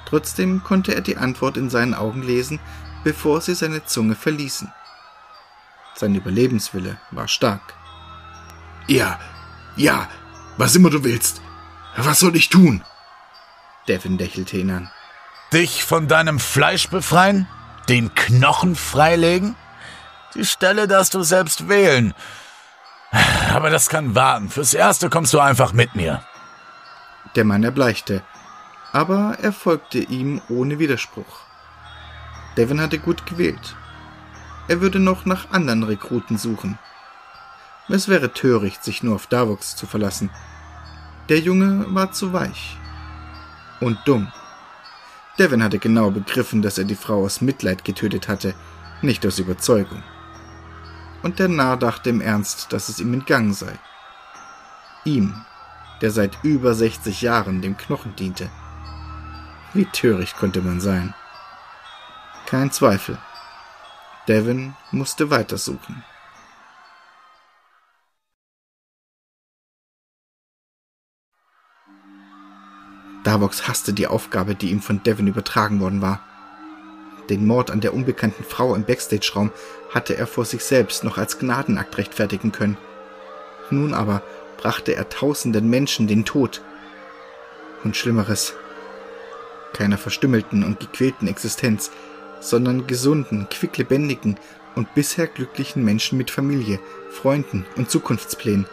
Trotzdem 0.08 0.64
konnte 0.64 0.96
er 0.96 1.02
die 1.02 1.18
Antwort 1.18 1.56
in 1.56 1.70
seinen 1.70 1.94
Augen 1.94 2.24
lesen, 2.24 2.60
bevor 3.04 3.42
sie 3.42 3.54
seine 3.54 3.86
Zunge 3.86 4.16
verließen. 4.16 4.74
Sein 5.94 6.16
Überlebenswille 6.16 6.98
war 7.12 7.28
stark. 7.28 7.76
Ja, 8.88 9.20
ja, 9.76 10.10
was 10.58 10.76
immer 10.76 10.90
du 10.90 11.04
willst. 11.04 11.40
Was 11.98 12.20
soll 12.20 12.36
ich 12.36 12.50
tun? 12.50 12.84
Devin 13.90 14.18
lächelte 14.18 14.56
ihn 14.56 14.70
an. 14.72 14.92
Dich 15.52 15.84
von 15.84 16.08
deinem 16.08 16.40
Fleisch 16.40 16.90
befreien? 16.90 17.48
Den 17.90 18.14
Knochen 18.14 18.76
freilegen? 18.76 19.56
Die 20.36 20.46
Stelle 20.46 20.88
darfst 20.88 21.16
du 21.16 21.24
selbst 21.24 21.68
wählen. 21.68 22.14
Aber 23.52 23.72
das 23.72 23.90
kann 23.90 24.14
warten. 24.14 24.50
Fürs 24.50 24.76
Erste 24.76 25.10
kommst 25.10 25.34
du 25.34 25.40
einfach 25.40 25.74
mit 25.74 25.96
mir. 25.96 26.24
Der 27.36 27.46
Mann 27.46 27.64
erbleichte, 27.64 28.22
aber 28.94 29.38
er 29.42 29.52
folgte 29.52 29.98
ihm 29.98 30.42
ohne 30.50 30.78
Widerspruch. 30.78 31.42
Devin 32.58 32.80
hatte 32.80 33.00
gut 33.00 33.26
gewählt. 33.26 33.76
Er 34.68 34.82
würde 34.82 35.00
noch 35.00 35.26
nach 35.26 35.50
anderen 35.52 35.84
Rekruten 35.84 36.38
suchen. 36.38 36.78
Es 37.88 38.08
wäre 38.08 38.34
töricht, 38.34 38.84
sich 38.84 39.02
nur 39.02 39.16
auf 39.16 39.26
Davox 39.26 39.76
zu 39.76 39.88
verlassen. 39.88 40.30
Der 41.28 41.40
Junge 41.40 41.86
war 41.90 42.12
zu 42.12 42.34
weich 42.34 42.79
und 43.80 43.98
dumm. 44.06 44.32
Devin 45.38 45.64
hatte 45.64 45.80
genau 45.80 46.12
begriffen, 46.12 46.62
dass 46.62 46.78
er 46.78 46.84
die 46.84 46.96
Frau 46.96 47.24
aus 47.24 47.42
Mitleid 47.42 47.86
getötet 47.86 48.28
hatte, 48.28 48.54
nicht 49.02 49.26
aus 49.26 49.40
Überzeugung. 49.40 50.04
Und 51.24 51.40
der 51.40 51.48
Narr 51.48 51.78
dachte 51.78 52.10
im 52.10 52.22
Ernst, 52.22 52.72
dass 52.74 52.90
es 52.90 53.00
ihm 53.00 53.14
entgangen 53.14 53.54
sei. 53.54 53.74
Ihm, 55.06 55.34
der 56.02 56.12
seit 56.12 56.38
über 56.44 56.74
60 56.74 57.22
Jahren 57.22 57.62
dem 57.62 57.78
Knochen 57.78 58.16
diente. 58.16 58.50
Wie 59.74 59.86
töricht 59.86 60.38
konnte 60.38 60.62
man 60.62 60.82
sein? 60.82 61.14
Kein 62.46 62.72
Zweifel. 62.72 63.18
Devin 64.28 64.76
musste 64.92 65.30
weitersuchen. 65.30 66.04
Darbox 73.24 73.68
hasste 73.68 73.94
die 73.94 74.08
Aufgabe, 74.08 74.56
die 74.56 74.72
ihm 74.72 74.82
von 74.82 75.04
Devin 75.04 75.28
übertragen 75.28 75.80
worden 75.82 76.02
war. 76.02 76.22
Den 77.30 77.46
Mord 77.46 77.70
an 77.70 77.82
der 77.82 77.94
unbekannten 77.94 78.44
Frau 78.44 78.74
im 78.76 78.86
Backstage-Raum 78.86 79.52
hatte 79.92 80.18
er 80.18 80.26
vor 80.26 80.46
sich 80.46 80.64
selbst 80.64 81.04
noch 81.04 81.18
als 81.18 81.38
Gnadenakt 81.38 81.98
rechtfertigen 81.98 82.52
können. 82.52 82.78
Nun 83.70 83.94
aber 83.94 84.24
brachte 84.58 84.96
er 84.96 85.10
tausenden 85.10 85.70
Menschen 85.70 86.08
den 86.08 86.26
Tod. 86.26 86.62
Und 87.84 87.96
Schlimmeres. 87.96 88.54
Keiner 89.74 89.98
verstümmelten 89.98 90.64
und 90.64 90.80
gequälten 90.80 91.28
Existenz, 91.28 91.92
sondern 92.40 92.88
gesunden, 92.88 93.48
quicklebendigen 93.50 94.38
und 94.76 94.94
bisher 94.96 95.28
glücklichen 95.28 95.84
Menschen 95.84 96.18
mit 96.18 96.32
Familie, 96.32 96.80
Freunden 97.12 97.66
und 97.76 97.92
Zukunftsplänen. 97.92 98.66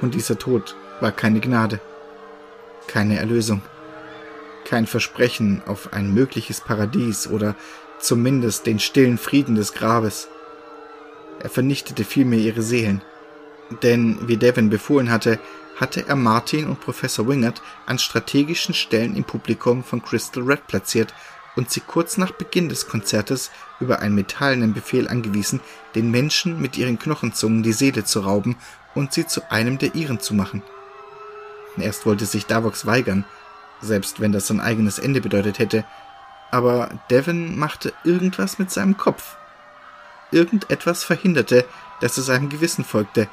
Und 0.00 0.14
dieser 0.14 0.38
Tod 0.38 0.76
war 1.00 1.12
keine 1.12 1.40
Gnade 1.40 1.80
keine 2.88 3.18
Erlösung, 3.18 3.62
kein 4.64 4.86
Versprechen 4.86 5.62
auf 5.66 5.92
ein 5.92 6.12
mögliches 6.12 6.60
Paradies 6.60 7.28
oder 7.28 7.54
zumindest 8.00 8.66
den 8.66 8.80
stillen 8.80 9.18
Frieden 9.18 9.54
des 9.54 9.72
Grabes. 9.72 10.28
Er 11.40 11.50
vernichtete 11.50 12.04
vielmehr 12.04 12.40
ihre 12.40 12.62
Seelen, 12.62 13.02
denn 13.82 14.18
wie 14.26 14.36
Devin 14.36 14.70
befohlen 14.70 15.10
hatte, 15.10 15.38
hatte 15.76 16.08
er 16.08 16.16
Martin 16.16 16.66
und 16.66 16.80
Professor 16.80 17.28
Wingert 17.28 17.62
an 17.86 17.98
strategischen 17.98 18.74
Stellen 18.74 19.14
im 19.14 19.24
Publikum 19.24 19.84
von 19.84 20.02
Crystal 20.02 20.42
Red 20.42 20.66
platziert 20.66 21.14
und 21.54 21.70
sie 21.70 21.80
kurz 21.80 22.18
nach 22.18 22.32
Beginn 22.32 22.68
des 22.68 22.88
Konzertes 22.88 23.50
über 23.80 24.00
einen 24.00 24.14
metallenen 24.14 24.74
Befehl 24.74 25.08
angewiesen, 25.08 25.60
den 25.94 26.10
Menschen 26.10 26.60
mit 26.60 26.76
ihren 26.76 26.98
Knochenzungen 26.98 27.62
die 27.62 27.72
Seele 27.72 28.04
zu 28.04 28.20
rauben 28.20 28.56
und 28.94 29.12
sie 29.12 29.26
zu 29.26 29.50
einem 29.50 29.78
der 29.78 29.94
ihren 29.94 30.20
zu 30.20 30.34
machen. 30.34 30.62
Erst 31.80 32.06
wollte 32.06 32.26
sich 32.26 32.46
Davox 32.46 32.86
weigern, 32.86 33.24
selbst 33.80 34.20
wenn 34.20 34.32
das 34.32 34.46
sein 34.46 34.60
eigenes 34.60 34.98
Ende 34.98 35.20
bedeutet 35.20 35.58
hätte, 35.58 35.84
aber 36.50 36.90
Devon 37.10 37.58
machte 37.58 37.92
irgendwas 38.04 38.58
mit 38.58 38.70
seinem 38.70 38.96
Kopf. 38.96 39.36
Irgendetwas 40.30 41.04
verhinderte, 41.04 41.64
dass 42.00 42.16
er 42.16 42.22
seinem 42.24 42.48
Gewissen 42.48 42.84
folgte, 42.84 43.28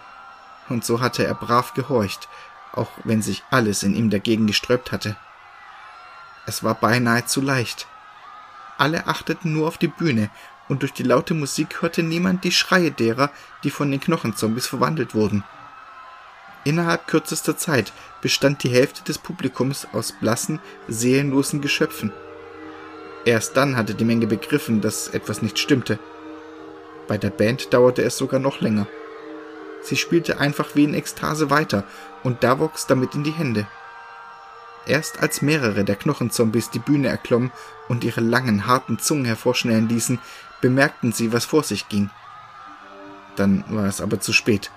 und 0.70 0.84
so 0.84 1.02
hatte 1.02 1.26
er 1.26 1.36
brav 1.36 1.74
gehorcht, 1.74 2.28
auch 2.74 2.90
wenn 3.04 3.22
sich 3.22 3.44
alles 3.52 3.84
in 3.84 3.96
ihm 3.96 4.10
dagegen 4.10 4.48
gesträubt 4.48 4.92
hatte. 4.92 5.16
Es 6.46 6.64
war 6.64 6.76
beinahe 6.76 7.26
zu 7.26 7.42
leicht. 7.42 7.88
Alle 8.78 9.08
achteten 9.08 9.54
nur 9.54 9.68
auf 9.68 9.78
die 9.78 9.88
Bühne, 9.88 10.30
und 10.68 10.82
durch 10.82 10.94
die 10.94 11.04
laute 11.04 11.34
Musik 11.34 11.82
hörte 11.82 12.02
niemand 12.02 12.44
die 12.44 12.52
Schreie 12.52 12.92
derer, 12.92 13.30
die 13.64 13.70
von 13.70 13.92
den 13.92 14.00
Knochenzombies 14.00 14.68
verwandelt 14.68 15.14
wurden. 15.14 15.44
Innerhalb 16.66 17.06
kürzester 17.06 17.56
Zeit 17.56 17.94
bestand 18.22 18.64
die 18.64 18.70
Hälfte 18.70 19.04
des 19.04 19.20
Publikums 19.20 19.88
aus 19.94 20.12
blassen, 20.12 20.60
seelenlosen 20.88 21.62
Geschöpfen. 21.62 22.12
Erst 23.24 23.56
dann 23.56 23.78
hatte 23.78 23.94
die 23.94 24.04
Menge 24.04 24.26
begriffen, 24.26 24.82
dass 24.82 25.08
etwas 25.08 25.44
nicht 25.44 25.60
stimmte. 25.60 26.00
Bei 27.08 27.20
der 27.20 27.30
Band 27.30 27.72
dauerte 27.72 28.02
es 28.02 28.18
sogar 28.18 28.40
noch 28.40 28.62
länger. 28.62 28.88
Sie 29.84 29.96
spielte 29.96 30.40
einfach 30.40 30.70
wie 30.74 30.86
in 30.86 30.96
Ekstase 30.96 31.52
weiter 31.52 31.84
und 32.24 32.44
Davox 32.44 32.88
damit 32.88 33.14
in 33.14 33.24
die 33.24 33.32
Hände. 33.32 33.68
Erst 34.88 35.20
als 35.22 35.44
mehrere 35.44 35.84
der 35.84 35.96
Knochenzombies 35.96 36.72
die 36.72 36.80
Bühne 36.80 37.10
erklommen 37.10 37.52
und 37.90 38.04
ihre 38.04 38.22
langen, 38.22 38.66
harten 38.66 38.98
Zungen 38.98 39.26
hervorschnellen 39.26 39.88
ließen, 39.88 40.18
bemerkten 40.62 41.12
sie, 41.12 41.32
was 41.32 41.46
vor 41.46 41.62
sich 41.62 41.90
ging. 41.90 42.10
Dann 43.36 43.64
war 43.68 43.86
es 43.86 44.02
aber 44.02 44.20
zu 44.20 44.34
spät. 44.34 44.72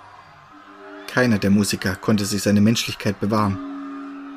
Keiner 1.09 1.39
der 1.39 1.51
Musiker 1.51 1.97
konnte 1.97 2.25
sich 2.25 2.43
seine 2.43 2.61
Menschlichkeit 2.61 3.19
bewahren. 3.19 3.59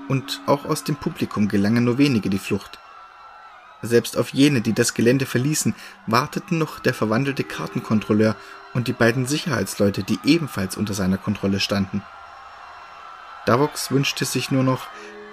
Und 0.08 0.42
auch 0.48 0.66
aus 0.66 0.84
dem 0.84 0.96
Publikum 0.96 1.48
gelangen 1.48 1.84
nur 1.84 1.98
wenige 1.98 2.30
die 2.30 2.40
Flucht. 2.40 2.80
Selbst 3.82 4.18
auf 4.18 4.30
jene, 4.30 4.62
die 4.62 4.74
das 4.74 4.94
Gelände 4.94 5.26
verließen, 5.26 5.76
warteten 6.08 6.58
noch 6.58 6.80
der 6.80 6.94
verwandelte 6.94 7.44
Kartenkontrolleur 7.44 8.36
und 8.74 8.88
die 8.88 8.94
beiden 8.94 9.26
Sicherheitsleute, 9.26 10.04
die 10.04 10.20
ebenfalls 10.24 10.78
unter 10.78 10.94
seiner 10.94 11.18
Kontrolle 11.18 11.60
standen. 11.60 12.02
Davox 13.46 13.92
wünschte 13.92 14.26
sich 14.26 14.52
nur 14.52 14.64
noch, 14.64 14.88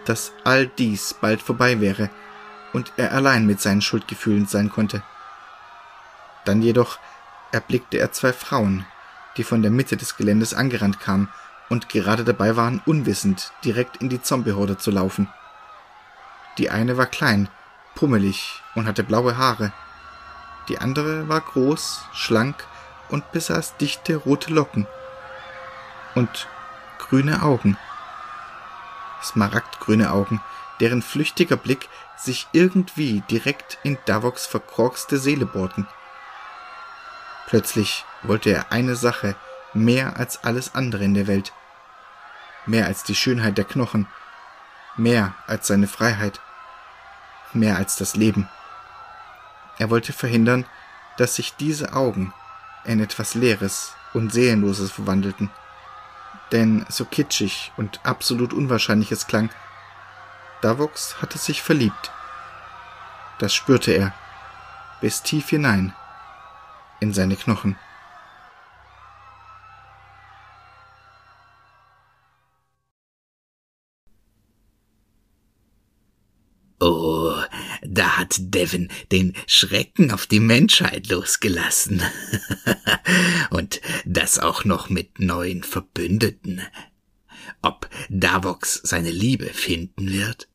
dass 0.06 0.32
all 0.44 0.66
dies 0.66 1.14
bald 1.14 1.42
vorbei 1.42 1.80
wäre 1.80 2.10
und 2.72 2.92
er 2.96 3.12
allein 3.12 3.46
mit 3.46 3.60
seinen 3.60 3.82
Schuldgefühlen 3.82 4.46
sein 4.46 4.70
konnte. 4.70 5.02
Dann 6.44 6.62
jedoch 6.62 6.98
erblickte 7.52 7.98
er 7.98 8.12
zwei 8.12 8.32
Frauen, 8.32 8.86
die 9.36 9.44
von 9.44 9.62
der 9.62 9.70
Mitte 9.70 9.96
des 9.96 10.16
Geländes 10.16 10.54
angerannt 10.54 11.00
kamen 11.00 11.28
und 11.68 11.88
gerade 11.88 12.24
dabei 12.24 12.56
waren, 12.56 12.80
unwissend 12.86 13.52
direkt 13.64 13.98
in 13.98 14.08
die 14.08 14.22
Zombiehorde 14.22 14.78
zu 14.78 14.90
laufen. 14.90 15.28
Die 16.56 16.70
eine 16.70 16.96
war 16.96 17.06
klein, 17.06 17.48
pummelig 17.94 18.62
und 18.74 18.86
hatte 18.86 19.04
blaue 19.04 19.36
Haare. 19.36 19.72
Die 20.68 20.78
andere 20.78 21.28
war 21.28 21.40
groß, 21.40 22.02
schlank 22.12 22.66
und 23.08 23.30
besaß 23.32 23.76
dichte 23.76 24.16
rote 24.16 24.52
Locken 24.52 24.86
und 26.14 26.48
grüne 26.98 27.42
Augen. 27.42 27.76
Smaragdgrüne 29.22 30.10
Augen, 30.12 30.40
deren 30.80 31.02
flüchtiger 31.02 31.56
Blick 31.56 31.88
sich 32.16 32.48
irgendwie 32.52 33.22
direkt 33.30 33.78
in 33.82 33.98
Davoks 34.06 34.46
verkorkste 34.46 35.18
Seele 35.18 35.46
bohrten. 35.46 35.86
Plötzlich 37.48 38.04
wollte 38.24 38.50
er 38.50 38.72
eine 38.72 38.94
Sache 38.94 39.34
mehr 39.72 40.18
als 40.18 40.44
alles 40.44 40.74
andere 40.74 41.04
in 41.04 41.14
der 41.14 41.26
Welt. 41.26 41.54
Mehr 42.66 42.84
als 42.84 43.04
die 43.04 43.14
Schönheit 43.14 43.56
der 43.56 43.64
Knochen. 43.64 44.06
Mehr 44.98 45.32
als 45.46 45.66
seine 45.66 45.88
Freiheit. 45.88 46.42
Mehr 47.54 47.78
als 47.78 47.96
das 47.96 48.16
Leben. 48.16 48.50
Er 49.78 49.88
wollte 49.88 50.12
verhindern, 50.12 50.66
dass 51.16 51.36
sich 51.36 51.56
diese 51.56 51.94
Augen 51.94 52.34
in 52.84 53.00
etwas 53.00 53.34
Leeres 53.34 53.94
und 54.12 54.30
Seelenloses 54.30 54.92
verwandelten. 54.92 55.50
Denn 56.52 56.84
so 56.90 57.06
kitschig 57.06 57.72
und 57.78 58.00
absolut 58.04 58.52
unwahrscheinlich 58.52 59.10
es 59.10 59.26
klang, 59.26 59.48
Davox 60.60 61.22
hatte 61.22 61.38
sich 61.38 61.62
verliebt. 61.62 62.12
Das 63.38 63.54
spürte 63.54 63.92
er, 63.92 64.12
bis 65.00 65.22
tief 65.22 65.48
hinein 65.48 65.94
in 67.00 67.12
seine 67.12 67.36
Knochen. 67.36 67.76
Oh, 76.80 77.34
da 77.82 78.18
hat 78.18 78.36
Devon 78.38 78.88
den 79.10 79.34
Schrecken 79.48 80.12
auf 80.12 80.26
die 80.26 80.38
Menschheit 80.38 81.08
losgelassen. 81.08 82.00
Und 83.50 83.80
das 84.04 84.38
auch 84.38 84.64
noch 84.64 84.88
mit 84.88 85.18
neuen 85.18 85.64
Verbündeten. 85.64 86.62
Ob 87.62 87.90
Davox 88.08 88.80
seine 88.84 89.10
Liebe 89.10 89.46
finden 89.46 90.12
wird? 90.12 90.48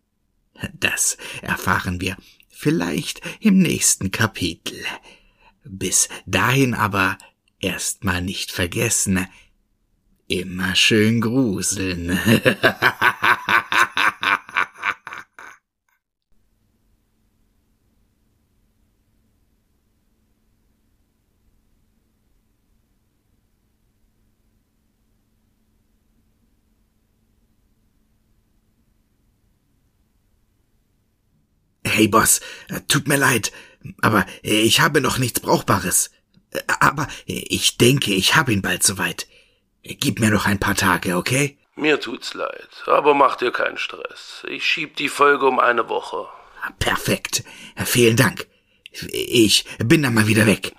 Das 0.74 1.18
erfahren 1.42 2.00
wir 2.00 2.16
vielleicht 2.50 3.22
im 3.42 3.58
nächsten 3.58 4.12
Kapitel. 4.12 4.78
Bis 5.66 6.10
dahin 6.26 6.74
aber 6.74 7.18
erstmal 7.60 8.22
nicht 8.22 8.52
vergessen, 8.52 9.28
immer 10.28 10.76
schön 10.76 11.22
gruseln. 11.22 12.20
Hey 31.86 32.08
Boss, 32.08 32.42
tut 32.88 33.08
mir 33.08 33.18
leid, 33.18 33.52
aber 34.02 34.26
ich 34.42 34.80
habe 34.80 35.02
noch 35.02 35.18
nichts 35.18 35.40
Brauchbares. 35.40 36.12
Aber 36.80 37.08
ich 37.26 37.78
denke, 37.78 38.14
ich 38.14 38.36
habe 38.36 38.54
ihn 38.54 38.62
bald 38.62 38.84
soweit. 38.84 39.28
Gib 39.84 40.20
mir 40.20 40.30
noch 40.30 40.46
ein 40.46 40.60
paar 40.60 40.76
Tage, 40.76 41.18
okay? 41.18 41.58
Mir 41.76 42.00
tut's 42.00 42.36
leid, 42.36 42.70
aber 42.86 43.16
mach 43.16 43.36
dir 43.36 43.52
keinen 43.52 43.78
Stress. 43.78 44.44
Ich 44.48 44.66
schieb 44.66 44.96
die 44.96 45.10
Folge 45.10 45.48
um 45.48 45.60
eine 45.60 45.90
Woche. 45.90 46.28
Perfekt. 46.80 47.44
Vielen 47.84 48.16
Dank. 48.16 48.48
Ich 49.12 49.66
bin 49.80 50.04
dann 50.04 50.14
mal 50.14 50.28
wieder 50.28 50.46
weg. 50.46 50.74